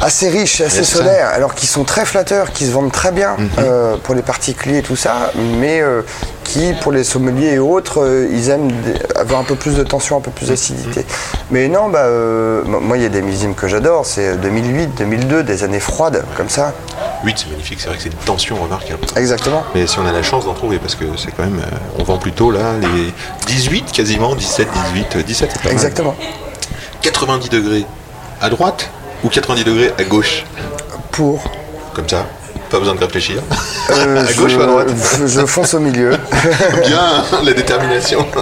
Assez 0.00 0.28
riches, 0.28 0.60
assez 0.60 0.84
solaires, 0.84 1.28
alors 1.28 1.54
qu'ils 1.54 1.68
sont 1.68 1.84
très 1.84 2.04
flatteurs, 2.04 2.52
qui 2.52 2.66
se 2.66 2.70
vendent 2.72 2.92
très 2.92 3.12
bien 3.12 3.36
Mhm. 3.38 3.48
euh, 3.58 3.96
pour 4.02 4.14
les 4.14 4.22
particuliers 4.22 4.78
et 4.78 4.82
tout 4.82 4.96
ça, 4.96 5.32
mais 5.58 5.80
euh, 5.80 6.02
qui, 6.44 6.72
pour 6.80 6.92
les 6.92 7.04
sommeliers 7.04 7.54
et 7.54 7.58
autres, 7.58 8.02
euh, 8.02 8.28
ils 8.30 8.48
aiment 8.48 8.70
avoir 9.16 9.40
un 9.40 9.44
peu 9.44 9.54
plus 9.54 9.74
de 9.76 9.82
tension, 9.82 10.16
un 10.16 10.20
peu 10.20 10.30
plus 10.30 10.46
d'acidité. 10.48 11.00
Mhm. 11.00 11.06
Mais 11.50 11.68
non, 11.68 11.88
bah, 11.88 12.06
moi, 12.64 12.96
il 12.96 13.02
y 13.02 13.06
a 13.06 13.08
des 13.10 13.22
millésimes 13.22 13.54
que 13.54 13.68
j'adore, 13.68 14.06
c'est 14.06 14.36
2008, 14.36 14.90
2002, 14.98 15.42
des 15.42 15.64
années 15.64 15.80
froides, 15.80 16.24
comme 16.36 16.48
ça. 16.48 16.72
8, 17.24 17.36
c'est 17.38 17.50
magnifique, 17.50 17.80
c'est 17.80 17.88
vrai 17.88 17.96
que 17.96 18.02
c'est 18.04 18.10
une 18.10 18.14
tension 18.24 18.56
remarquable. 18.56 19.00
Exactement. 19.16 19.64
Mais 19.74 19.86
si 19.86 19.98
on 19.98 20.06
a 20.06 20.12
la 20.12 20.22
chance 20.22 20.44
d'en 20.44 20.54
trouver, 20.54 20.78
parce 20.78 20.94
que 20.94 21.04
c'est 21.16 21.32
quand 21.32 21.42
même, 21.42 21.60
on 21.98 22.04
vend 22.04 22.18
plutôt 22.18 22.50
là 22.52 22.74
les 22.80 23.12
18 23.46 23.90
quasiment, 23.92 24.34
17, 24.36 24.68
18, 24.94 25.16
euh, 25.16 25.22
17, 25.22 25.50
c'est 25.52 25.58
pas 25.58 25.64
mal. 25.64 25.72
Exactement. 25.72 26.14
90 27.02 27.48
degrés 27.48 27.84
à 28.40 28.50
droite 28.50 28.90
ou 29.24 29.28
90 29.28 29.64
degrés 29.64 29.92
à 29.98 30.04
gauche 30.04 30.44
Pour. 31.12 31.42
Comme 31.94 32.08
ça, 32.08 32.26
pas 32.70 32.78
besoin 32.78 32.94
de 32.94 33.00
réfléchir. 33.00 33.42
euh, 33.90 34.24
à 34.28 34.32
gauche 34.34 34.52
je, 34.52 34.56
ou 34.58 34.62
à 34.62 34.66
droite 34.66 34.88
je 35.26 35.46
fonce 35.46 35.74
au 35.74 35.80
milieu. 35.80 36.10
Bien, 36.86 37.24
la 37.44 37.52
détermination. 37.52 38.26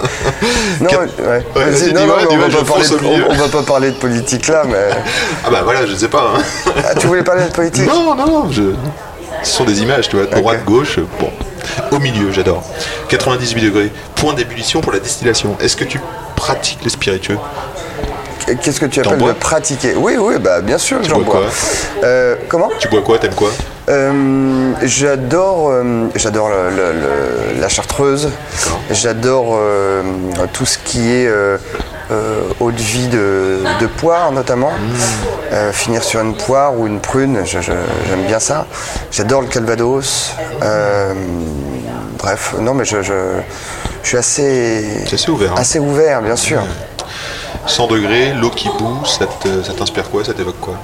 Non, 0.81 0.87
Quatre- 0.89 1.19
ouais. 1.19 1.45
Ouais, 1.55 1.63
Vas-y, 1.71 1.71
vas-y, 1.71 1.93
non, 1.93 2.01
dis-moi, 2.01 2.15
non, 2.15 2.21
mais 2.21 2.27
dis-moi, 2.27 2.45
on, 2.45 2.49
va 2.49 2.57
pas 2.59 2.65
parler 2.65 2.83
fonce 2.83 2.91
au 2.91 2.97
de, 2.97 3.03
milieu. 3.03 3.25
on- 3.27 3.31
on 3.31 3.35
va 3.35 3.47
pas 3.47 3.63
parler 3.63 3.91
de 3.91 3.95
politique 3.95 4.47
là, 4.47 4.63
mais. 4.67 4.89
Ah 5.45 5.49
bah 5.49 5.61
voilà, 5.63 5.85
je 5.87 5.95
sais 5.95 6.07
pas. 6.07 6.33
hein. 6.37 6.41
Ah, 6.85 6.93
tu 6.95 7.07
voulais 7.07 7.23
parler 7.23 7.45
de 7.45 7.51
politique? 7.51 7.87
Non, 7.87 8.13
non, 8.15 8.27
non, 8.27 8.51
je... 8.51 8.61
ce 9.43 9.51
sont 9.51 9.63
des 9.63 9.81
images, 9.81 10.09
tu 10.09 10.17
vois, 10.17 10.25
droite, 10.27 10.63
gauche, 10.65 10.99
bon. 11.19 11.31
Au 11.91 11.99
milieu, 11.99 12.31
j'adore. 12.31 12.63
98 13.09 13.61
degrés. 13.61 13.91
Point 14.15 14.33
d'ébullition 14.35 14.81
pour 14.81 14.91
la 14.93 14.99
distillation. 14.99 15.57
Est-ce 15.59 15.75
que 15.75 15.83
tu 15.83 15.99
pratiques 16.35 16.79
les 16.83 16.89
spiritueux? 16.89 17.37
Qu'est-ce 18.61 18.79
que 18.79 18.85
tu 18.85 19.01
appelles 19.01 19.17
bois 19.17 19.33
de 19.33 19.37
pratiquer? 19.37 19.93
Oui, 19.95 20.15
oui, 20.17 20.35
bah 20.39 20.61
bien 20.61 20.77
sûr, 20.77 20.99
j'en 21.03 21.15
bois 21.19 21.23
bois. 21.25 21.33
quoi 21.41 21.49
Euh, 22.03 22.35
comment? 22.47 22.69
Tu 22.79 22.87
bois 22.87 23.01
quoi? 23.01 23.19
T'aimes 23.19 23.33
quoi? 23.35 23.49
Euh, 23.89 24.71
J'adore, 24.83 25.69
euh, 25.69 26.07
j'adore 26.15 26.49
la 27.59 27.69
chartreuse. 27.69 28.29
J'adore 28.91 29.55
euh, 29.59 30.01
tout 30.53 30.65
ce 30.65 30.77
qui 30.77 31.11
est 31.11 31.29
eau 32.61 32.71
de 32.71 32.77
vie 32.81 33.07
de, 33.07 33.59
de 33.81 33.87
poire 33.87 34.31
notamment. 34.31 34.71
Mmh. 34.71 35.71
Finir 35.73 36.03
sur 36.03 36.21
une 36.21 36.35
poire 36.35 36.77
ou 36.77 36.87
une 36.87 36.99
prune, 36.99 37.39
j'aime 37.45 38.23
bien 38.27 38.39
ça. 38.39 38.65
J'adore 39.11 39.41
le 39.41 39.47
calvados. 39.47 40.31
Bref, 42.17 42.55
non 42.59 42.73
mais 42.73 42.83
je, 42.85 43.01
je, 43.01 43.13
je 44.03 44.07
suis 44.07 44.17
assez 44.17 45.29
ouvert. 45.29 45.51
hein. 45.51 45.55
assez 45.57 45.79
ouvert, 45.79 46.21
bien 46.21 46.35
sûr. 46.35 46.61
100 47.67 47.87
degrés, 47.87 48.33
l'eau 48.33 48.49
qui 48.49 48.69
bout, 48.69 49.05
ça 49.05 49.25
t'inspire 49.77 50.09
quoi 50.09 50.23
Ça 50.23 50.33
t'évoque 50.33 50.59
quoi? 50.59 50.75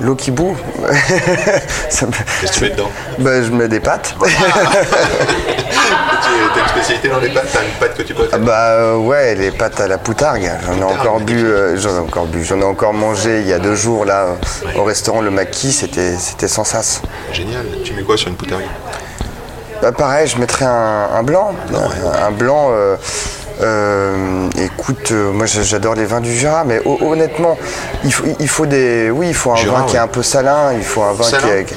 L'eau 0.00 0.14
qui 0.14 0.30
me- 2.06 2.12
Qu'est-ce 2.40 2.52
que 2.52 2.58
tu 2.58 2.64
mets 2.64 2.70
dedans? 2.70 2.90
Bah, 3.18 3.42
je 3.42 3.50
mets 3.50 3.68
des 3.68 3.80
pâtes. 3.80 4.14
Tu- 6.22 6.28
T'as 6.54 6.60
une 6.62 6.68
spécialité 6.68 7.08
dans 7.08 7.18
les 7.18 7.28
pâtes 7.30 7.46
T'as 7.52 7.62
une 7.62 7.72
pâte 7.78 7.96
que 7.96 8.02
tu 8.02 8.14
préfères 8.14 8.38
Bah 8.40 8.70
euh, 8.78 8.96
ouais, 8.96 9.34
les 9.34 9.50
pâtes 9.50 9.80
à 9.80 9.88
la 9.88 9.98
poutargue. 9.98 10.50
J'en 10.66 10.76
ai 10.78 10.82
encore 10.82 11.20
bu, 11.20 11.44
euh, 11.44 11.76
j'en 11.76 11.90
ai 11.96 11.98
encore 11.98 12.26
bu, 12.26 12.44
j'en 12.44 12.60
ai 12.60 12.64
encore 12.64 12.92
mangé 12.92 13.40
il 13.40 13.46
y 13.48 13.52
a 13.52 13.58
deux 13.58 13.74
jours 13.74 14.04
là 14.04 14.36
au 14.76 14.84
restaurant 14.84 15.20
Le 15.22 15.30
Maquis. 15.30 15.72
C'était 15.72 16.16
c'était 16.16 16.48
sans 16.48 16.64
sas. 16.64 17.02
Génial. 17.32 17.66
Tu 17.84 17.94
mets 17.94 18.02
quoi 18.02 18.16
sur 18.16 18.28
une 18.28 18.36
poutargue? 18.36 18.64
Bah 19.82 19.92
pareil, 19.92 20.26
je 20.28 20.36
mettrais 20.38 20.66
un, 20.66 21.08
un 21.14 21.22
blanc, 21.22 21.52
un, 21.74 22.26
un 22.26 22.30
blanc. 22.30 22.68
euh, 22.70 22.74
euh, 22.74 22.96
écoute, 24.56 25.10
euh, 25.12 25.32
moi 25.32 25.46
j'adore 25.46 25.94
les 25.94 26.04
vins 26.04 26.20
du 26.20 26.34
Jura, 26.34 26.64
mais 26.64 26.80
ho- 26.84 26.98
honnêtement, 27.02 27.58
il 28.04 28.12
faut, 28.12 28.24
il 28.38 28.48
faut 28.48 28.66
des, 28.66 29.10
oui, 29.10 29.28
il 29.28 29.34
faut 29.34 29.52
un 29.52 29.56
Jura, 29.56 29.80
vin 29.80 29.86
qui 29.86 29.96
est 29.96 30.00
un 30.00 30.06
peu 30.08 30.22
salin, 30.22 30.72
il 30.74 30.82
faut 30.82 31.02
un 31.02 31.12
vin 31.12 31.24
Salin 31.24 31.64
qui 31.64 31.74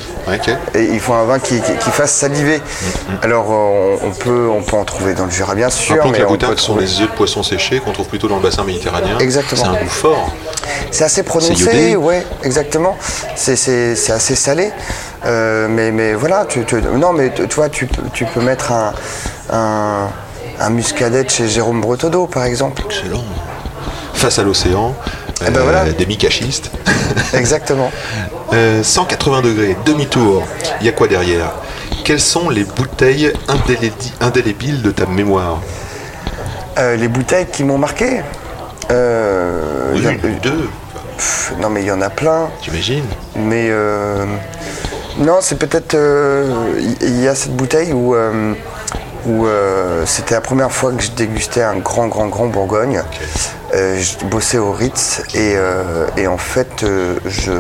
est, 0.49 0.79
et 0.81 0.83
il 0.93 0.99
faut 0.99 1.13
un 1.13 1.25
vin 1.25 1.39
qui, 1.39 1.59
qui- 1.61 1.75
qui 1.77 1.89
fasse 1.91 2.11
saliver. 2.13 2.57
Mm, 2.59 3.11
Alors 3.23 3.47
euh, 3.51 3.97
on, 4.03 4.07
on 4.07 4.11
peut, 4.11 4.47
on 4.49 4.61
peut 4.61 4.77
en 4.77 4.85
trouver 4.85 5.13
dans 5.13 5.25
le 5.25 5.31
Jura 5.31 5.55
bien 5.55 5.69
sûr, 5.69 5.95
Rappelons 5.95 6.11
que 6.11 6.17
mais 6.17 6.23
la 6.23 6.47
sont 6.57 6.71
trouver. 6.73 6.85
les 6.85 7.01
œufs 7.01 7.09
de 7.11 7.15
poisson 7.15 7.43
séchés 7.43 7.79
qu'on 7.79 7.91
trouve 7.91 8.07
plutôt 8.07 8.27
dans 8.27 8.37
le 8.37 8.43
bassin 8.43 8.63
méditerranéen. 8.63 9.17
Exactement. 9.19 9.63
C'est 9.63 9.67
un 9.79 9.83
goût 9.83 9.89
fort. 9.89 10.31
C'est 10.91 11.03
assez 11.03 11.23
prononcé, 11.23 11.95
ouais, 11.95 12.25
exactement. 12.43 12.95
C'est, 13.35 13.53
assez 13.53 14.35
salé. 14.35 14.71
Euh, 15.25 15.67
mais, 15.69 15.91
mais 15.91 16.13
voilà, 16.13 16.45
tu, 16.47 16.65
tu- 16.65 16.81
non, 16.81 17.13
mais 17.13 17.31
tu 17.33 17.43
vois, 17.55 17.69
tu, 17.69 17.85
peux- 17.87 18.01
tu 18.13 18.25
peux 18.25 18.41
mettre 18.41 18.71
un, 18.73 18.93
un, 19.51 20.07
un 20.63 20.69
muscadet 20.69 21.27
chez 21.29 21.47
Jérôme 21.47 21.81
Bretodeau, 21.81 22.27
par 22.27 22.45
exemple. 22.45 22.81
Excellent. 22.85 23.23
Face 24.13 24.39
à 24.39 24.43
l'océan, 24.43 24.95
Eh 25.45 25.51
ben 25.51 25.59
euh, 25.59 25.63
voilà. 25.63 25.91
des 25.91 26.05
micachistes. 26.05 26.71
Exactement. 27.33 27.91
Euh, 28.53 28.81
180 28.83 29.41
degrés, 29.41 29.75
demi-tour. 29.85 30.43
Il 30.79 30.85
y 30.85 30.89
a 30.89 30.93
quoi 30.93 31.07
derrière? 31.07 31.51
Quelles 32.05 32.21
sont 32.21 32.49
les 32.49 32.63
bouteilles 32.63 33.33
indélé- 33.47 33.91
indélébiles 34.21 34.81
de 34.81 34.91
ta 34.91 35.05
mémoire? 35.05 35.59
Euh, 36.77 36.95
les 36.95 37.07
bouteilles 37.07 37.47
qui 37.51 37.63
m'ont 37.63 37.77
marqué? 37.77 38.21
euh, 38.91 39.95
Une, 39.95 40.39
deux, 40.39 40.69
pff, 41.17 41.53
non, 41.59 41.69
mais 41.69 41.81
il 41.81 41.87
y 41.87 41.91
en 41.91 42.01
a 42.01 42.09
plein. 42.09 42.49
t'imagines? 42.61 43.05
Mais 43.35 43.67
euh, 43.69 44.25
non, 45.17 45.37
c'est 45.41 45.57
peut-être. 45.57 45.93
euh, 45.95 46.51
Il 47.01 47.21
y 47.21 47.27
a 47.27 47.35
cette 47.35 47.55
bouteille 47.55 47.93
où, 47.93 48.15
euh, 48.15 48.53
où 49.25 49.45
euh, 49.45 50.05
c'était 50.05 50.35
la 50.35 50.41
première 50.41 50.71
fois 50.71 50.91
que 50.91 51.01
je 51.01 51.11
dégustais 51.11 51.63
un 51.63 51.77
grand, 51.77 52.07
grand, 52.07 52.27
grand 52.27 52.47
Bourgogne. 52.47 53.01
Euh, 53.73 53.99
je 53.99 54.25
bossais 54.25 54.57
au 54.57 54.71
Ritz 54.71 55.21
et, 55.33 55.53
euh, 55.55 56.07
et 56.17 56.27
en 56.27 56.37
fait, 56.37 56.85
je, 57.25 57.51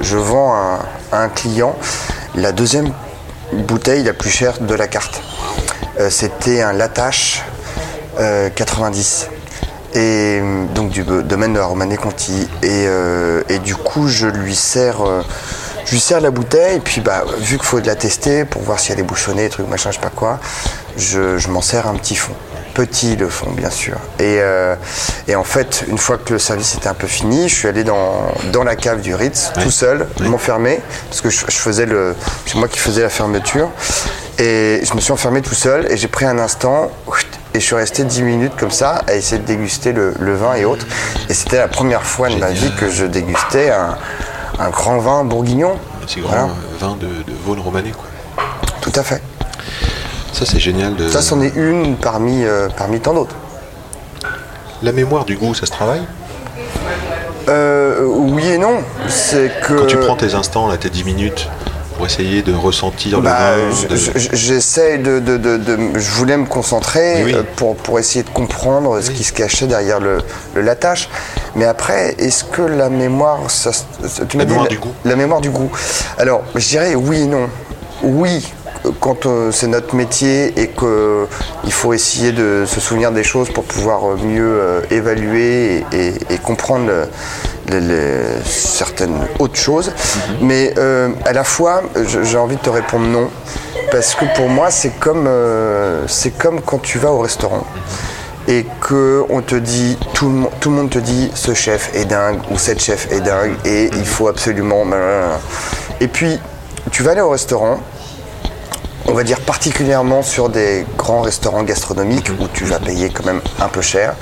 je 0.00 0.16
vends 0.16 0.54
à, 0.54 0.80
à 1.12 1.22
un 1.22 1.28
client 1.28 1.74
la 2.34 2.52
deuxième 2.52 2.92
bouteille 3.52 4.04
la 4.04 4.12
plus 4.12 4.30
chère 4.30 4.60
de 4.60 4.74
la 4.74 4.86
carte. 4.86 5.22
C'était 6.08 6.62
un 6.62 6.72
Latache 6.72 7.42
euh, 8.18 8.48
90 8.48 9.28
et 9.94 10.40
donc 10.74 10.90
du 10.90 11.02
domaine 11.02 11.52
de 11.52 11.58
la 11.58 11.64
Romanée 11.66 11.96
Conti 11.96 12.48
et, 12.62 12.86
et 13.48 13.58
du 13.58 13.74
coup 13.74 14.06
je 14.06 14.28
lui 14.28 14.54
sers 14.54 15.02
je 15.90 15.96
lui 15.96 16.00
sers 16.00 16.20
la 16.20 16.30
bouteille 16.30 16.76
et 16.76 16.80
puis 16.80 17.00
bah 17.00 17.24
vu 17.40 17.56
qu'il 17.56 17.66
faut 17.66 17.80
de 17.80 17.88
la 17.88 17.96
tester 17.96 18.44
pour 18.44 18.62
voir 18.62 18.78
si 18.78 18.92
elle 18.92 19.00
est 19.00 19.02
bouchonnée 19.02 19.48
truc 19.48 19.66
machin 19.66 19.90
je 19.90 19.96
sais 19.96 20.00
pas 20.00 20.08
quoi 20.14 20.38
je, 20.96 21.36
je 21.36 21.48
m'en 21.48 21.60
sers 21.60 21.88
un 21.88 21.94
petit 21.94 22.14
fond. 22.14 22.32
Petit 22.74 23.16
le 23.16 23.28
fond 23.28 23.50
bien 23.50 23.70
sûr. 23.70 23.96
Et, 24.20 24.36
euh, 24.38 24.76
et 25.26 25.34
en 25.34 25.42
fait 25.42 25.84
une 25.88 25.98
fois 25.98 26.16
que 26.16 26.32
le 26.32 26.38
service 26.38 26.76
était 26.76 26.86
un 26.86 26.94
peu 26.94 27.08
fini 27.08 27.48
je 27.48 27.54
suis 27.56 27.66
allé 27.66 27.82
dans, 27.82 28.32
dans 28.52 28.62
la 28.62 28.76
cave 28.76 29.00
du 29.00 29.16
Ritz 29.16 29.50
tout 29.60 29.72
seul 29.72 30.06
m'enfermer 30.20 30.78
parce 31.08 31.22
que 31.22 31.28
je, 31.28 31.44
je 31.48 31.56
faisais 31.56 31.86
le 31.86 32.14
c'est 32.46 32.54
moi 32.54 32.68
qui 32.68 32.78
faisais 32.78 33.02
la 33.02 33.08
fermeture 33.08 33.68
et 34.38 34.82
je 34.84 34.94
me 34.94 35.00
suis 35.00 35.10
enfermé 35.10 35.42
tout 35.42 35.56
seul 35.56 35.90
et 35.90 35.96
j'ai 35.96 36.06
pris 36.06 36.24
un 36.24 36.38
instant 36.38 36.92
et 37.52 37.58
je 37.58 37.64
suis 37.64 37.74
resté 37.74 38.04
10 38.04 38.22
minutes 38.22 38.52
comme 38.56 38.70
ça 38.70 39.02
à 39.08 39.14
essayer 39.14 39.40
de 39.42 39.46
déguster 39.46 39.92
le, 39.92 40.14
le 40.20 40.34
vin 40.36 40.54
et 40.54 40.64
autres. 40.64 40.86
Et 41.28 41.34
c'était 41.34 41.58
la 41.58 41.66
première 41.66 42.04
fois 42.04 42.28
de 42.28 42.36
ma 42.36 42.50
vie 42.50 42.72
que 42.78 42.88
je 42.88 43.04
dégustais 43.04 43.70
un, 43.70 43.98
un 44.60 44.70
grand 44.70 44.98
vin 44.98 45.24
bourguignon. 45.24 45.76
C'est 46.06 46.20
grand 46.20 46.30
Voilà. 46.30 46.44
euh, 46.44 46.78
vin 46.78 46.96
de, 47.00 47.06
de 47.06 47.36
Vaune 47.44 47.60
romanée, 47.60 47.92
quoi. 47.92 48.04
Tout 48.80 48.92
à 48.94 49.02
fait. 49.02 49.22
Ça, 50.32 50.44
c'est 50.46 50.58
génial. 50.60 50.94
De... 50.96 51.08
Ça, 51.08 51.20
c'en 51.22 51.40
est 51.40 51.54
une 51.56 51.96
parmi, 51.96 52.44
euh, 52.44 52.68
parmi 52.76 53.00
tant 53.00 53.14
d'autres. 53.14 53.34
La 54.82 54.92
mémoire 54.92 55.24
du 55.24 55.36
goût, 55.36 55.54
ça 55.54 55.66
se 55.66 55.70
travaille? 55.72 56.02
Euh, 57.48 58.04
oui 58.06 58.46
et 58.48 58.58
non. 58.58 58.78
C'est 59.08 59.50
que. 59.62 59.74
Quand 59.74 59.86
tu 59.86 59.96
prends 59.98 60.16
tes 60.16 60.34
instants, 60.34 60.68
là, 60.68 60.76
tes 60.76 60.88
10 60.90 61.04
minutes, 61.04 61.48
pour 62.00 62.06
essayer 62.06 62.40
de 62.40 62.54
ressentir 62.54 63.20
Bah, 63.20 63.52
J'essaie 64.32 64.96
de, 64.96 65.18
de- 65.18 65.36
de- 65.36 65.58
de- 65.58 65.98
Je 65.98 66.10
voulais 66.12 66.38
me 66.38 66.46
concentrer 66.46 67.22
Oui, 67.24 67.34
euh, 67.34 67.42
pour, 67.56 67.76
pour 67.76 67.98
essayer 67.98 68.22
de 68.22 68.30
comprendre 68.30 68.98
ce 69.02 69.10
qui 69.10 69.22
se 69.22 69.34
cachait 69.34 69.66
derrière 69.66 70.00
le, 70.00 70.22
le. 70.54 70.64
Mais 71.56 71.66
après, 71.66 72.14
est-ce 72.18 72.44
que 72.44 72.62
la 72.62 72.88
mémoire. 72.88 73.50
ça 73.50 73.70
tu 74.30 74.38
La 74.38 74.46
dit 74.46 74.50
mémoire 74.52 74.68
du 74.68 74.78
goût. 74.78 74.92
La 75.04 75.14
mémoire 75.14 75.40
du 75.42 75.50
goût. 75.50 75.70
Alors, 76.16 76.42
je 76.54 76.66
dirais 76.66 76.94
oui 76.94 77.20
et 77.20 77.26
non. 77.26 77.50
Oui, 78.02 78.50
quand 79.00 79.26
euh, 79.26 79.50
c'est 79.52 79.66
notre 79.66 79.94
métier 79.94 80.52
et 80.60 80.68
qu'il 80.68 81.72
faut 81.72 81.92
essayer 81.92 82.32
de 82.32 82.64
se 82.66 82.80
souvenir 82.80 83.12
des 83.12 83.22
choses 83.24 83.50
pour 83.50 83.64
pouvoir 83.64 84.04
euh, 84.12 84.16
mieux 84.16 84.42
euh, 84.60 84.80
évaluer 84.90 85.84
et, 85.92 85.96
et- 85.96 86.14
et 86.34 86.38
comprendre 86.38 86.86
le- 86.86 87.06
les- 87.68 87.80
les- 87.80 88.42
certaines 88.44 89.16
autres 89.38 89.56
choses. 89.56 89.88
Mhm. 90.40 90.46
Mais 90.46 90.74
euh, 90.78 91.08
à 91.24 91.32
la 91.32 91.44
fois, 91.44 91.82
j'ai 92.22 92.38
envie 92.38 92.56
de 92.56 92.62
te 92.62 92.70
répondre 92.70 93.06
non. 93.06 93.28
Parce 93.90 94.14
que 94.14 94.24
pour 94.36 94.48
moi, 94.48 94.70
c'est 94.70 94.98
comme, 95.00 95.26
euh, 95.26 96.04
c'est 96.06 96.30
comme 96.38 96.60
quand 96.60 96.78
tu 96.80 96.98
vas 96.98 97.10
au 97.12 97.18
restaurant 97.20 97.64
et 98.48 98.64
que 98.80 99.24
on 99.28 99.42
te 99.42 99.56
dit, 99.56 99.98
tout 100.14 100.28
le, 100.30 100.44
tout 100.60 100.70
le 100.70 100.76
monde 100.76 100.90
te 100.90 100.98
dit, 100.98 101.30
ce 101.34 101.54
chef 101.54 101.90
est 101.94 102.04
dingue 102.06 102.38
ou 102.50 102.58
cette 102.58 102.80
chef 102.80 103.10
est 103.12 103.20
dingue 103.20 103.52
et 103.64 103.90
il 103.94 104.06
faut 104.06 104.28
absolument. 104.28 104.84
Et 106.00 106.08
puis, 106.08 106.38
tu 106.90 107.02
vas 107.02 107.10
aller 107.12 107.20
au 107.20 107.30
restaurant, 107.30 107.78
on 109.06 109.12
va 109.12 109.24
dire 109.24 109.40
particulièrement 109.40 110.22
sur 110.22 110.48
des 110.48 110.86
grands 110.96 111.22
restaurants 111.22 111.62
gastronomiques 111.62 112.30
où 112.38 112.48
tu 112.52 112.64
vas 112.64 112.78
payer 112.78 113.10
quand 113.10 113.24
même 113.24 113.40
un 113.60 113.68
peu 113.68 113.80
cher. 113.80 114.14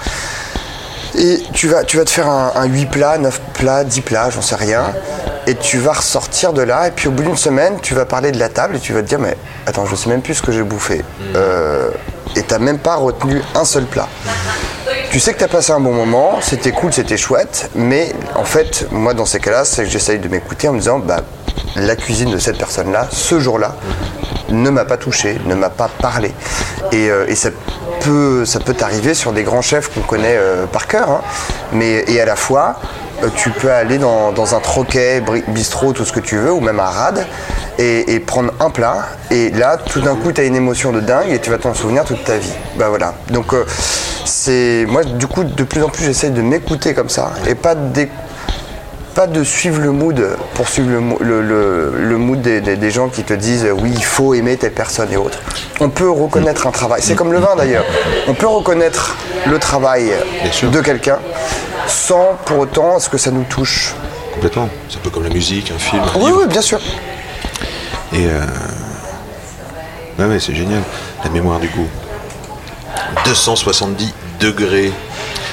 Et 1.17 1.43
tu 1.53 1.69
vas, 1.69 1.85
te 1.85 2.11
faire 2.11 2.29
un, 2.29 2.53
un 2.55 2.67
8 2.67 2.87
plats, 2.87 3.19
9 3.19 3.41
plats, 3.55 3.85
10 3.85 4.01
plats, 4.03 4.31
j'en 4.31 4.43
sais 4.43 4.55
rien. 4.55 4.93
Et 5.47 5.55
tu 5.55 5.79
vas 5.79 5.95
ressortir 5.95 6.53
de 6.53 6.63
là. 6.63 6.89
Et 6.89 6.91
puis 6.91 7.09
au 7.09 7.11
bout 7.11 7.23
d'une 7.23 7.37
semaine, 7.37 7.79
tu 7.81 7.95
vas 7.95 8.05
parler 8.05 8.31
de 8.31 8.39
la 8.39 8.49
table 8.49 8.77
et 8.77 8.79
tu 8.79 8.93
vas 8.93 9.03
te 9.03 9.09
dire 9.09 9.19
Mais 9.19 9.37
attends, 9.67 9.87
je 9.87 9.97
sais 9.97 10.11
même 10.11 10.23
plus 10.23 10.35
ce 10.35 10.43
que 10.43 10.53
j'ai 10.53 10.63
bouffé. 10.63 11.03
Euh, 11.35 11.91
et 12.37 12.43
tu 12.43 12.59
même 12.59 12.79
pas 12.79 12.97
retenu 12.97 13.41
un 13.55 13.65
seul 13.65 13.85
plat. 13.85 14.09
Tu 15.11 15.21
sais 15.21 15.33
que 15.33 15.39
tu 15.39 15.45
as 15.45 15.49
passé 15.49 15.73
un 15.73 15.81
bon 15.81 15.93
moment, 15.93 16.39
c'était 16.43 16.71
cool, 16.71 16.93
c'était 16.93 17.17
chouette, 17.17 17.71
mais 17.75 18.13
en 18.35 18.45
fait, 18.45 18.87
moi 18.91 19.15
dans 19.15 19.25
ces 19.25 19.41
cas-là, 19.41 19.65
c'est 19.65 19.85
que 19.85 19.89
j'essaye 19.89 20.19
de 20.19 20.29
m'écouter 20.29 20.69
en 20.69 20.75
me 20.75 20.79
disant 20.79 20.99
bah, 20.99 21.23
la 21.87 21.97
cuisine 21.97 22.31
de 22.31 22.39
cette 22.39 22.59
personne-là, 22.59 23.09
ce 23.11 23.39
jour-là, 23.41 23.75
ne 24.51 24.71
m'a 24.71 24.85
pas 24.85 24.97
touché, 24.97 25.39
ne 25.47 25.55
m'a 25.55 25.71
pas 25.71 25.89
parlé. 26.01 26.33
Et, 26.93 27.11
euh, 27.11 27.35
ça 27.35 27.51
peut, 28.01 28.45
ça 28.45 28.61
t'arriver 28.61 29.15
sur 29.15 29.33
des 29.33 29.43
grands 29.43 29.63
chefs 29.63 29.93
qu'on 29.93 30.01
connaît 30.01 30.37
euh, 30.37 30.67
par 30.67 30.87
cœur, 30.87 31.11
hein. 31.11 31.21
mais 31.73 32.05
et 32.09 32.21
à 32.21 32.25
la 32.25 32.37
fois, 32.37 32.77
euh, 33.23 33.29
tu 33.35 33.51
peux 33.51 33.71
aller 33.71 33.99
dans, 33.99 34.55
un 34.55 34.61
troquet, 34.61 35.23
bistrot, 35.49 35.93
tout 35.93 36.05
ce 36.05 36.13
que 36.13 36.21
tu 36.21 36.37
veux, 36.37 36.53
ou 36.53 36.61
même 36.61 36.81
un 36.81 36.85
rad, 36.85 37.27
et, 37.79 38.19
prendre 38.21 38.53
un 38.59 38.71
plat, 38.71 39.07
et 39.31 39.51
là, 39.51 39.77
tout 39.77 40.01
d'un 40.01 40.17
coup, 40.17 40.33
tu 40.33 40.41
as 40.41 40.45
une 40.45 40.57
émotion 40.57 40.93
de 40.93 41.01
dingue 41.01 41.31
et 41.31 41.39
tu 41.39 41.51
vas 41.51 41.59
t'en 41.59 41.75
souvenir 41.75 42.05
toute 42.05 42.25
ta 42.25 42.37
vie. 42.37 42.53
Bah 42.77 42.89
voilà. 42.89 43.15
Donc, 43.31 43.55
c'est 44.25 44.85
moi, 44.89 45.05
du 45.05 45.29
coup, 45.29 45.45
de 45.45 45.63
plus 45.63 45.83
en 45.85 45.89
plus, 45.89 46.05
j'essaye 46.05 46.31
de 46.31 46.43
m'écouter 46.43 46.93
comme 46.93 47.09
ça, 47.09 47.31
et 47.47 47.55
pas 47.55 47.75
d'écouter 47.75 48.28
pas 49.15 49.27
de 49.27 49.43
suivre 49.45 49.81
le 49.81 49.91
mood 49.91 50.37
pour 50.55 50.69
suivre 50.69 50.91
le, 50.91 51.25
le- 51.25 51.43
le- 51.43 51.95
le 52.09 52.17
mood 52.19 52.41
des, 52.41 52.61
des- 52.61 52.77
des 52.77 52.91
gens 52.91 53.09
qui 53.09 53.25
te 53.25 53.33
disent 53.35 53.65
euh, 53.65 53.73
oui 53.73 53.93
il 53.95 54.05
faut 54.05 54.35
aimer 54.35 54.57
telle 54.57 54.73
personne 54.73 55.13
et 55.13 55.17
autres. 55.17 55.39
On 55.81 55.89
peut 55.91 56.11
reconnaître 56.11 56.67
un 56.67 56.71
travail, 56.71 57.01
c'est 57.03 57.15
comme 57.15 57.33
le 57.33 57.39
vin 57.39 57.57
d'ailleurs. 57.57 57.85
On 58.29 58.35
peut 58.35 58.47
reconnaître 58.47 59.17
le 59.47 59.59
travail 59.59 60.13
de 60.63 60.81
quelqu'un 60.81 61.19
sans 61.87 62.37
pour 62.45 62.59
autant 62.59 62.99
ce 62.99 63.09
que 63.09 63.19
ça 63.19 63.31
nous 63.31 63.45
touche. 63.45 63.95
Complètement. 64.35 64.69
C'est 64.89 64.97
un 64.99 65.01
peu 65.01 65.11
comme 65.11 65.25
la 65.25 65.31
musique, 65.31 65.73
un 65.75 65.79
film, 65.79 66.03
un 66.03 66.19
Oui 66.19 66.27
livre. 66.27 66.39
oui 66.43 66.47
bien 66.49 66.61
sûr. 66.63 66.79
Et 68.13 68.27
euh... 68.27 68.45
ouais, 70.29 70.39
c'est 70.41 70.55
génial. 70.55 70.83
La 71.25 71.31
mémoire 71.31 71.59
du 71.59 71.69
goût. 71.69 71.89
270 73.25 74.13
degrés. 74.41 74.93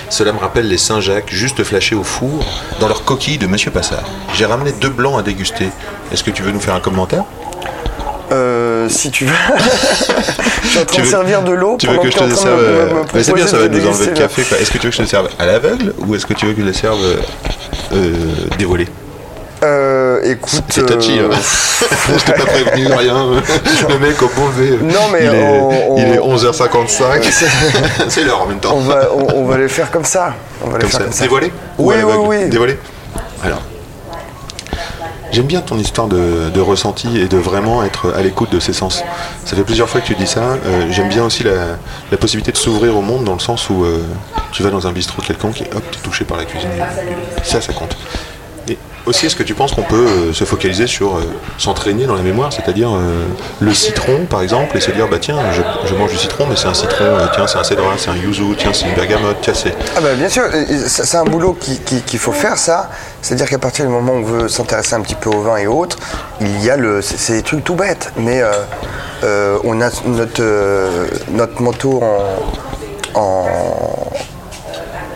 Cela 0.10 0.32
me 0.34 0.40
rappelle 0.40 0.68
les 0.68 0.78
Saint-Jacques, 0.78 1.30
juste 1.32 1.64
flashés 1.64 1.96
au 1.96 2.04
four, 2.04 2.46
dans 2.80 2.88
leur 2.88 3.04
coquille 3.04 3.38
de 3.38 3.48
Monsieur 3.48 3.72
Passard. 3.72 4.04
J'ai 4.34 4.46
ramené 4.46 4.72
deux 4.74 4.90
blancs 4.90 5.20
à 5.20 5.22
déguster. 5.24 5.70
Est-ce 6.12 6.24
que 6.24 6.32
tu 6.32 6.42
veux 6.44 6.52
nous 6.52 6.60
faire 6.60 6.76
un 6.76 6.80
commentaire? 6.80 7.24
Euh, 8.32 8.88
si 8.90 9.12
tu 9.12 9.26
veux. 9.26 9.34
je 10.64 10.68
suis 10.68 10.80
en 10.80 10.86
train 10.86 10.96
Tu 10.96 11.02
de 11.02 11.06
servir 11.08 11.42
de 11.44 11.52
l'eau. 11.52 11.78
Tu 11.80 11.88
veux 11.88 11.98
que 11.98 12.10
je 12.10 12.18
te 12.18 12.34
serve 12.36 12.60
me- 12.60 12.66
euh, 12.68 12.88
mais 13.14 13.24
C'est 13.24 13.34
bien, 13.34 13.46
ça 13.48 13.58
va 13.58 13.68
nous 13.68 13.88
enlever 13.88 14.06
le 14.08 14.14
café. 14.14 14.42
Est-ce 14.60 14.72
que 14.72 14.78
tu 14.78 14.88
veux 14.88 14.92
que 14.92 14.98
je 14.98 15.04
te 15.04 15.08
serve 15.08 15.30
à 15.38 15.46
l'aveugle 15.46 15.94
ou 16.00 16.16
est-ce 16.16 16.26
que 16.26 16.34
tu 16.34 16.46
veux 16.48 16.54
que 16.54 16.62
je 16.62 16.66
le 16.66 16.74
serve 16.74 17.00
euh, 17.04 17.18
euh, 17.94 18.14
dévoilé? 18.58 18.88
Euh, 19.66 20.20
écoute. 20.24 20.64
C'est 20.70 20.86
touchy. 20.86 21.20
euh, 21.20 21.30
hein. 21.32 21.38
je 22.18 22.24
t'ai 22.24 22.34
pas 22.34 22.46
prévenu, 22.46 22.88
rien. 22.94 23.26
Le 23.90 24.00
mec 24.00 24.22
au 24.22 24.28
bon. 24.36 24.46
Non, 24.84 25.00
mais 25.12 25.26
il 25.26 25.34
est, 25.34 25.44
on- 25.60 25.98
il 25.98 26.04
est 26.16 26.20
on- 26.20 26.36
11h55. 26.36 27.22
c'est 28.10 28.24
l'heure 28.24 28.42
en 28.42 28.46
même 28.48 28.60
temps. 28.60 28.74
on 28.76 28.82
va, 28.82 29.10
on, 29.14 29.28
on 29.42 29.46
va 29.46 29.58
les 29.58 29.68
faire 29.68 29.90
comme 29.92 30.06
ça. 30.06 30.34
On 30.64 30.70
va 30.70 30.78
les 30.78 30.82
Comme 30.84 30.90
faire 30.92 31.00
ça. 31.00 31.04
comme 31.06 31.14
ça. 31.14 31.24
Dévoilé 31.24 31.52
Ou 31.78 31.90
Oui, 31.92 31.96
oui, 32.06 32.14
oui. 32.44 32.50
Dévoilé 32.50 32.78
Alors. 33.44 33.62
J'aime 35.32 35.46
bien 35.48 35.60
ton 35.60 35.78
histoire 35.78 36.08
de, 36.08 36.50
de 36.50 36.62
ressenti 36.62 37.20
et 37.20 37.28
de 37.28 37.36
vraiment 37.38 37.84
être 37.84 38.14
à 38.16 38.22
l'écoute 38.22 38.52
de 38.54 38.60
ses 38.62 38.72
sens. 38.72 39.04
Ça 39.44 39.56
fait 39.58 39.64
plusieurs 39.64 39.90
fois 39.90 40.00
que 40.00 40.06
tu 40.06 40.16
dis 40.16 40.28
ça. 40.28 40.40
Euh, 40.66 40.88
J'aime 40.92 41.10
bien 41.10 41.26
aussi 41.26 41.44
la, 41.44 41.52
la 42.10 42.18
possibilité 42.18 42.54
de 42.54 42.58
s'ouvrir 42.58 42.96
au 42.96 43.02
monde 43.02 43.26
dans 43.26 43.34
le 43.34 43.40
sens 43.40 43.70
où 43.70 43.84
euh, 43.84 44.02
tu 44.54 44.64
vas 44.64 44.70
dans 44.70 44.88
un 44.88 44.94
bistrot 44.94 45.22
quelconque 45.22 45.60
et 45.62 45.70
hop, 45.76 45.84
tu 45.92 45.98
es 46.00 46.02
touché 46.02 46.24
par 46.24 46.38
la 46.38 46.46
cuisine. 46.46 46.70
Ça, 47.44 47.60
ça 47.60 47.74
compte. 47.74 47.98
Et 48.68 48.78
aussi, 49.06 49.28
est-ce 49.28 49.36
que 49.36 49.44
tu 49.44 49.54
penses 49.54 49.72
qu'on 49.74 49.84
peut 49.84 49.96
euh, 50.08 50.34
se 50.34 50.44
focaliser 50.46 50.88
sur 50.88 51.18
euh, 51.18 51.22
s'entraîner 51.58 52.06
dans 52.06 52.16
la 52.16 52.24
mémoire, 52.24 52.52
c'est-à-dire 52.52 52.90
euh, 52.96 53.26
le 53.60 53.74
citron 53.74 54.26
par 54.26 54.42
exemple, 54.42 54.76
et 54.78 54.80
se 54.82 54.90
dire 54.92 55.08
bah 55.08 55.18
tiens, 55.20 55.38
je, 55.86 55.94
mange 55.94 56.12
du 56.12 56.18
citron, 56.18 56.48
mais 56.50 56.56
c'est 56.56 56.68
un 56.68 56.74
citron, 56.74 57.06
tiens, 57.34 57.46
c'est 57.48 57.60
un 57.60 57.64
cédra, 57.64 57.94
c'est 57.98 58.10
un 58.10 58.16
yuzu, 58.16 58.56
tiens, 58.58 58.72
c'est 58.74 58.86
une 58.88 58.96
bergamote, 58.96 59.38
tiens, 59.42 59.54
c'est. 59.54 59.76
Ah 59.96 60.02
bah 60.02 60.16
bien 60.16 60.30
sûr, 60.30 60.44
c'est 60.88 61.18
un 61.18 61.24
boulot 61.26 61.54
qui- 61.60 61.80
qui- 61.80 62.02
qu'il 62.02 62.20
faut 62.20 62.32
faire 62.32 62.58
ça. 62.58 62.90
C'est-à-dire 63.22 63.48
qu'à 63.50 63.60
partir 63.60 63.86
du 63.86 63.92
moment 63.92 64.14
où 64.14 64.18
on 64.18 64.24
veut 64.24 64.48
s'intéresser 64.48 64.96
un 64.96 65.02
petit 65.02 65.16
peu 65.16 65.30
au 65.30 65.42
vin 65.42 65.58
et 65.58 65.68
autres, 65.68 65.98
il 66.42 66.64
y 66.64 66.70
a 66.70 66.78
le, 66.78 67.02
c'est 67.02 67.34
des 67.34 67.44
trucs 67.44 67.64
tout 67.64 67.76
bêtes, 67.76 68.12
mais 68.18 68.42
on 69.24 69.82
a 69.82 69.90
notre 70.06 70.44
notre 71.32 71.62
manteau 71.62 72.02
en 73.14 73.46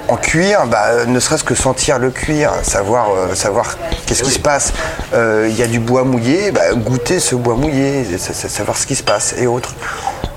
en 0.09 0.17
cuir, 0.17 0.65
bah, 0.67 1.05
ne 1.05 1.19
serait-ce 1.19 1.43
que 1.43 1.55
sentir 1.55 1.99
le 1.99 2.09
cuir, 2.11 2.51
savoir, 2.63 3.07
euh, 3.11 3.35
savoir 3.35 3.75
qu'est-ce 4.05 4.23
qui 4.23 4.31
se 4.31 4.39
passe. 4.39 4.73
Euh, 5.13 5.47
Il 5.49 5.57
y 5.57 5.63
a 5.63 5.67
du 5.67 5.79
bois 5.79 6.03
mouillé, 6.03 6.51
bah, 6.51 6.73
goûter 6.75 7.19
ce 7.19 7.35
bois 7.35 7.55
mouillé, 7.55 8.05
sa- 8.17 8.33
sa- 8.33 8.49
savoir 8.49 8.77
ce 8.77 8.85
qui 8.87 8.95
se 8.95 9.03
passe 9.03 9.35
et 9.37 9.47
autres. 9.47 9.73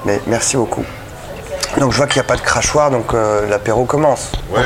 Mais 0.05 0.21
merci 0.27 0.57
beaucoup. 0.57 0.85
Donc 1.79 1.91
je 1.93 1.97
vois 1.97 2.07
qu'il 2.07 2.21
n'y 2.21 2.27
a 2.27 2.29
pas 2.29 2.37
de 2.37 2.43
crachoir, 2.43 2.91
donc 2.91 3.15
euh, 3.15 3.49
l'apéro 3.49 3.87
commence. 3.87 4.31
Euh, 4.55 4.61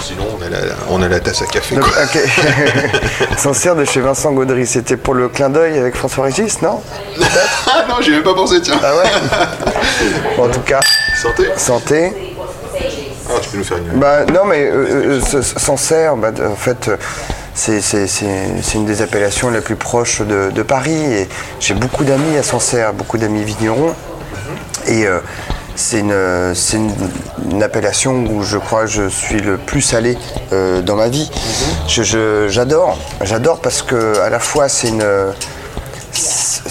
sinon 0.00 0.24
on 0.38 0.42
a, 0.44 0.48
la, 0.48 0.58
on 0.88 1.02
a 1.02 1.08
la 1.08 1.18
tasse 1.18 1.42
à 1.42 1.46
café. 1.46 1.74
Donc, 1.74 1.84
quoi. 1.90 2.02
ok. 2.04 2.18
Sincère 3.38 3.74
de 3.74 3.84
chez 3.84 4.00
Vincent 4.00 4.30
Gaudry, 4.30 4.64
c'était 4.66 4.96
pour 4.96 5.14
le 5.14 5.28
clin 5.28 5.50
d'œil 5.50 5.76
avec 5.78 5.96
François 5.96 6.24
Régis, 6.26 6.62
non? 6.62 6.80
Ah 7.66 7.84
non, 7.88 7.96
j'y 8.00 8.12
avais 8.14 8.22
pas 8.22 8.34
pensé, 8.34 8.60
tiens. 8.62 8.78
Ah 8.84 8.94
ouais 8.96 9.10
Bon, 10.36 10.44
En 10.48 10.48
tout 10.48 10.60
cas, 10.60 10.78
Santé. 11.20 11.48
santé. 11.56 12.33
Ah, 13.34 13.40
tu 13.40 13.50
peux 13.50 13.58
nous. 13.58 13.98
Bah 13.98 14.24
non 14.26 14.44
mais 14.44 14.64
euh, 14.64 15.18
euh, 15.18 15.20
ce- 15.20 15.42
Sancerre, 15.42 16.16
bah, 16.16 16.30
en 16.46 16.56
fait, 16.56 16.88
euh, 16.88 16.96
c'est 17.54 18.74
une 18.74 18.86
des 18.86 19.02
appellations 19.02 19.50
les 19.50 19.60
plus 19.60 19.76
proches 19.76 20.22
de, 20.22 20.62
Paris 20.62 20.92
et 20.92 21.28
j'ai 21.60 21.74
beaucoup 21.74 22.04
d'amis 22.04 22.36
à 22.36 22.42
Sancerre, 22.42 22.92
beaucoup 22.92 23.18
d'amis 23.18 23.44
vignerons 23.44 23.94
et 24.86 25.06
euh, 25.06 25.20
c'est 25.76 26.00
une, 26.00 26.14
une, 27.50 27.62
appellation 27.62 28.24
où 28.26 28.42
je 28.42 28.58
crois 28.58 28.82
que 28.82 28.90
je 28.90 29.08
suis 29.08 29.40
le 29.40 29.56
plus 29.56 29.94
allé 29.94 30.16
euh, 30.52 30.82
dans 30.82 30.96
ma 30.96 31.08
vie. 31.08 31.30
J'adore, 31.88 32.98
j'adore 33.22 33.60
parce 33.60 33.82
que 33.82 34.18
à 34.20 34.30
la 34.30 34.38
fois 34.38 34.68
c'est 34.68 34.88
une 34.88 35.04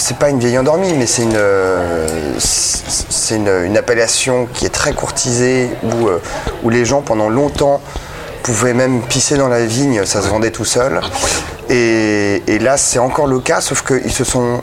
c'est 0.03 0.17
pas 0.17 0.29
une 0.29 0.39
vieille 0.39 0.57
endormie, 0.57 0.91
mais 0.97 1.05
c'est 1.05 1.21
une, 1.21 1.37
euh, 1.37 2.35
c'est 2.37 3.37
une, 3.37 3.47
une 3.47 3.77
appellation 3.77 4.49
qui 4.53 4.65
est 4.65 4.69
très 4.69 4.91
courtisée, 4.91 5.69
où, 5.81 6.09
euh, 6.09 6.21
où 6.63 6.69
les 6.69 6.83
gens 6.83 7.01
pendant 7.01 7.29
longtemps 7.29 7.79
pouvaient 8.43 8.73
même 8.73 9.01
pisser 9.03 9.37
dans 9.37 9.47
la 9.47 9.65
vigne, 9.65 10.03
ça 10.03 10.21
se 10.21 10.27
vendait 10.27 10.51
tout 10.51 10.65
seul. 10.65 10.99
Et, 11.69 12.43
et 12.47 12.59
là, 12.59 12.75
c'est 12.75 12.99
encore 12.99 13.27
le 13.27 13.39
cas, 13.39 13.61
sauf 13.61 13.81
qu'ils 13.85 14.11
se 14.11 14.25
sont 14.25 14.59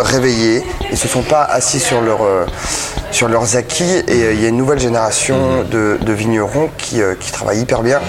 réveillés, 0.00 0.64
ils 0.90 0.98
se 0.98 1.06
sont 1.06 1.22
pas 1.22 1.44
assis 1.44 1.78
sur, 1.78 2.00
leur, 2.00 2.24
euh, 2.24 2.46
sur 3.12 3.28
leurs 3.28 3.56
acquis, 3.56 4.02
et 4.08 4.32
il 4.32 4.42
y 4.42 4.44
a 4.44 4.48
une 4.48 4.56
nouvelle 4.56 4.80
génération 4.80 5.62
de, 5.70 5.98
de 6.00 6.12
vignerons 6.12 6.68
qui, 6.78 7.00
qui 7.20 7.30
travaillent 7.30 7.60
hyper 7.60 7.82
bien, 7.82 8.00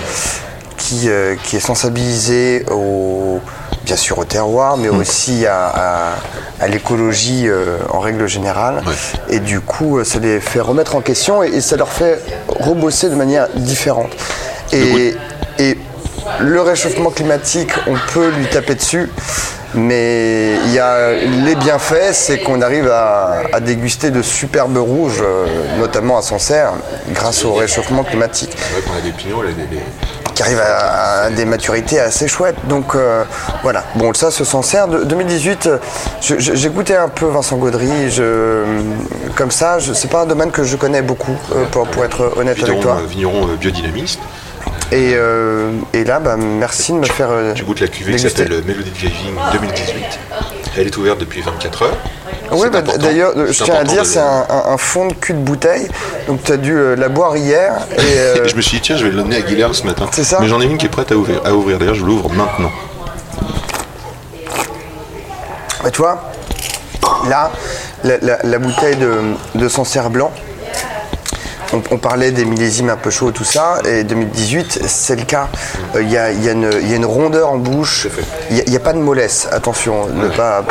qui, 0.77 1.09
qui 1.43 1.57
est 1.57 1.59
sensibilisée 1.59 2.65
au, 2.71 3.39
bien 3.87 3.95
sûr 3.95 4.17
au 4.19 4.25
terroir, 4.25 4.75
mais 4.75 4.89
aussi 4.89 5.45
à, 5.45 5.67
à- 5.67 6.13
à 6.59 6.67
l'écologie 6.67 7.47
euh, 7.47 7.77
en 7.89 7.99
règle 8.01 8.27
générale. 8.27 8.83
Et 9.29 9.39
du 9.39 9.61
coup, 9.61 9.97
euh, 9.99 10.03
ça 10.03 10.19
les 10.19 10.41
fait 10.41 10.59
remettre 10.59 10.95
en 10.97 11.01
question 11.01 11.41
et, 11.41 11.47
et 11.47 11.61
ça 11.61 11.77
leur 11.77 11.87
fait 11.87 12.21
rebosser 12.49 13.09
de 13.09 13.15
manière 13.15 13.47
différente. 13.55 14.11
Et, 14.73 15.15
et 15.59 15.77
le 16.41 16.61
réchauffement 16.61 17.11
climatique, 17.11 17.69
on 17.87 17.95
peut 18.13 18.29
lui 18.37 18.47
taper 18.47 18.75
dessus, 18.75 19.09
Mais 19.73 20.55
il 20.65 20.73
y 20.73 20.79
a 20.79 21.13
les 21.45 21.55
bienfaits, 21.55 22.11
c'est 22.13 22.39
qu'on 22.39 22.61
arrive 22.61 22.89
à, 22.91 23.43
à 23.53 23.59
déguster 23.61 24.11
de 24.11 24.21
superbes 24.21 24.77
rouges, 24.77 25.21
euh, 25.23 25.45
notamment 25.79 26.17
à 26.17 26.21
Sancerre, 26.21 26.73
grâce 27.13 27.45
au 27.45 27.53
réchauffement 27.53 28.03
climatique 28.03 28.51
C'est 28.57 28.73
vrai 28.73 28.81
qu'on 28.85 28.97
a 28.97 29.01
des 29.01 29.11
pignots, 29.11 29.43
là, 29.43 29.49
des- 29.51 29.75
des- 29.75 29.83
qui 30.37 30.43
arrive 30.43 30.59
à, 30.59 31.23
à 31.23 31.29
des 31.31 31.45
maturités 31.45 31.99
assez 31.99 32.27
chouettes. 32.27 32.67
Donc 32.67 32.93
euh, 32.93 33.23
voilà. 33.63 33.83
Bon, 33.95 34.13
ça, 34.13 34.29
ce 34.29 34.43
Sancerre 34.43 34.87
de 34.87 35.03
2018, 35.03 35.67
euh, 35.67 36.69
goûté 36.69 36.95
un 36.95 37.09
peu 37.09 37.25
Vincent 37.25 37.57
Gaudry. 37.57 38.11
Je, 38.11 38.63
comme 39.35 39.49
ça, 39.49 39.79
c'est 39.81 40.11
pas 40.11 40.21
un 40.21 40.25
domaine 40.27 40.51
que 40.51 40.63
je 40.63 40.75
connais 40.75 41.01
beaucoup, 41.01 41.35
euh, 41.55 41.65
pour, 41.71 41.87
pour 41.87 42.05
être 42.05 42.33
honnête 42.37 42.61
avec 42.61 42.79
toi. 42.81 43.01
vignerons, 43.09 43.47
euh, 43.47 43.55
biodynamistes. 43.55 44.19
Et, 44.91 45.13
euh, 45.15 45.71
et 45.93 46.03
là, 46.03 46.19
bah, 46.19 46.37
merci 46.37 46.91
de 46.93 46.97
me 46.99 47.05
faire. 47.05 47.29
Tu 47.55 47.63
goûtes 47.63 47.79
la 47.79 47.87
cuvée 47.87 48.13
qui 48.13 48.19
s'appelle 48.19 48.61
vieille 48.61 49.11
vigne 49.11 49.35
2018. 49.53 50.19
Elle 50.77 50.87
est 50.87 50.97
ouverte 50.97 51.19
depuis 51.19 51.41
24 51.41 51.81
heures. 51.83 51.97
Oui, 52.51 52.59
C'est 52.63 52.69
bah, 52.69 52.81
d'ailleurs, 52.97 53.33
euh, 53.35 53.47
je 53.51 53.63
tiens 53.63 53.75
à 53.75 53.83
dire, 53.83 54.03
de- 54.03 54.07
c'est 54.07 54.19
un, 54.19 54.45
un- 54.49 54.71
un 54.73 54.77
fond 54.77 55.07
de 55.07 55.13
cul 55.13 55.33
de 55.33 55.39
bouteille. 55.39 55.87
Donc, 56.27 56.43
tu 56.43 56.51
as 56.51 56.57
dû 56.57 56.71
euh, 56.77 56.95
la 56.95 57.09
boire 57.09 57.35
hier. 57.35 57.73
Et, 57.97 57.99
euh, 58.17 58.45
Et 58.45 58.49
je 58.49 58.55
me 58.55 58.61
suis 58.61 58.77
dit, 58.77 58.81
tiens, 58.83 58.97
je 58.97 59.05
vais 59.05 59.11
l'emmener 59.11 59.37
à 59.37 59.41
Guilherme 59.41 59.73
ce 59.73 59.83
matin. 59.85 60.07
C'est 60.11 60.23
ça 60.23 60.37
Mais 60.39 60.47
j'en 60.47 60.61
ai 60.61 60.65
une 60.65 60.77
qui 60.77 60.85
est 60.85 60.89
prête 60.89 61.11
à 61.11 61.15
ouvrir. 61.17 61.41
À 61.45 61.53
ouvrir. 61.53 61.77
D'ailleurs, 61.79 61.95
je 61.95 62.05
l'ouvre 62.05 62.29
maintenant. 62.31 62.71
Bah, 65.83 65.91
tu 65.91 65.97
vois, 66.01 66.31
là, 67.29 67.51
la, 68.03 68.17
la- 68.19 68.39
la 68.43 68.59
bouteille 68.59 68.95
de, 68.95 69.13
de 69.55 69.67
Sancerre 69.67 70.09
blanc, 70.09 70.31
on, 71.73 71.81
on 71.91 71.97
parlait 71.97 72.31
des 72.31 72.45
millésimes 72.45 72.89
un 72.89 72.97
peu 72.97 73.09
chauds, 73.09 73.31
tout 73.31 73.43
ça, 73.43 73.79
et 73.85 74.03
2018, 74.03 74.81
c'est 74.87 75.15
le 75.15 75.25
cas. 75.25 75.47
Euh, 75.95 76.01
Il 76.01 76.11
y, 76.11 76.17
a, 76.17 76.31
il 76.31 76.43
y 76.43 76.49
a 76.49 76.53
une- 76.53 76.69
il 76.81 76.89
y 76.89 76.93
a 76.93 76.95
une 76.95 77.05
rondeur 77.05 77.49
en 77.49 77.57
bouche, 77.57 78.07
il 78.49 78.63
n'y 78.69 78.75
a, 78.75 78.79
pas 78.79 78.93
de 78.93 78.99
mollesse, 78.99 79.47
attention. 79.51 80.07
ne 80.07 80.29
pas, 80.29 80.63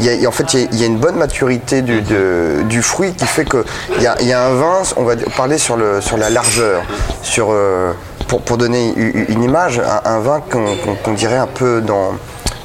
y 0.00 0.08
a- 0.24 0.28
en 0.28 0.32
fait, 0.32 0.54
il 0.54 0.74
y 0.80 0.82
a- 0.82 0.86
une 0.86 0.98
bonne 0.98 1.16
maturité 1.16 1.82
du, 1.82 2.00
de- 2.02 2.62
du 2.68 2.82
fruit 2.82 3.12
qui 3.14 3.26
fait 3.26 3.44
qu'il 3.44 3.62
y 4.02 4.06
a, 4.06 4.16
il 4.20 4.26
y 4.26 4.32
a 4.32 4.44
un 4.46 4.54
vin, 4.54 4.82
on 4.96 5.04
va 5.04 5.14
parler 5.36 5.58
sur, 5.58 5.76
le, 5.76 6.00
sur 6.00 6.16
la 6.16 6.30
largeur, 6.30 6.82
sur, 7.22 7.48
euh, 7.50 7.92
pour, 8.28 8.40
pour 8.42 8.56
donner 8.56 8.92
une 8.96 9.42
image, 9.42 9.80
un, 9.80 10.10
un 10.10 10.18
vin 10.20 10.40
qu'on 10.50 11.12
dirait 11.12 11.36
un 11.36 11.46
peu 11.46 11.80
dans 11.80 12.12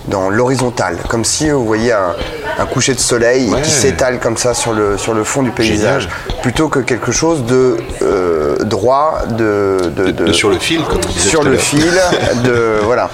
dans 0.08 0.30
l'horizontale, 0.30 0.96
comme 1.10 1.26
si 1.26 1.50
vous 1.50 1.66
voyez 1.66 1.92
un, 1.92 2.16
un 2.60 2.66
coucher 2.66 2.94
de 2.94 3.00
soleil 3.00 3.50
Ouais. 3.50 3.62
qui 3.62 3.70
s'étale 3.72 4.20
comme 4.20 4.38
ça 4.38 4.54
sur 4.54 4.74
le, 4.74 4.98
sur 4.98 5.14
le 5.14 5.24
fond 5.24 5.44
du 5.44 5.52
paysage, 5.52 6.04
Génial. 6.04 6.42
plutôt 6.42 6.68
que 6.70 6.80
quelque 6.80 7.12
chose 7.12 7.44
de 7.46 7.78
euh, 8.02 8.58
droit, 8.60 9.20
de, 9.30 9.78
de- 9.96 10.04
De- 10.06 10.12
de- 10.12 10.26
de 10.26 10.34
sur 10.34 10.50
le 10.50 10.58
fil, 10.60 10.82
comme 10.84 11.02
sur 11.18 11.44
le 11.44 11.58
fil, 11.58 11.92
de 12.44 12.80
voilà. 12.84 13.10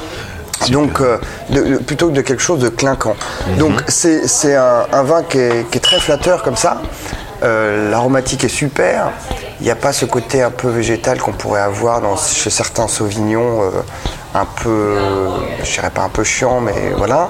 Donc, 0.69 1.01
euh, 1.01 1.17
de- 1.49 1.77
plutôt 1.77 2.07
que 2.07 2.13
de 2.13 2.21
quelque 2.21 2.41
chose 2.41 2.59
de 2.59 2.69
clinquant. 2.69 3.15
Mhm. 3.49 3.57
Donc, 3.57 3.83
c'est 3.87 4.27
c'est 4.27 4.55
un, 4.55 4.85
un 4.93 5.03
vin 5.03 5.23
qui 5.23 5.39
est, 5.39 5.69
qui 5.69 5.77
est 5.77 5.81
très 5.81 5.99
flatteur 5.99 6.41
comme 6.43 6.55
ça. 6.55 6.81
Euh, 7.43 7.91
L'aromatique 7.91 8.45
est 8.45 8.47
super. 8.63 9.09
Il 9.63 9.67
n'y 9.67 9.71
a 9.71 9.77
pas 9.77 9.93
ce 9.93 10.03
côté 10.03 10.41
un 10.41 10.51
peu 10.51 10.67
végétal 10.67 11.19
qu'on 11.21 11.31
pourrait 11.31 11.61
avoir 11.61 12.01
dans, 12.01 12.17
chez 12.17 12.49
certains 12.49 12.89
sauvignons, 12.89 13.61
euh, 13.63 13.69
un 14.35 14.43
peu, 14.43 14.97
je 15.63 15.71
dirais 15.71 15.89
pas 15.89 16.01
un 16.01 16.09
peu 16.09 16.25
chiant, 16.25 16.59
mais 16.59 16.91
voilà. 16.97 17.29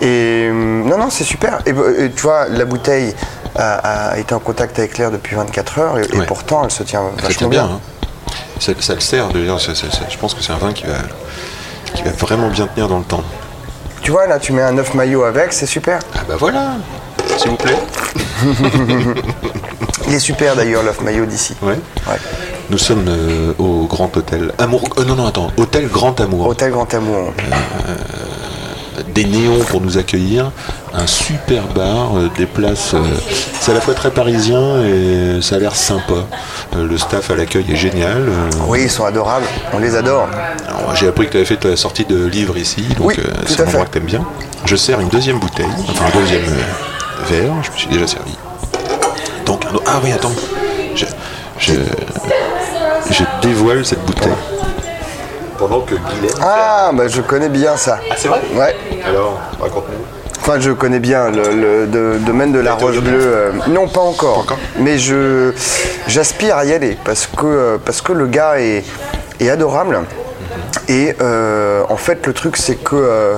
Et 0.00 0.48
euh, 0.48 0.52
non, 0.52 0.96
non, 0.96 1.10
c'est 1.10 1.24
super. 1.24 1.58
Et, 1.66 1.70
et 2.04 2.10
tu 2.12 2.22
vois, 2.22 2.48
la 2.48 2.64
bouteille 2.64 3.14
a, 3.56 4.12
a 4.12 4.18
été 4.18 4.34
en 4.34 4.38
contact 4.38 4.78
avec 4.78 4.96
l'air 4.96 5.10
depuis 5.10 5.36
24 5.36 5.78
heures 5.78 5.98
et, 5.98 6.06
pourtant 6.26 6.64
elle 6.64 6.70
se 6.70 6.82
tient 6.82 7.02
Ça 7.18 7.22
vachement 7.24 7.38
tient 7.40 7.48
bien. 7.48 7.66
bien. 7.66 7.74
hein. 7.76 7.80
Ça, 8.58 8.72
ça 8.80 8.94
le 8.94 9.00
sert. 9.00 9.28
c'est- 9.60 9.74
c'est- 9.74 10.10
je 10.10 10.16
pense 10.18 10.32
que 10.32 10.42
c'est 10.42 10.52
un 10.54 10.56
vin 10.58 10.72
qui 10.72 10.86
va, 10.86 10.94
qui 11.94 12.02
va 12.04 12.10
vraiment 12.12 12.48
bien 12.48 12.66
tenir 12.68 12.88
dans 12.88 12.98
le 12.98 13.04
temps. 13.04 13.22
Tu 14.00 14.10
vois, 14.12 14.26
là, 14.26 14.38
tu 14.38 14.52
mets 14.54 14.62
un 14.62 14.78
œuf 14.78 14.94
maillot 14.94 15.24
avec, 15.24 15.52
c'est 15.52 15.66
super. 15.66 15.98
Ah 16.14 16.20
bah 16.26 16.36
voilà, 16.38 16.76
s'il 17.38 17.50
vous 17.50 17.56
plaît. 17.56 17.78
Il 20.08 20.14
est 20.14 20.18
super 20.20 20.54
d'ailleurs, 20.54 20.82
l'œuf 20.82 21.00
maillot 21.00 21.26
d'ici. 21.26 21.54
Ouais. 21.62 21.78
Ouais. 22.06 22.16
Nous 22.70 22.78
sommes 22.78 23.06
euh, 23.08 23.52
au 23.58 23.86
Grand 23.86 24.14
Hôtel 24.16 24.52
Amour. 24.58 24.82
euh, 24.98 25.04
non, 25.04 25.14
non, 25.16 25.26
attends. 25.26 25.50
Hôtel 25.56 25.88
Grand 25.88 26.20
Amour. 26.20 26.46
Hôtel 26.48 26.70
Grand 26.72 26.92
Amour. 26.94 27.32
Des 29.14 29.24
néons 29.24 29.58
pour 29.68 29.80
nous 29.80 29.98
accueillir. 29.98 30.50
Un 30.94 31.06
super 31.06 31.64
bar, 31.74 32.16
euh, 32.16 32.30
des 32.36 32.46
places. 32.46 32.92
euh, 32.94 32.98
c'est 33.60 33.72
à 33.72 33.74
la 33.74 33.80
fois 33.80 33.94
très 33.94 34.10
parisien 34.10 34.82
et 34.84 35.40
ça 35.42 35.56
a 35.56 35.58
l'air 35.58 35.74
sympa. 35.76 36.14
Euh, 36.74 36.86
le 36.86 36.96
staff 36.98 37.30
à 37.30 37.36
l'accueil 37.36 37.64
est 37.70 37.76
génial. 37.76 38.16
euh, 38.28 38.50
Oui, 38.68 38.82
ils 38.84 38.90
sont 38.90 39.04
adorables, 39.04 39.44
on 39.74 39.78
les 39.78 39.94
adore. 39.96 40.28
J'ai 40.94 41.08
appris 41.08 41.26
que 41.26 41.32
tu 41.32 41.36
avais 41.36 41.46
fait 41.46 41.56
ta 41.56 41.76
sortie 41.76 42.04
de 42.04 42.26
livre 42.26 42.56
ici, 42.56 42.82
donc 42.96 43.08
Oui, 43.08 43.14
euh, 43.18 43.30
c'est 43.46 43.60
un 43.60 43.66
endroit 43.66 43.84
que 43.84 43.90
t'aimes 43.90 44.04
bien. 44.04 44.24
Je 44.64 44.76
sers 44.76 44.98
une 45.00 45.08
deuxième 45.08 45.38
bouteille, 45.38 45.66
enfin 45.90 46.06
un 46.14 46.18
deuxième 46.20 46.44
euh, 46.44 46.62
verre, 47.24 47.52
je 47.62 47.70
me 47.70 47.76
suis 47.76 47.88
déjà 47.88 48.06
servi. 48.06 48.36
Donc, 49.44 49.64
un 49.66 49.74
autre- 49.74 49.84
ah 49.86 50.00
oui, 50.02 50.12
attends, 50.12 50.32
je, 50.94 51.06
je, 51.58 51.72
je 53.10 53.22
dévoile 53.42 53.84
cette 53.84 54.04
bouteille. 54.04 54.32
Pendant 55.58 55.80
que 55.80 55.94
Guilherme. 55.94 56.38
Ah, 56.42 56.90
bah 56.92 57.08
je 57.08 57.22
connais 57.22 57.48
bien 57.48 57.76
ça. 57.76 57.98
Ah, 58.10 58.14
c'est 58.18 58.28
vrai? 58.28 58.40
Ouais. 58.54 58.76
Alors, 59.06 59.38
raconte-nous. 59.60 60.04
Enfin, 60.40 60.60
je 60.60 60.70
connais 60.70 60.98
bien 61.00 61.30
le, 61.30 61.86
le- 61.86 62.18
domaine 62.18 62.52
de 62.52 62.60
la 62.60 62.74
Roche 62.74 62.98
Bleue. 63.00 63.18
euh, 63.20 63.52
non, 63.68 63.88
pas 63.88 64.00
encore. 64.00 64.34
Pas 64.34 64.40
encore 64.42 64.58
Mais 64.78 64.98
je 64.98 65.52
j'aspire 66.06 66.56
à 66.56 66.64
y 66.66 66.72
aller 66.72 66.96
parce 67.04 67.26
que 67.26 67.46
euh, 67.46 67.78
parce 67.84 68.00
que 68.02 68.12
le 68.12 68.26
gars 68.26 68.60
est, 68.60 68.84
est 69.40 69.48
adorable. 69.50 70.02
Et 70.88 71.16
euh, 71.20 71.82
en 71.88 71.96
fait, 71.96 72.24
le 72.26 72.32
truc, 72.32 72.56
c'est 72.58 72.76
que 72.76 72.94
euh, 72.94 73.36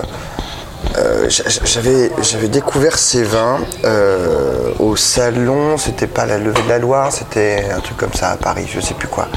euh, 0.97 1.29
j'a- 1.29 1.45
j'avais 1.65 2.11
j'avais 2.23 2.49
découvert 2.49 2.99
ces 2.99 3.23
vins 3.23 3.59
euh, 3.85 4.73
au 4.79 4.97
salon. 4.97 5.77
C'était 5.77 6.07
pas 6.07 6.25
la 6.27 6.39
levée 6.39 6.63
de 6.63 6.69
la 6.69 6.79
Loire, 6.79 7.13
c'était 7.13 7.67
un 7.77 7.81
truc 7.81 7.97
comme 7.99 8.15
ça 8.15 8.31
à 8.31 8.37
Paris, 8.37 8.69
je 8.73 8.81
sais 8.81 8.95
plus 8.95 9.09
quoi. 9.09 9.29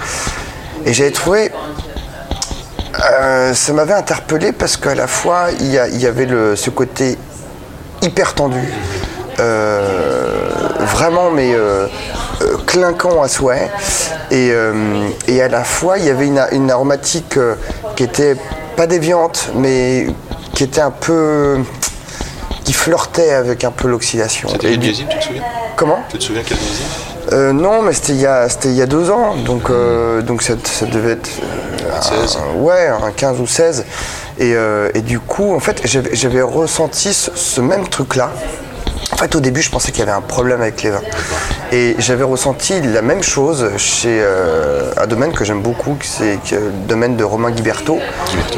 Et 0.86 0.94
j'avais 0.94 1.12
trouvé 1.12 1.52
euh, 3.12 3.54
ça 3.54 3.74
m'avait 3.74 3.94
interpellé 3.94 4.52
parce 4.52 4.78
qu'à 4.78 4.96
la 4.96 5.08
fois 5.08 5.48
il 5.60 5.68
y, 5.72 6.06
avait 6.08 6.26
le, 6.26 6.56
ce 6.56 6.70
côté 6.70 7.18
hyper 8.02 8.34
tendu, 8.34 8.62
vraiment 9.38 11.32
mais 11.32 11.56
clinquant 12.68 13.22
à 13.22 13.28
souhait, 13.28 13.70
et, 14.30 14.52
et 15.28 15.42
à 15.42 15.48
la 15.48 15.64
fois 15.64 15.98
il 15.98 16.06
y 16.06 16.10
avait 16.10 16.28
une, 16.28 16.70
aromatique 16.70 17.40
qui 17.96 18.04
était 18.04 18.36
pas 18.76 18.88
déviante 18.88 19.50
mais 19.56 20.08
qui 20.62 20.66
était 20.66 20.82
un 20.82 20.92
peu 20.92 21.58
qui 22.64 22.72
flirtait 22.74 23.32
avec 23.32 23.64
un 23.64 23.72
peu 23.72 23.88
l'oxydation. 23.88 24.48
C'était 24.48 24.70
quel 24.70 24.80
millésime, 24.80 25.08
tu 25.10 25.18
te 25.18 25.24
souviens 25.24 25.42
Comment? 25.76 26.04
Tu 26.08 26.20
te 26.20 26.24
souviens 26.24 26.44
quel 26.48 26.58
millésime 26.60 26.86
Euh, 27.32 27.52
Non, 27.52 27.82
mais 27.82 27.94
c'était 27.94 28.14
il 28.14 28.20
y 28.20 28.28
a 28.28 28.48
c'était 28.48 28.70
il 28.70 28.76
y 28.76 28.82
a 28.84 28.86
deux 28.86 29.10
ans, 29.10 29.36
donc 29.38 29.72
euh, 29.72 30.22
donc 30.22 30.44
ça, 30.44 30.54
ça 30.64 30.86
devait 30.86 31.14
être 31.14 31.30
euh, 31.42 31.98
Un 31.98 32.02
16. 32.28 32.38
un- 32.38 32.60
ouais 32.62 32.90
un 32.90 33.10
15 33.10 33.40
ou 33.40 33.48
16. 33.48 33.86
Et, 34.38 34.54
et 34.94 35.02
du 35.02 35.20
coup, 35.20 35.54
en 35.56 35.60
fait, 35.60 35.82
j'avais 35.86 36.16
j'avais 36.16 36.42
ressenti 36.44 37.12
ce, 37.12 37.32
ce 37.36 37.60
même 37.62 37.88
truc-là. 37.88 38.30
En 39.12 39.18
fait, 39.18 39.36
au 39.36 39.40
début, 39.40 39.62
je 39.62 39.70
pensais 39.70 39.92
qu'il 39.92 40.00
y 40.00 40.04
avait 40.04 40.12
un 40.12 40.22
problème 40.22 40.62
avec 40.62 40.82
les 40.84 40.90
vins. 40.90 41.02
Et 41.72 41.96
j'avais 42.00 42.24
ressenti 42.24 42.82
la 42.82 43.02
même 43.02 43.24
chose 43.24 43.70
chez 43.78 44.20
euh, 44.22 44.92
un 44.98 45.08
domaine 45.08 45.32
que 45.32 45.46
j'aime 45.46 45.62
beaucoup, 45.62 45.98
c'est 46.02 46.40
le 46.52 46.72
domaine 46.88 47.16
de 47.16 47.24
Romain 47.24 47.52
Guiberto. 47.52 48.00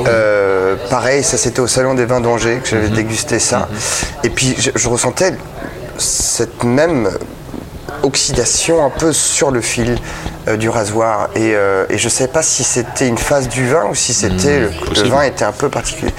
Euh, 0.07 0.75
pareil, 0.89 1.23
ça 1.23 1.37
c'était 1.37 1.59
au 1.59 1.67
Salon 1.67 1.93
des 1.93 2.05
Vins 2.05 2.21
d'Angers 2.21 2.59
que 2.63 2.69
j'avais 2.69 2.89
dégusté 2.89 3.39
ça. 3.39 3.67
Et 4.23 4.29
puis 4.29 4.55
je, 4.57 4.71
je 4.73 4.89
ressentais 4.89 5.33
cette 5.97 6.63
même 6.63 7.09
oxydation 8.03 8.85
un 8.85 8.89
peu 8.89 9.13
sur 9.13 9.51
le 9.51 9.61
fil 9.61 9.97
euh, 10.47 10.57
du 10.57 10.69
rasoir. 10.69 11.29
Et, 11.35 11.53
euh, 11.55 11.85
et 11.89 11.97
je 11.97 12.05
ne 12.05 12.09
savais 12.09 12.31
pas 12.31 12.43
si 12.43 12.63
c'était 12.63 13.07
une 13.07 13.17
phase 13.17 13.47
du 13.49 13.67
vin 13.67 13.85
ou 13.89 13.95
si 13.95 14.13
c'était 14.13 14.59
le, 14.59 14.71
le 14.95 15.09
vin 15.09 15.23
était 15.23 15.45
un 15.45 15.51
peu 15.51 15.69
particulier. 15.69 16.13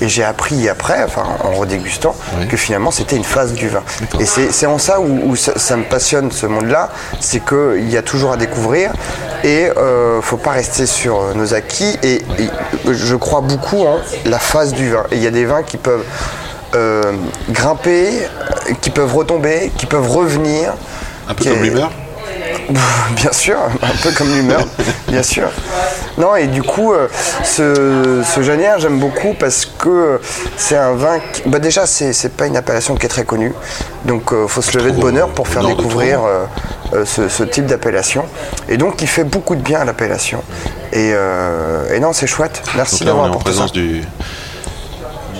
Et 0.00 0.08
j'ai 0.08 0.24
appris 0.24 0.68
après 0.68 1.02
enfin 1.04 1.24
en 1.42 1.52
redégustant 1.52 2.14
que 2.50 2.56
finalement 2.56 2.90
c'était 2.90 3.16
une 3.16 3.24
phase 3.24 3.52
du 3.52 3.68
vin. 3.68 3.82
Et 4.20 4.26
c'est 4.26 4.66
en 4.66 4.78
ça 4.78 5.00
où, 5.00 5.30
où 5.30 5.36
ça, 5.36 5.58
ça 5.58 5.76
me 5.76 5.84
passionne 5.84 6.30
ce 6.30 6.46
monde 6.46 6.66
là 6.66 6.90
c'est 7.20 7.42
qu'il 7.44 7.88
y 7.90 7.96
a 7.96 8.02
toujours 8.02 8.32
à 8.32 8.36
découvrir. 8.36 8.92
Et 9.44 9.70
euh, 9.76 10.20
faut 10.22 10.38
pas 10.38 10.50
rester 10.50 10.86
sur 10.86 11.34
nos 11.34 11.54
acquis. 11.54 11.96
Et, 12.02 12.16
et 12.38 12.50
je 12.90 13.16
crois 13.16 13.42
beaucoup 13.42 13.82
en 13.84 13.98
la 14.24 14.38
phase 14.38 14.72
du 14.72 14.90
vin. 14.90 15.04
Et 15.12 15.16
il 15.16 15.22
y 15.22 15.26
a 15.26 15.30
des 15.30 15.44
vins 15.44 15.62
qui 15.62 15.76
peuvent 15.76 16.04
euh, 16.74 17.12
grimper, 17.50 18.08
euh, 18.08 18.72
qui 18.80 18.90
peuvent 18.90 19.14
retomber, 19.14 19.72
qui 19.78 19.86
peuvent 19.86 20.10
revenir. 20.10 20.74
Un 21.28 21.34
peu 21.34 21.44
comme 21.44 21.58
est- 21.58 21.62
l'humeur 21.62 21.90
Bien 23.16 23.32
sûr, 23.32 23.56
un 23.82 23.96
peu 24.02 24.10
comme 24.12 24.28
l'humeur, 24.34 24.66
bien 25.08 25.22
sûr. 25.22 25.48
Non, 26.18 26.34
et 26.34 26.46
du 26.48 26.62
coup, 26.64 26.92
euh, 26.92 27.06
ce, 27.44 28.22
ce 28.24 28.42
Janière, 28.42 28.80
j'aime 28.80 28.98
beaucoup 28.98 29.34
parce 29.38 29.66
que 29.66 30.20
c'est 30.56 30.76
un 30.76 30.94
vin. 30.94 31.18
Qui, 31.32 31.42
bah 31.46 31.60
déjà, 31.60 31.86
c'est 31.86 32.36
pas 32.36 32.46
une 32.46 32.56
appellation 32.56 32.96
qui 32.96 33.06
est 33.06 33.08
très 33.08 33.24
connue. 33.24 33.52
Donc, 34.04 34.30
il 34.32 34.48
faut 34.48 34.62
se 34.62 34.76
lever 34.76 34.90
de 34.92 34.98
bonheur 35.00 35.28
euh, 35.28 35.32
pour 35.32 35.46
faire 35.46 35.62
découvrir 35.64 36.24
euh, 36.24 36.44
euh, 36.94 37.04
ce, 37.04 37.28
ce 37.28 37.44
type 37.44 37.66
d'appellation. 37.66 38.24
Et 38.68 38.76
donc, 38.78 39.00
il 39.00 39.06
fait 39.08 39.24
beaucoup 39.24 39.54
de 39.54 39.60
bien 39.62 39.80
à 39.80 39.84
l'appellation. 39.84 40.42
Et, 40.92 41.12
euh, 41.14 41.94
et 41.94 42.00
non, 42.00 42.12
c'est 42.12 42.26
chouette. 42.26 42.62
Merci 42.74 43.04
d'avoir 43.04 43.24
en 43.26 43.28
apporté 43.28 43.50
ça. 43.50 43.52
présence 43.52 43.72
du, 43.72 44.02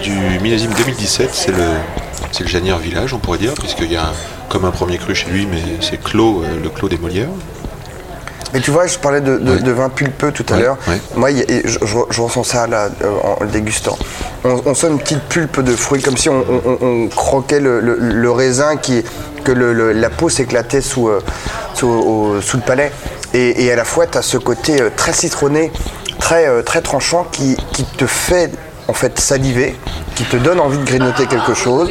du 0.03 0.11
millésime 0.41 0.73
2017, 0.77 1.31
c'est 1.33 1.51
le, 1.53 1.65
c'est 2.31 2.45
le 2.45 2.49
Janière 2.49 2.79
Village, 2.79 3.13
on 3.15 3.19
pourrait 3.19 3.39
dire, 3.39 3.55
puisqu'il 3.55 3.91
y 3.93 3.97
a 3.97 4.03
un- 4.05 4.13
comme 4.49 4.65
un 4.65 4.71
premier 4.71 4.99
cru 4.99 5.15
chez 5.15 5.29
lui, 5.31 5.47
mais 5.47 5.59
c'est 5.81 6.03
Clos, 6.03 6.43
euh, 6.43 6.63
le 6.63 6.69
Clos 6.69 6.89
des 6.89 6.99
Molières. 6.99 7.29
Mais 8.55 8.61
tu 8.61 8.71
vois, 8.71 8.87
je 8.87 8.97
parlais 8.99 9.21
de, 9.21 9.39
de- 9.39 9.51
Ouais. 9.57 9.61
de 9.61 9.71
vin 9.73 9.89
pulpeux 9.89 10.31
tout 10.33 10.47
à 10.51 10.55
Ouais, 10.55 10.63
l'heure. 10.63 10.79
ouais. 10.89 11.01
Moi, 11.17 11.31
y 11.33 11.45
je, 11.65 11.79
je- 11.85 11.97
je 12.11 12.21
ressens 12.21 12.45
ça 12.45 12.67
là, 12.67 12.89
euh, 13.03 13.11
en 13.23 13.39
le 13.43 13.49
dégustant. 13.51 13.99
On, 14.45 14.63
on 14.67 14.75
sent 14.75 14.87
une 14.89 14.99
petite 14.99 15.23
pulpe 15.25 15.61
de 15.61 15.75
fruits, 15.75 16.01
comme 16.01 16.17
si 16.17 16.29
on, 16.29 16.45
on- 16.49 16.63
on- 16.65 16.87
on 16.87 17.09
croquait 17.09 17.61
le, 17.61 17.81
le- 17.81 17.97
le 17.99 18.31
raisin, 18.31 18.77
qui, 18.77 19.03
que 19.45 19.51
le- 19.53 19.93
la 19.93 20.11
peau 20.11 20.29
s'éclatait 20.29 20.81
sous, 20.81 21.09
euh, 21.09 21.21
sous, 21.75 21.89
au- 21.89 22.41
sous 22.41 22.57
le 22.57 22.63
palais. 22.63 22.93
Et, 23.35 23.65
et 23.65 23.73
à 23.73 23.77
la 23.77 23.85
fois, 23.85 24.07
tu 24.07 24.17
as 24.17 24.23
ce 24.23 24.39
côté 24.39 24.77
très 24.97 25.13
citronné, 25.13 25.73
très, 26.21 26.63
très 26.63 26.81
tranchant, 26.81 27.27
qui, 27.31 27.57
qui 27.73 27.85
te 27.85 28.07
fait 28.07 28.51
en 28.89 28.93
fait 28.95 29.19
saliver, 29.19 29.75
qui 30.15 30.23
te 30.25 30.37
donne 30.37 30.61
envie 30.61 30.79
de 30.79 30.85
grignoter 30.85 31.27
quelque 31.27 31.55
chose, 31.55 31.91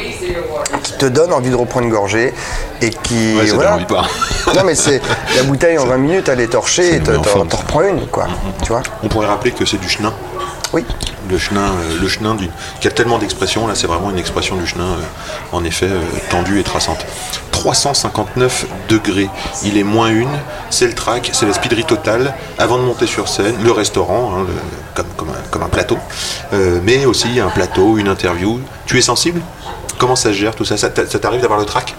qui 0.85 0.93
te 0.93 1.05
donne 1.07 1.33
envie 1.33 1.49
de 1.49 1.55
reprendre 1.55 1.87
une 1.87 1.91
gorgée, 1.91 2.31
et 2.79 2.91
qui... 2.91 3.35
Ouais, 3.35 3.47
ça 3.47 3.57
donne 3.57 3.67
envie 3.73 3.85
pas. 3.85 4.05
non 4.55 4.61
mais 4.63 4.75
c'est 4.75 5.01
la 5.35 5.41
bouteille 5.43 5.79
en 5.79 5.85
20 5.87 5.97
minutes, 5.97 6.29
elle 6.29 6.39
est 6.41 6.47
torchée, 6.47 6.95
et 6.95 6.97
une 6.97 7.03
t'en 7.03 7.57
reprends 7.57 7.81
une, 7.81 8.05
quoi. 8.07 8.27
Tu 8.61 8.69
vois 8.69 8.83
On 9.03 9.07
pourrait 9.07 9.25
rappeler 9.27 9.51
que 9.51 9.65
c'est 9.65 9.77
du 9.79 9.89
chenin. 9.89 10.13
Oui. 10.73 10.85
Le 11.27 11.39
chenin, 11.39 11.61
euh, 11.61 11.99
le 11.99 12.07
chenin 12.07 12.37
qui 12.79 12.87
a 12.87 12.91
tellement 12.91 13.17
d'expressions, 13.17 13.65
là 13.65 13.73
c'est 13.73 13.87
vraiment 13.87 14.11
une 14.11 14.19
expression 14.19 14.57
du 14.57 14.67
chenin, 14.67 14.83
euh, 14.83 15.01
en 15.53 15.63
effet, 15.63 15.87
euh, 15.87 16.01
tendue 16.29 16.59
et 16.59 16.63
traçante. 16.63 17.03
359 17.51 18.65
degrés, 18.89 19.29
il 19.63 19.77
est 19.79 19.83
moins 19.83 20.09
une, 20.09 20.29
c'est 20.69 20.85
le 20.85 20.93
track, 20.93 21.31
c'est 21.33 21.47
la 21.47 21.53
speederie 21.53 21.85
totale, 21.85 22.35
avant 22.59 22.77
de 22.77 22.83
monter 22.83 23.07
sur 23.07 23.27
scène, 23.27 23.55
le 23.63 23.71
restaurant, 23.71 24.33
hein, 24.37 24.45
le- 24.47 24.53
comme, 24.93 25.07
comme, 25.17 25.29
un, 25.29 25.49
comme 25.49 25.63
un 25.63 25.69
plateau, 25.69 25.97
euh, 26.53 26.79
mais 26.83 27.05
aussi 27.05 27.39
un 27.39 27.49
plateau, 27.49 27.97
une 27.97 28.07
interview. 28.07 28.59
Tu 28.85 28.99
es 28.99 29.01
sensible? 29.01 29.41
Comment 29.97 30.15
ça 30.15 30.29
se 30.29 30.33
gère 30.33 30.55
tout 30.55 30.65
ça 30.65 30.77
Ça 30.77 30.89
t'a- 30.89 31.07
ça 31.07 31.19
t'arrive 31.19 31.41
d'avoir 31.41 31.59
le 31.59 31.65
track 31.65 31.95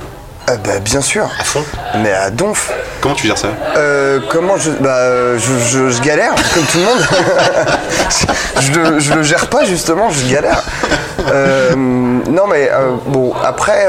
Euh, 0.49 0.57
bah, 0.65 0.79
bien 0.81 1.01
sûr. 1.01 1.25
à 1.41 1.45
fond 1.45 1.63
Mais 2.03 2.13
à 2.13 2.31
donf. 2.31 2.73
Comment 3.01 3.15
tu 3.15 3.27
gères 3.27 3.39
ça 3.39 3.49
Euh, 3.77 4.21
comment 4.29 4.57
je. 4.57 4.71
Bah, 4.73 4.97
euh, 4.99 5.39
je, 5.39 5.59
je- 5.59 5.91
je 5.91 6.03
galère, 6.03 6.35
comme 6.55 6.65
tout 6.65 6.79
le 6.79 6.85
monde. 6.85 7.01
je, 8.61 8.73
le- 8.73 8.99
je 9.01 9.13
le 9.15 9.23
gère 9.23 9.47
pas, 9.49 9.65
justement, 9.65 10.09
je 10.11 10.27
galère. 10.33 10.63
Euh, 11.29 11.75
non, 11.75 12.47
mais 12.49 12.71
bon, 13.07 13.33
après, 13.45 13.87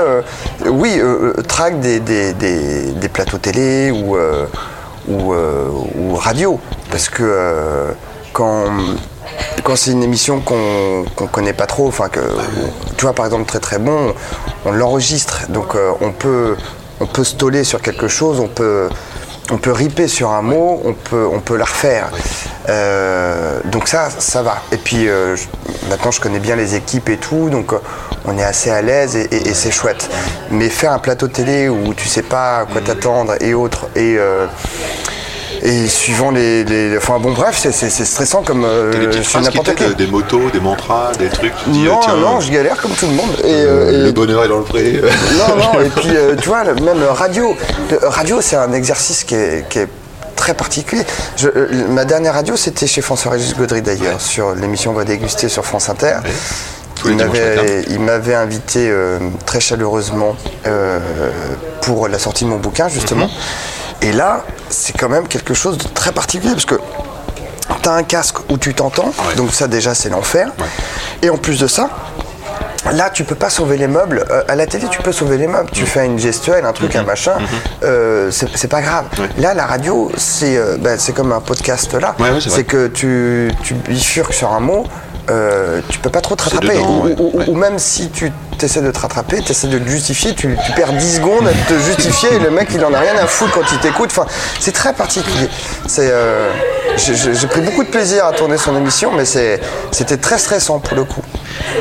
oui, 0.65 0.99
track 1.47 1.79
des, 1.79 1.99
des, 1.99 2.33
des- 2.33 2.91
des 2.91 3.09
plateaux 3.09 3.37
télé 3.37 3.91
ou, 3.91 4.17
ou, 5.07 5.33
ou 5.95 6.15
radio. 6.15 6.59
Parce 6.91 7.09
que 7.09 7.87
quand. 8.33 8.65
Quand 9.63 9.75
c'est 9.75 9.91
une 9.91 10.03
émission 10.03 10.39
qu'on 10.39 11.05
qu'on 11.15 11.27
connaît 11.27 11.53
pas 11.53 11.65
trop, 11.65 11.87
enfin 11.87 12.09
que 12.09 12.19
tu 12.97 13.03
vois 13.05 13.13
par 13.13 13.25
exemple 13.25 13.45
très 13.45 13.59
très 13.59 13.79
bon, 13.79 14.13
on 14.65 14.71
l'enregistre, 14.71 15.41
donc 15.49 15.75
euh, 15.75 15.91
on 16.01 16.11
peut 16.11 16.55
on 16.99 17.05
peut 17.05 17.23
stoller 17.23 17.63
sur 17.63 17.81
quelque 17.81 18.07
chose, 18.07 18.39
on 18.39 18.47
peut 18.47 18.87
on 19.51 19.57
peut 19.57 19.71
riper 19.71 20.07
sur 20.07 20.31
un 20.31 20.41
mot, 20.41 20.81
on 20.85 20.93
peut 20.93 21.27
on 21.31 21.39
peut 21.39 21.57
la 21.57 21.65
refaire. 21.65 22.09
Euh, 22.69 23.59
donc 23.65 23.87
ça 23.87 24.09
ça 24.17 24.41
va. 24.41 24.57
Et 24.71 24.77
puis 24.77 25.07
euh, 25.07 25.35
maintenant 25.89 26.11
je 26.11 26.21
connais 26.21 26.39
bien 26.39 26.55
les 26.55 26.75
équipes 26.75 27.09
et 27.09 27.17
tout, 27.17 27.49
donc 27.49 27.73
on 28.25 28.37
est 28.37 28.43
assez 28.43 28.69
à 28.69 28.81
l'aise 28.81 29.15
et, 29.15 29.23
et- 29.31 29.49
et 29.49 29.53
c'est 29.53 29.71
chouette. 29.71 30.09
Mais 30.51 30.69
faire 30.69 30.91
un 30.91 30.99
plateau 30.99 31.27
télé 31.27 31.67
où 31.69 31.93
tu 31.93 32.07
sais 32.07 32.23
pas 32.23 32.59
à 32.59 32.65
quoi 32.65 32.81
t'attendre 32.81 33.33
et 33.41 33.53
autres 33.53 33.87
et 33.95 34.17
et 35.67 35.87
suivant 35.87 36.31
les, 36.31 36.63
les- 36.63 36.97
Enfin 36.97 37.19
bon, 37.19 37.31
bref, 37.33 37.57
c'est- 37.59 37.71
stressant 38.05 38.41
comme 38.43 38.63
euh, 38.65 38.91
n'importe 39.41 39.75
qui. 39.75 39.95
des 39.95 40.07
motos, 40.07 40.49
des 40.51 40.59
mantras, 40.59 41.11
des 41.19 41.29
trucs, 41.29 41.55
tu 41.57 41.63
te 41.65 41.69
dis, 41.69 41.83
Non, 41.83 41.95
euh, 41.97 42.01
tiens, 42.03 42.15
non, 42.15 42.39
je 42.39 42.51
galère 42.51 42.77
comme 42.81 42.91
tout 42.91 43.07
le 43.07 43.13
monde. 43.13 43.29
Et, 43.43 43.47
euh, 43.53 44.01
et- 44.01 44.03
le 44.05 44.11
bonheur 44.11 44.43
est 44.45 44.47
dans 44.47 44.57
le 44.59 44.63
pré. 44.63 45.01
non, 45.01 45.55
non, 45.73 45.81
et 45.81 45.89
puis 45.89 46.09
tu 46.41 46.47
vois, 46.49 46.63
même 46.63 47.03
radio. 47.09 47.55
Radio, 48.03 48.39
c'est 48.41 48.55
un 48.55 48.71
exercice 48.73 49.23
qui 49.23 49.35
est, 49.35 49.65
qui 49.69 49.79
est 49.79 49.87
très 50.35 50.53
particulier. 50.53 51.03
Je- 51.35 51.47
euh, 51.49 51.87
ma 51.89 52.05
dernière 52.05 52.33
radio, 52.35 52.55
c'était 52.55 52.87
chez 52.87 53.01
François-Régis 53.01 53.55
Gaudry 53.55 53.81
d'ailleurs, 53.81 54.21
sur 54.21 54.55
l'émission 54.55 54.91
On 54.91 54.93
va 54.95 55.03
déguster 55.03 55.49
sur 55.49 55.65
France 55.65 55.89
Inter. 55.89 56.17
Il 57.05 57.15
m'avait, 57.99 58.33
invité 58.33 58.89
euh, 58.89 59.19
très 59.45 59.59
chaleureusement 59.59 60.35
euh, 60.65 60.99
pour 61.81 62.07
la 62.07 62.17
sortie 62.19 62.43
de 62.43 62.49
mon 62.49 62.57
bouquin, 62.57 62.87
justement. 62.89 63.25
Mhm. 63.27 63.31
Et 64.01 64.11
là, 64.11 64.43
c'est 64.69 64.95
quand 64.97 65.09
même 65.09 65.27
quelque 65.27 65.53
chose 65.53 65.77
de 65.77 65.87
très 65.89 66.11
particulier 66.11 66.51
parce 66.53 66.65
que 66.65 66.75
tu 67.83 67.89
as 67.89 67.93
un 67.93 68.03
casque 68.03 68.37
où 68.49 68.57
tu 68.57 68.73
t'entends, 68.73 69.07
Ouais. 69.27 69.35
donc 69.35 69.51
ça 69.51 69.67
déjà 69.67 69.93
c'est 69.95 70.09
l'enfer. 70.09 70.51
Ouais. 70.59 70.65
Et 71.23 71.29
en 71.29 71.37
plus 71.37 71.59
de 71.59 71.67
ça, 71.67 71.89
Là, 72.93 73.09
tu 73.09 73.25
peux 73.25 73.35
pas 73.35 73.49
sauver 73.49 73.75
les 73.75 73.87
meubles. 73.87 74.25
Euh, 74.31 74.43
à 74.47 74.55
la 74.55 74.65
télé, 74.65 74.87
tu 74.89 75.01
peux 75.01 75.11
sauver 75.11 75.37
les 75.37 75.47
meubles. 75.47 75.69
Tu 75.73 75.85
fais 75.85 76.05
une 76.05 76.17
gestuelle, 76.17 76.63
un 76.63 76.71
truc, 76.71 76.95
un 76.95 77.03
machin. 77.03 77.33
euh, 77.83 78.31
c'est 78.31 78.69
pas 78.69 78.81
grave. 78.81 79.05
Mhm. 79.17 79.27
Là, 79.39 79.53
la 79.53 79.65
radio, 79.65 80.09
c'est 80.15 80.55
euh, 80.55 80.77
bah, 80.79 80.97
c'est 80.97 81.11
comme 81.11 81.33
un 81.33 81.41
podcast 81.41 81.93
là. 81.95 82.15
Ouais, 82.17 82.29
ouais, 82.31 82.39
c'est 82.39 82.63
que 82.63 82.87
tu, 82.87 83.51
tu 83.61 83.73
bifurques 83.73 84.33
sur 84.33 84.53
un 84.53 84.61
mot. 84.61 84.85
Euh, 85.29 85.81
tu 85.89 85.99
peux 85.99 86.09
pas 86.09 86.21
trop 86.21 86.35
te 86.35 86.43
rattraper. 86.43 86.67
dedans, 86.77 86.99
ou, 87.01 87.03
ouais, 87.05 87.15
ou- 87.19 87.37
ouais. 87.37 87.45
ou 87.49 87.55
même 87.55 87.79
si 87.79 88.09
tu 88.09 88.31
essaies 88.61 88.81
de 88.81 88.91
te 88.91 88.99
rattraper, 88.99 89.41
tu 89.41 89.51
essaies 89.51 89.67
de 89.67 89.77
te 89.77 89.89
justifier, 89.89 90.33
tu, 90.33 90.57
tu 90.65 90.71
perds 90.71 90.93
10 90.93 91.15
secondes 91.17 91.47
à 91.47 91.51
te 91.51 91.77
justifier 91.79 92.33
et 92.35 92.39
le 92.39 92.49
mec 92.49 92.69
il 92.73 92.83
en 92.85 92.93
a 92.93 92.99
rien 92.99 93.15
à 93.17 93.27
foutre 93.27 93.51
quand 93.53 93.69
il 93.71 93.77
t'écoute. 93.79 94.09
Enfin, 94.11 94.25
c'est 94.59 94.71
très 94.71 94.93
particulier. 94.93 95.49
C'est, 95.85 96.09
euh, 96.11 96.49
j'ai- 96.95 97.47
pris 97.47 97.61
beaucoup 97.61 97.83
de 97.83 97.89
plaisir 97.89 98.25
à 98.25 98.31
tourner 98.31 98.57
son 98.57 98.75
émission, 98.77 99.11
mais 99.15 99.25
c'était 99.25 100.17
très 100.17 100.37
stressant 100.37 100.79
pour 100.79 100.95
le 100.95 101.03
coup. 101.03 101.21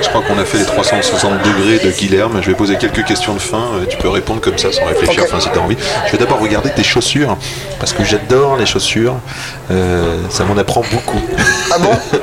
Je 0.03 0.09
crois 0.09 0.23
qu'on 0.23 0.39
a 0.39 0.45
fait 0.45 0.59
les 0.59 0.65
360 0.65 1.33
degrés 1.43 1.79
de 1.79 1.91
Guilherme. 1.91 2.41
Je 2.43 2.51
vais 2.51 2.57
poser 2.57 2.77
quelques 2.77 3.05
questions 3.05 3.35
de 3.35 3.39
fin. 3.39 3.59
Euh, 3.75 3.87
Tu 3.89 3.97
peux 3.97 4.09
répondre 4.09 4.41
comme 4.41 4.59
ça 4.59 4.73
sans 4.73 4.85
réfléchir, 4.85 5.25
enfin 5.25 5.41
si 5.41 5.51
tu 5.51 5.59
as 5.59 5.63
envie. 5.63 5.77
Je 6.07 6.13
vais 6.13 6.19
d'abord 6.19 6.41
regarder 6.41 6.71
tes 6.71 6.83
chaussures, 6.85 7.37
parce 7.79 7.93
que 7.93 8.05
j'adore 8.05 8.57
les 8.57 8.67
chaussures. 8.67 9.17
Euh, 9.71 10.19
ça 10.31 10.45
m'en 10.45 10.57
apprend 10.57 10.83
beaucoup. 10.93 11.21
Ah 11.73 11.79
bon? 11.79 11.91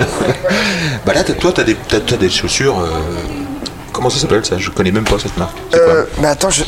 Bah 1.06 1.14
là, 1.14 1.24
toi, 1.24 1.52
tu 1.52 1.62
as, 1.62 1.96
as, 2.14 2.18
des 2.18 2.30
chaussures. 2.30 2.80
euh, 2.80 2.88
comment 3.92 4.10
ça 4.10 4.20
s'appelle 4.20 4.46
ça? 4.46 4.58
Je 4.58 4.70
connais 4.70 4.92
même 4.92 5.04
pas 5.04 5.18
cette 5.20 5.36
marque. 5.38 5.58
Euh, 5.76 6.06
mais 6.20 6.28
attends, 6.30 6.50
je- 6.50 6.64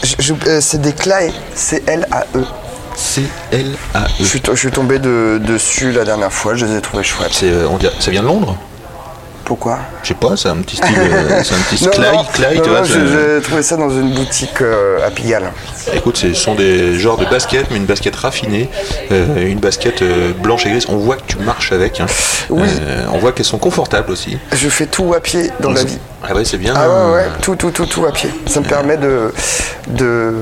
c'est 0.59 0.81
des 0.81 0.91
Clay, 0.91 1.31
C-L-A-E. 1.53 2.25
quoi 2.33 2.43
C-L-A-E. 2.95 4.07
Je 4.19 4.25
suis, 4.25 4.41
to- 4.41 4.53
je 4.55 4.59
suis 4.59 4.71
tombé 4.71 4.99
de- 4.99 5.39
dessus 5.41 5.91
la 5.91 6.03
dernière 6.03 6.33
fois, 6.33 6.55
je 6.55 6.65
les 6.65 6.75
ai 6.77 6.81
trouvés 6.81 7.03
chouettes. 7.03 7.31
C'est, 7.33 7.49
euh, 7.49 7.67
on 7.69 7.77
dirait- 7.77 7.93
ça 7.99 8.11
vient 8.11 8.21
de 8.23 8.27
Londres? 8.27 8.57
Pourquoi 9.45 9.77
Je 10.01 10.07
sais 10.09 10.13
pas, 10.15 10.35
c'est 10.35 10.49
un 10.49 10.55
petit 10.57 10.75
style. 10.77 10.95
euh, 10.97 11.39
c'est 11.43 11.53
un 11.53 11.57
petit 11.69 11.83
Non, 11.85 11.91
Clay, 11.91 12.11
non, 12.11 12.23
Clay, 12.33 12.55
non, 12.55 12.61
tu 12.63 12.69
non, 12.69 12.75
vois. 12.77 12.83
j'ai 12.83 13.41
trouvé 13.43 13.61
ça 13.61 13.77
dans 13.77 13.89
une 13.91 14.11
boutique 14.13 14.59
euh, 14.61 15.05
à 15.05 15.11
Pigalle. 15.11 15.51
Écoute, 15.93 16.17
ce 16.17 16.33
sont 16.33 16.55
des 16.55 16.97
genres 16.99 17.17
de 17.17 17.25
baskets, 17.25 17.67
mais 17.69 17.77
une 17.77 17.85
basket 17.85 18.15
raffinée, 18.15 18.69
euh, 19.11 19.47
une 19.47 19.59
basket 19.59 20.01
euh, 20.01 20.33
blanche 20.33 20.65
et 20.65 20.69
grise. 20.71 20.87
On 20.89 20.97
voit 20.97 21.15
que 21.17 21.23
tu 21.27 21.37
marches 21.37 21.71
avec. 21.71 21.99
hein. 22.01 22.07
Oui. 22.49 22.67
On 23.13 23.19
voit 23.19 23.31
qu'elles 23.33 23.45
sont 23.45 23.59
confortables 23.59 24.11
aussi. 24.11 24.37
Je 24.51 24.67
fais 24.67 24.87
tout 24.87 25.13
à 25.15 25.19
pied 25.19 25.51
dans 25.59 25.69
la 25.71 25.83
vie. 25.83 25.99
Ah 26.27 26.33
ouais, 26.33 26.43
c'est 26.43 26.57
bien. 26.57 26.73
Ah 26.75 26.89
ouais, 26.89 27.13
ouais, 27.13 27.25
tout, 27.43 27.55
tout, 27.55 27.69
tout, 27.69 27.85
tout 27.85 28.03
à 28.07 28.11
pied. 28.11 28.31
Ça 28.47 28.59
me 28.59 28.65
permet 28.65 28.97
de 28.97 29.31
de- 29.87 30.33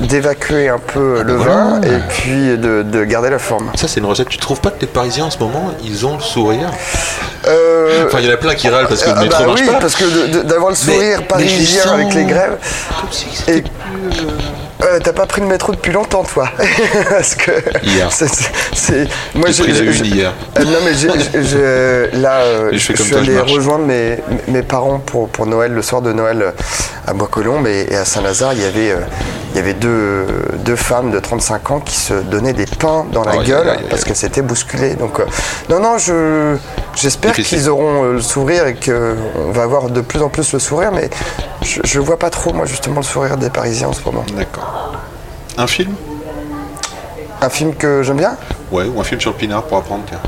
d'évacuer 0.00 0.68
un 0.68 0.78
peu 0.80 1.22
le 1.22 1.34
voilà. 1.36 1.52
vin 1.54 1.80
et 1.82 2.00
puis 2.08 2.58
de, 2.58 2.82
de 2.82 3.04
garder 3.04 3.30
la 3.30 3.38
forme. 3.38 3.70
Ça, 3.76 3.86
c'est 3.86 4.00
une 4.00 4.06
recette. 4.06 4.28
Tu 4.28 4.38
trouves 4.38 4.60
pas 4.60 4.70
que 4.70 4.80
les 4.80 4.88
Parisiens 4.88 5.26
en 5.26 5.30
ce 5.30 5.38
moment, 5.38 5.72
ils 5.84 6.04
ont 6.04 6.16
le 6.16 6.20
sourire? 6.22 6.68
Enfin, 8.06 8.18
il 8.20 8.26
y 8.26 8.28
en 8.30 8.34
a 8.34 8.36
plein 8.40 8.54
qui 8.54 8.68
râlent 8.68 8.86
parce 8.88 9.02
que 9.02 9.10
ah 9.10 9.14
le 9.16 9.20
métro 9.22 9.38
bah 9.40 9.46
marche 9.46 9.60
oui, 9.60 9.66
pas. 9.66 9.78
parce 9.78 9.94
que 9.96 10.42
d'avoir 10.42 10.70
le 10.70 10.76
sourire 10.76 11.18
mais 11.20 11.26
parisien 11.26 11.82
je 11.84 11.88
avec 11.90 12.14
les 12.14 12.24
grèves. 12.24 12.56
Et- 13.48 13.52
euh, 13.52 13.62
Euh, 14.82 14.98
T'as 15.04 15.12
pas 15.12 15.26
pris 15.26 15.42
le 15.42 15.46
métro 15.46 15.72
depuis 15.72 15.92
longtemps, 15.92 16.24
toi 16.24 16.48
Parce 17.10 17.34
que. 17.34 17.50
Hier. 17.82 18.10
c'est- 18.10 19.08
moi, 19.34 19.50
J'ai 19.50 19.64
pris 19.64 19.72
la 19.74 19.92
une 19.92 20.04
hier. 20.06 20.32
Euh, 20.58 20.64
non, 20.64 20.78
mais 20.82 20.94
j'ai- 20.94 22.18
là, 22.18 22.38
euh, 22.40 22.70
je 22.72 22.78
je, 22.78 22.82
suis 22.94 23.04
je 23.04 23.14
allé 23.14 23.38
rejoindre 23.40 23.84
mes, 23.84 24.16
mes 24.48 24.62
parents 24.62 24.98
pour, 24.98 25.28
pour 25.28 25.44
Noël, 25.44 25.72
le 25.72 25.82
soir 25.82 26.00
de 26.00 26.12
Noël 26.14 26.40
euh, 26.40 26.50
à 27.06 27.12
Bois-Colombes 27.12 27.66
et, 27.66 27.88
et 27.90 27.96
à 27.96 28.06
Saint-Lazare. 28.06 28.54
Il 28.54 28.62
y 28.62 28.64
avait, 28.64 28.94
il 29.52 29.56
y 29.56 29.58
avait 29.60 29.74
deux, 29.74 30.24
deux 30.64 30.76
femmes 30.76 31.10
de 31.10 31.18
35 31.20 31.70
ans 31.72 31.80
qui 31.80 31.96
se 31.96 32.14
donnaient 32.14 32.54
des 32.54 32.64
pains 32.66 33.04
dans 33.12 33.22
la 33.24 33.36
gueule 33.44 33.80
parce 33.90 34.04
qu'elles 34.04 34.16
s'étaient 34.16 34.40
bousculées. 34.42 34.94
Donc, 34.94 35.18
non, 35.68 35.80
non, 35.80 35.98
je, 35.98 36.56
j'espère 37.00 37.32
qu'ils 37.34 37.68
auront 37.68 38.04
euh, 38.04 38.12
le 38.14 38.20
sourire 38.20 38.66
et 38.66 38.74
qu'on 38.74 39.50
va 39.52 39.62
avoir 39.62 39.88
de 39.90 40.00
plus 40.00 40.20
en 40.22 40.28
plus 40.28 40.52
le 40.52 40.58
sourire, 40.58 40.90
mais 40.92 41.08
je, 41.62 41.80
je 41.84 42.00
vois 42.00 42.18
pas 42.18 42.30
trop, 42.30 42.52
moi, 42.52 42.66
justement, 42.66 42.96
le 43.00 43.02
sourire 43.06 43.36
des 43.36 43.50
Parisiens 43.50 43.88
en 43.88 43.92
ce 43.92 44.02
moment. 44.04 44.24
D'accord. 44.36 44.92
Un 45.58 45.66
film? 45.66 45.94
Un 47.42 47.48
film 47.48 47.74
que 47.74 48.02
j'aime 48.02 48.18
bien? 48.18 48.36
Ouais, 48.70 48.84
ou 48.84 49.00
un 49.00 49.04
film 49.04 49.20
sur 49.20 49.30
le 49.30 49.36
pinard 49.36 49.62
pour 49.64 49.78
apprendre. 49.78 50.04
tiens. 50.08 50.20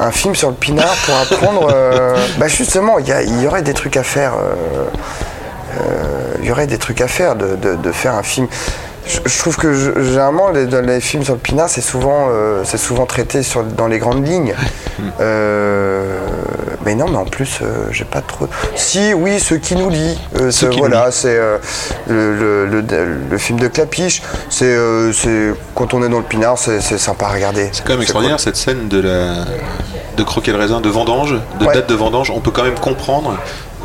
Un 0.00 0.10
film 0.10 0.34
sur 0.34 0.48
le 0.50 0.54
pinard 0.56 0.94
pour 1.06 1.14
apprendre. 1.16 1.68
euh, 1.72 2.16
bah 2.38 2.48
justement, 2.48 2.98
il 2.98 3.08
y, 3.08 3.46
aurait 3.46 3.62
des 3.62 3.74
trucs 3.74 3.96
à 3.96 4.02
faire. 4.02 4.34
euh, 4.34 4.84
euh, 5.80 6.34
Il 6.40 6.46
y 6.46 6.50
aurait 6.52 6.66
des 6.66 6.78
trucs 6.78 7.00
à 7.00 7.08
faire 7.08 7.34
de, 7.36 7.56
de- 7.56 7.76
de 7.76 7.92
faire 7.92 8.14
un 8.14 8.22
film. 8.22 8.46
Je, 9.08 9.18
je 9.24 9.38
trouve 9.38 9.56
que 9.56 9.72
je- 9.72 10.00
généralement 10.02 10.50
les, 10.50 10.66
dans 10.66 10.84
les 10.84 11.00
films 11.00 11.24
sur 11.24 11.32
le 11.34 11.40
pinard, 11.40 11.68
c'est 11.68 11.80
souvent, 11.80 12.28
euh, 12.30 12.62
c'est 12.64 12.76
souvent 12.78 13.06
traité 13.06 13.42
sur, 13.42 13.64
dans 13.64 13.86
les 13.88 13.98
grandes 13.98 14.26
lignes. 14.26 14.54
Euh, 15.20 16.18
mais 16.84 16.94
non, 16.96 17.06
mais 17.08 17.16
en 17.18 17.24
plus, 17.24 17.60
euh, 17.62 17.86
j'ai 17.92 18.04
pas 18.04 18.20
trop. 18.20 18.48
Si, 18.74 19.12
oui, 19.14 19.38
ce 19.38 19.54
qui 19.54 19.76
nous 19.76 19.88
lie. 19.90 20.18
Ce 20.50 20.66
qui 20.66 20.78
voilà, 20.78 21.10
c'est 21.12 21.38
le, 22.08 22.34
le- 22.34 22.66
le- 22.66 23.06
le 23.30 23.38
film 23.38 23.58
de 23.60 23.68
Clapiche. 23.68 24.22
C'est, 24.50 24.76
c'est 25.12 25.52
quand 25.76 25.94
on 25.94 26.02
est 26.02 26.08
dans 26.08 26.18
le 26.18 26.24
pinard, 26.24 26.58
c'est, 26.58 26.80
c'est 26.80 26.98
sympa 26.98 27.26
à 27.26 27.28
regarder. 27.30 27.68
C'est 27.72 27.84
quand 27.84 27.92
même 27.92 28.02
extraordinaire 28.02 28.40
cette 28.40 28.56
scène 28.56 28.88
de 28.88 29.00
la 29.00 29.44
de 30.16 30.22
croquer 30.24 30.50
le 30.50 30.58
raisin 30.58 30.80
de 30.80 30.88
vendange, 30.88 31.36
de 31.60 31.64
Ouais. 31.66 31.74
date 31.74 31.88
de 31.88 31.94
vendange. 31.94 32.30
On 32.32 32.40
peut 32.40 32.50
quand 32.50 32.64
même 32.64 32.78
comprendre 32.78 33.36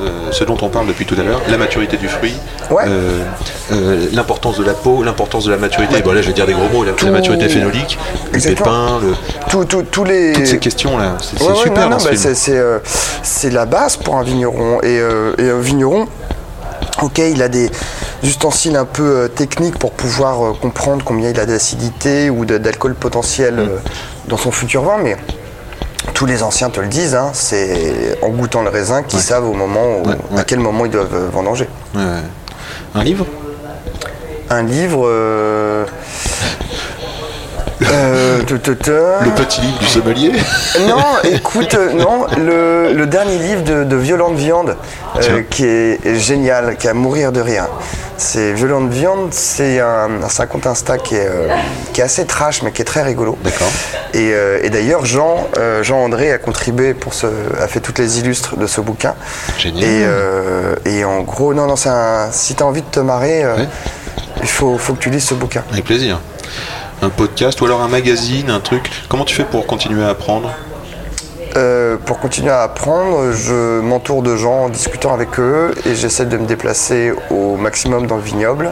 euh, 0.01 0.31
ce 0.31 0.43
dont 0.43 0.57
on 0.61 0.69
parle 0.69 0.87
depuis 0.87 1.05
tout 1.05 1.15
à 1.19 1.23
l'heure, 1.23 1.41
la 1.49 1.57
maturité 1.57 1.97
du 1.97 2.07
fruit, 2.07 2.33
Ouais. 2.71 2.83
euh, 2.87 3.21
euh, 3.71 4.07
l'importance 4.13 4.57
de 4.57 4.63
la 4.63 4.73
peau, 4.73 5.03
l'importance 5.03 5.45
de 5.45 5.51
la 5.51 5.57
maturité. 5.57 6.01
Bon 6.01 6.11
là 6.13 6.21
je 6.21 6.27
vais 6.27 6.33
dire 6.33 6.45
des 6.47 6.53
gros 6.53 6.67
mots, 6.71 6.83
la, 6.83 6.91
la 7.03 7.11
maturité 7.11 7.47
phénolique, 7.49 7.97
le 8.31 8.39
pépin, 8.39 8.99
le- 9.01 9.13
Tout- 9.49 9.65
tout- 9.65 9.83
tous 9.83 10.03
les... 10.03 10.33
toutes 10.33 10.47
ces 10.47 10.59
questions 10.59 10.97
là. 10.97 11.15
C'est 11.21 11.41
Ouais, 11.41 11.55
super 11.55 11.89
non, 11.89 11.97
non, 11.97 12.03
bah, 12.03 12.11
c'est, 13.23 13.49
la 13.51 13.65
base 13.65 13.97
pour 13.97 14.15
un 14.15 14.23
vigneron. 14.23 14.79
Et, 14.83 14.95
et 15.37 15.49
un 15.49 15.59
vigneron, 15.59 16.07
ok, 17.01 17.19
il 17.19 17.41
a 17.41 17.47
des 17.49 17.69
ustensiles 18.23 18.75
un 18.77 18.85
peu 18.85 19.03
euh, 19.03 19.27
techniques 19.27 19.77
pour 19.77 19.91
pouvoir 19.91 20.43
euh, 20.45 20.53
comprendre 20.59 21.03
combien 21.05 21.29
il 21.29 21.39
a 21.39 21.45
d'acidité 21.45 22.29
ou 22.29 22.45
d'alcool 22.45 22.95
potentiel 22.95 23.53
Mm. 23.55 23.59
euh, 23.59 23.67
dans 24.27 24.37
son 24.37 24.51
futur 24.51 24.81
vin, 24.83 24.97
mais 25.03 25.17
tous 26.24 26.28
les 26.28 26.41
anciens 26.41 26.69
te 26.69 26.80
le 26.80 26.88
disent, 26.88 27.15
hein, 27.15 27.32
c'est 27.34 28.17
en 28.21 28.30
goûtant 28.30 28.61
le 28.63 28.69
raisin 28.69 29.03
qu'ils 29.03 29.19
savent 29.19 29.45
au 29.45 29.51
moment 29.51 29.97
où- 29.97 30.07
Ouais, 30.07 30.15
ouais. 30.32 30.39
à 30.39 30.45
quel 30.45 30.59
moment 30.59 30.86
ils 30.86 30.91
doivent 30.91 31.13
euh, 31.13 31.28
vendanger. 31.30 31.67
Un 32.95 33.03
livre? 33.03 33.26
Un 34.49 34.63
livre. 34.63 35.01
euh, 35.05 35.86
euh, 37.91 38.39
Le 38.39 39.31
petit 39.31 39.61
livre 39.61 39.79
du 39.79 39.86
sommelier 39.88 40.31
Non, 40.88 41.03
écoute, 41.23 41.73
euh, 41.75 41.93
non, 41.93 42.25
le, 42.38 42.93
le 42.93 43.05
dernier 43.07 43.38
livre 43.38 43.63
de, 43.63 43.84
de 43.84 43.95
Violente 43.95 44.36
Viande, 44.36 44.75
euh, 45.17 45.41
qui 45.49 45.65
est, 45.65 45.99
génial, 46.19 46.77
qui 46.77 46.88
est 46.88 46.91
à 46.91 46.93
mourir 46.93 47.31
de 47.31 47.41
rire. 47.41 47.67
C'est 48.17 48.53
Violente 48.53 48.89
Viande, 48.89 49.29
c'est 49.31 49.79
un, 49.79 50.09
un 50.38 50.45
compte 50.45 50.67
Insta 50.67 50.97
qui 50.97 51.15
est, 51.15 51.27
euh, 51.27 51.47
qui 51.93 52.01
est 52.01 52.03
assez 52.03 52.25
trash, 52.25 52.61
mais 52.61 52.71
qui 52.71 52.81
est 52.81 52.86
très 52.86 53.01
rigolo. 53.03 53.38
D'accord. 53.43 53.71
Et, 54.13 54.31
euh, 54.34 54.59
et 54.61 54.69
d'ailleurs, 54.69 55.05
Jean, 55.05 55.47
euh, 55.57 55.84
Jean 55.84 55.97
André 55.97 56.31
a 56.31 56.38
contribué 56.38 56.93
pour 56.93 57.13
ce, 57.13 57.25
a 57.59 57.67
fait 57.67 57.79
toutes 57.79 57.99
les 57.99 58.19
illustres 58.19 58.55
de 58.55 58.67
ce 58.67 58.81
bouquin. 58.81 59.15
Génial. 59.57 59.84
Et, 59.84 60.03
euh, 60.05 60.75
et 60.86 61.03
en 61.03 61.21
gros, 61.21 61.53
non, 61.53 61.65
non, 61.65 61.75
c'est 61.75 61.89
un, 61.89 62.29
si 62.31 62.55
tu 62.55 62.63
as 62.63 62.65
envie 62.65 62.81
de 62.81 62.88
te 62.89 62.99
marrer, 62.99 63.43
euh, 63.43 63.65
il 64.41 64.47
faut, 64.47 64.77
faut 64.77 64.93
que 64.93 64.99
tu 64.99 65.09
lises 65.09 65.25
ce 65.25 65.34
bouquin. 65.34 65.63
Avec 65.71 65.86
plaisir. 65.86 66.19
Un 67.04 67.10
podcast 67.10 67.60
ou 67.60 67.66
alors 67.66 67.82
un 67.82 67.89
magazine, 67.89 68.49
un 68.49 68.62
truc. 68.62 68.89
Comment 69.10 69.26
tu 69.26 69.36
fais 69.36 69.43
pour 69.43 69.68
continuer 69.68 70.04
à 70.04 70.10
apprendre 70.10 70.49
Euh, 71.58 71.97
pour 71.97 72.20
continuer 72.20 72.49
à 72.49 72.62
apprendre, 72.64 73.32
je 73.34 73.80
m'entoure 73.82 74.24
de 74.24 74.36
gens 74.38 74.64
en 74.66 74.70
discutant 74.70 75.14
avec 75.14 75.38
eux 75.39 75.72
et 75.86 75.93
j'essaie 75.95 76.26
de 76.26 76.38
me 76.38 76.47
déplacer 76.47 77.12
au 77.30 77.58
maximum 77.58 78.08
dans 78.08 78.16
le 78.16 78.24
vignoble. 78.24 78.72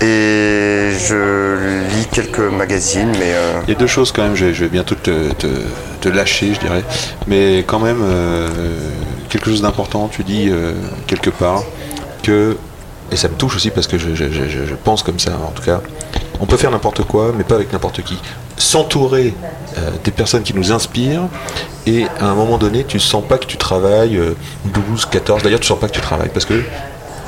Et 0.00 0.90
je 0.98 1.84
lis 1.94 2.06
quelques 2.10 2.38
magazines, 2.40 3.12
mais 3.12 3.32
euh, 3.34 3.60
Il 3.68 3.74
y 3.74 3.76
a 3.76 3.78
deux 3.78 3.86
choses 3.86 4.10
quand 4.10 4.22
même, 4.22 4.34
je 4.34 4.46
vais, 4.46 4.68
bientôt 4.68 4.94
te, 4.96 5.30
te- 5.34 5.46
te 6.00 6.08
lâcher, 6.08 6.52
je 6.54 6.60
dirais. 6.60 6.82
Mais 7.28 7.58
quand 7.66 7.78
même, 7.78 8.00
euh, 8.02 8.48
quelque 9.28 9.46
chose 9.50 9.62
d'important, 9.62 10.08
tu 10.08 10.24
dis 10.24 10.50
quelque 11.06 11.30
part 11.30 11.62
que, 12.24 12.56
et 13.12 13.16
ça 13.16 13.28
me 13.28 13.34
touche 13.34 13.54
aussi 13.56 13.70
parce 13.70 13.86
que 13.86 13.98
je 13.98 14.74
pense 14.82 15.02
comme 15.04 15.18
ça 15.20 15.32
en 15.46 15.50
tout 15.52 15.62
cas, 15.62 15.80
on 16.40 16.46
peut 16.46 16.56
faire 16.56 16.70
n'importe 16.70 17.02
quoi, 17.04 17.32
mais 17.36 17.44
pas 17.44 17.54
avec 17.56 17.72
n'importe 17.72 18.02
qui. 18.02 18.18
S'entourer 18.56 19.34
euh, 19.78 19.90
des 20.04 20.10
personnes 20.10 20.42
qui 20.42 20.54
nous 20.54 20.72
inspirent, 20.72 21.28
et 21.86 22.06
à 22.20 22.26
un 22.26 22.34
moment 22.34 22.58
donné, 22.58 22.84
tu 22.84 22.98
sens 23.00 23.22
pas 23.26 23.38
que 23.38 23.46
tu 23.46 23.56
travailles 23.56 24.16
euh, 24.16 24.36
12, 24.66 25.06
14, 25.06 25.42
d'ailleurs 25.42 25.60
tu 25.60 25.66
sens 25.66 25.78
pas 25.78 25.88
que 25.88 25.92
tu 25.94 26.00
travailles 26.00 26.30
parce 26.32 26.44
que, 26.46 26.62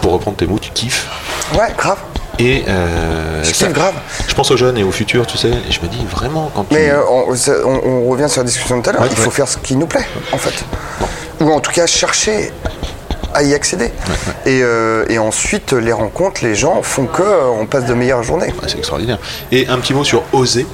pour 0.01 0.13
reprendre 0.13 0.37
tes 0.37 0.47
mots, 0.47 0.59
tu 0.59 0.71
kiffes. 0.71 1.07
ouais, 1.55 1.73
grave. 1.77 1.99
Et 2.39 2.65
euh, 2.69 3.43
ça- 3.45 3.69
grave. 3.69 3.95
je 4.29 4.35
pense 4.35 4.51
aux 4.51 4.59
jeunes 4.59 4.77
et 4.77 4.85
au 4.85 4.93
futur, 4.93 5.27
tu 5.27 5.39
sais, 5.39 5.49
et 5.49 5.73
je 5.73 5.81
me 5.81 5.87
dis 5.89 6.05
vraiment 6.05 6.51
quand 6.55 6.65
tu... 6.65 6.75
Mais 6.75 6.91
euh, 6.91 7.01
on, 7.09 7.35
c'est- 7.35 7.65
on- 7.65 7.83
on 7.87 8.09
revient 8.11 8.29
sur 8.29 8.43
la 8.43 8.47
discussion 8.47 8.77
de 8.77 8.83
tout 8.83 8.91
à 8.91 8.93
l'heure, 8.93 9.03
Ouais, 9.03 9.09
il 9.11 9.17
faut 9.17 9.31
faire 9.31 9.49
ce 9.49 9.57
qui 9.57 9.75
nous 9.75 9.87
plaît, 9.87 10.07
en 10.33 10.37
fait. 10.39 10.65
Ou 11.41 11.51
en 11.51 11.61
tout 11.61 11.73
cas 11.73 11.87
chercher 11.87 12.53
à 13.37 13.43
y 13.43 13.55
accéder. 13.55 13.93
Et, 14.47 14.61
euh, 14.63 15.05
et 15.09 15.19
ensuite, 15.19 15.73
les 15.73 15.93
rencontres, 15.93 16.43
les 16.43 16.55
gens 16.55 16.83
font 16.83 17.07
que 17.07 17.23
euh, 17.23 17.45
on 17.61 17.67
passe 17.67 17.85
de 17.85 17.95
meilleures 17.95 18.23
journées. 18.23 18.53
C'est 18.67 18.79
extraordinaire. 18.79 19.19
Et 19.53 19.69
un 19.69 19.79
petit 19.79 19.95
mot 19.95 20.05
sur 20.05 20.23
oser? 20.33 20.67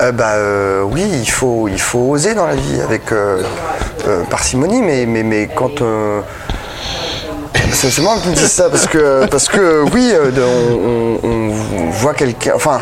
Euh, 0.00 0.10
bah 0.12 0.32
euh, 0.36 0.82
oui, 0.82 1.04
il 1.12 1.30
faut, 1.30 1.68
il 1.68 1.80
faut 1.80 2.10
oser 2.10 2.34
dans 2.34 2.46
la 2.46 2.54
vie 2.56 2.80
avec 2.80 3.12
euh, 3.12 3.42
parcimonie, 4.30 4.80
mais, 4.82 5.04
mais, 5.06 5.22
mais 5.22 5.48
quand. 5.54 5.82
c'est 7.72 7.98
marrant 8.02 8.16
que 8.18 8.22
tu 8.24 8.28
me 8.30 8.34
dises 8.34 8.50
ça 8.50 8.68
parce 8.70 8.86
que, 8.86 9.26
parce 9.26 9.48
que 9.48 9.82
oui, 9.92 10.12
on, 10.38 11.28
on- 11.28 11.28
on 11.28 11.90
voit 11.90 12.14
quelqu'un. 12.14 12.52
Enfin, 12.54 12.80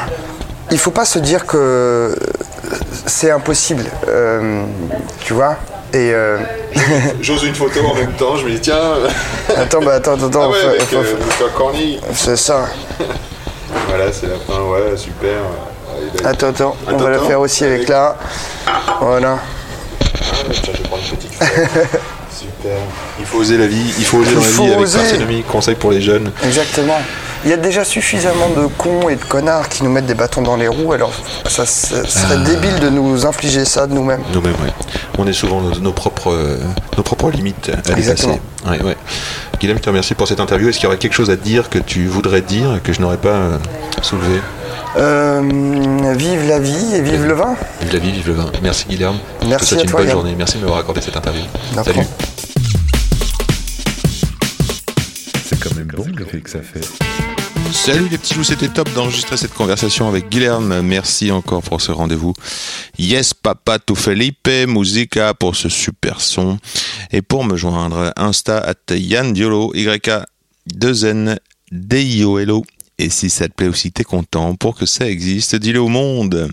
il 0.70 0.78
faut 0.78 0.90
pas 0.92 1.04
se 1.04 1.18
dire 1.18 1.46
que 1.46 2.14
c'est 3.06 3.30
impossible, 3.30 3.84
tu 5.24 5.32
vois. 5.34 5.56
Et 5.92 6.12
euh, 6.14 6.38
J'ose 7.20 7.42
une 7.44 7.54
photo 7.54 7.80
en 7.84 7.94
même 7.94 8.12
temps, 8.12 8.36
je 8.36 8.44
me 8.46 8.50
dis 8.52 8.60
tiens. 8.60 8.76
attends, 9.56 9.80
bah 9.82 9.94
attends, 9.94 10.14
attends, 10.14 10.42
Ah 10.44 10.48
ouais, 10.48 10.64
avec 10.64 10.82
faut- 10.82 10.96
euh, 10.96 11.96
c'est 12.14 12.36
ça. 12.36 12.66
Voilà, 13.88 14.12
c'est 14.12 14.26
la 14.26 14.36
fin, 14.36 14.60
ouais, 14.62 14.96
super. 14.96 15.30
Allez, 15.96 16.26
Attends, 16.26 16.48
attends, 16.48 16.76
on 16.86 16.90
Attends, 16.90 17.04
va 17.04 17.10
la 17.10 17.18
faire 17.20 17.40
aussi 17.40 17.64
avec 17.64 17.78
Avec- 17.78 17.88
là. 17.88 18.16
Voilà. 19.00 19.38
tiens, 20.52 20.72
je 20.74 20.82
vais 20.82 20.88
prendre 20.88 21.02
une 21.10 21.16
petite 21.16 21.34
photo. 21.34 21.50
super. 22.36 22.76
Il 23.18 23.24
faut 23.26 23.38
oser 23.38 23.58
la 23.58 23.66
vie, 23.66 23.94
il 23.98 24.04
faut 24.04 24.18
oser 24.18 24.34
dans 24.34 24.40
la 24.40 24.46
vie 24.46 24.66
avec 24.68 24.78
oser. 24.78 24.98
parcimonie, 24.98 25.42
conseil 25.42 25.74
pour 25.74 25.90
les 25.90 26.00
jeunes. 26.00 26.30
Exactement. 26.44 26.98
Il 27.44 27.50
y 27.50 27.54
a 27.54 27.56
déjà 27.56 27.84
suffisamment 27.84 28.50
de 28.50 28.66
cons 28.66 29.08
et 29.08 29.16
de 29.16 29.24
connards 29.24 29.68
qui 29.70 29.82
nous 29.82 29.90
mettent 29.90 30.04
des 30.06 30.14
bâtons 30.14 30.42
dans 30.42 30.56
les 30.56 30.68
roues, 30.68 30.92
alors 30.92 31.10
ça, 31.48 31.64
ça 31.64 32.04
serait 32.06 32.34
Ah. 32.34 32.44
débile 32.44 32.78
de 32.80 32.90
nous 32.90 33.24
infliger 33.24 33.64
ça 33.64 33.86
de 33.86 33.94
nous-mêmes. 33.94 34.20
Nous-mêmes, 34.34 34.52
ouais. 34.62 34.72
On 35.16 35.26
est 35.26 35.32
souvent 35.32 35.62
nos, 35.62 35.74
nos 35.78 35.92
propres, 35.92 36.32
euh, 36.32 36.58
nos 36.98 37.02
propres 37.02 37.30
limites 37.30 37.70
à 37.88 37.92
Exactement. 37.96 38.34
dépasser. 38.64 38.82
Ouais, 38.82 38.86
ouais. 38.90 38.96
Guillaume, 39.58 39.78
je 39.78 39.82
te 39.82 39.88
remercie 39.88 40.14
pour 40.14 40.28
cette 40.28 40.40
interview. 40.40 40.68
Est-ce 40.68 40.76
qu'il 40.76 40.84
y 40.84 40.86
aurait 40.88 40.98
quelque 40.98 41.14
chose 41.14 41.30
à 41.30 41.36
dire 41.36 41.70
que 41.70 41.78
tu 41.78 42.06
voudrais 42.06 42.42
dire 42.42 42.76
et 42.76 42.80
que 42.80 42.92
je 42.92 43.00
n'aurais 43.00 43.16
pas 43.16 43.28
euh, 43.28 43.58
soulevé? 44.02 44.40
Euh, 44.98 45.40
vive 46.16 46.46
la 46.46 46.58
vie 46.58 46.94
et 46.94 47.00
vive 47.00 47.24
le 47.26 47.32
vin. 47.34 47.54
Vive 47.80 47.92
la 47.94 47.98
vie, 48.00 48.12
vive 48.12 48.26
le 48.28 48.34
vin. 48.34 48.52
Merci 48.62 48.84
Guilherme. 48.88 49.16
je 49.40 49.44
te 49.46 49.50
Merci 49.50 49.66
souhaite 49.66 49.80
à 49.80 49.84
une 49.84 49.90
toi, 49.90 50.00
bonne 50.00 50.08
Yann. 50.08 50.16
journée. 50.16 50.34
Merci 50.36 50.56
de 50.58 50.60
m'avoir 50.62 50.80
accordé 50.80 51.00
cette 51.00 51.16
interview. 51.16 51.42
D'accord. 51.74 51.94
Salut. 51.94 52.06
C'est 55.48 55.58
quand 55.58 55.74
même 55.74 55.88
bon 55.96 56.04
l'effet 56.18 56.40
que 56.40 56.50
ça 56.50 56.58
fait. 56.60 56.80
Salut 57.72 58.08
les 58.08 58.18
petits 58.18 58.34
loups, 58.34 58.44
c'était 58.44 58.68
top 58.68 58.92
d'enregistrer 58.92 59.36
cette 59.36 59.54
conversation 59.54 60.08
avec 60.08 60.28
Guilherme. 60.28 60.80
Merci 60.82 61.30
encore 61.30 61.62
pour 61.62 61.80
ce 61.80 61.92
rendez-vous. 61.92 62.34
Yes 62.98 63.32
Papa 63.32 63.78
tu 63.78 63.94
Felipe, 63.94 64.48
Musica 64.66 65.34
pour 65.34 65.54
ce 65.56 65.68
super 65.68 66.20
son. 66.20 66.58
Et 67.12 67.22
pour 67.22 67.44
me 67.44 67.56
joindre, 67.56 68.12
Insta 68.16 68.58
at 68.58 68.94
Yann 68.94 69.32
Diolo, 69.32 69.72
YK 69.74 70.10
2N 70.74 71.38
D-I-O-L-O. 71.70 72.64
Et 72.98 73.08
si 73.08 73.30
ça 73.30 73.48
te 73.48 73.54
plaît 73.54 73.68
aussi, 73.68 73.92
t'es 73.92 74.04
content 74.04 74.54
pour 74.56 74.76
que 74.76 74.84
ça 74.84 75.08
existe, 75.08 75.56
dis-le 75.56 75.80
au 75.80 75.88
monde. 75.88 76.50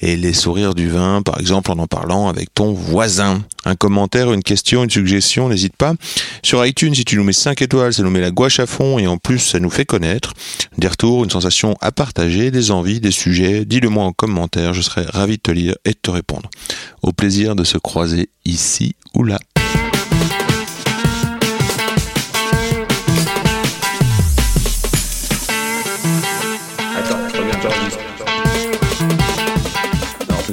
Et 0.00 0.16
les 0.16 0.32
sourires 0.32 0.74
du 0.74 0.88
vin, 0.88 1.22
par 1.22 1.40
exemple, 1.40 1.72
en 1.72 1.78
en 1.78 1.86
parlant 1.86 2.28
avec 2.28 2.54
ton 2.54 2.72
voisin. 2.72 3.42
Un 3.64 3.74
commentaire, 3.74 4.32
une 4.32 4.42
question, 4.42 4.84
une 4.84 4.90
suggestion, 4.90 5.48
n'hésite 5.48 5.76
pas. 5.76 5.94
Sur 6.42 6.64
iTunes, 6.64 6.94
si 6.94 7.04
tu 7.04 7.16
nous 7.16 7.24
mets 7.24 7.32
5 7.32 7.60
étoiles, 7.62 7.92
ça 7.92 8.02
nous 8.02 8.10
met 8.10 8.20
la 8.20 8.30
gouache 8.30 8.60
à 8.60 8.66
fond 8.66 8.98
et 8.98 9.06
en 9.06 9.18
plus, 9.18 9.38
ça 9.38 9.58
nous 9.58 9.70
fait 9.70 9.84
connaître. 9.84 10.34
Des 10.76 10.88
retours, 10.88 11.24
une 11.24 11.30
sensation 11.30 11.76
à 11.80 11.90
partager, 11.90 12.50
des 12.50 12.70
envies, 12.70 13.00
des 13.00 13.10
sujets, 13.10 13.64
dis-le 13.64 13.88
moi 13.88 14.04
en 14.04 14.12
commentaire, 14.12 14.72
je 14.72 14.82
serai 14.82 15.02
ravi 15.02 15.36
de 15.36 15.42
te 15.42 15.50
lire 15.50 15.74
et 15.84 15.90
de 15.90 15.98
te 16.00 16.10
répondre. 16.10 16.48
Au 17.02 17.12
plaisir 17.12 17.56
de 17.56 17.64
se 17.64 17.78
croiser 17.78 18.30
ici 18.44 18.94
ou 19.14 19.24
là. 19.24 19.38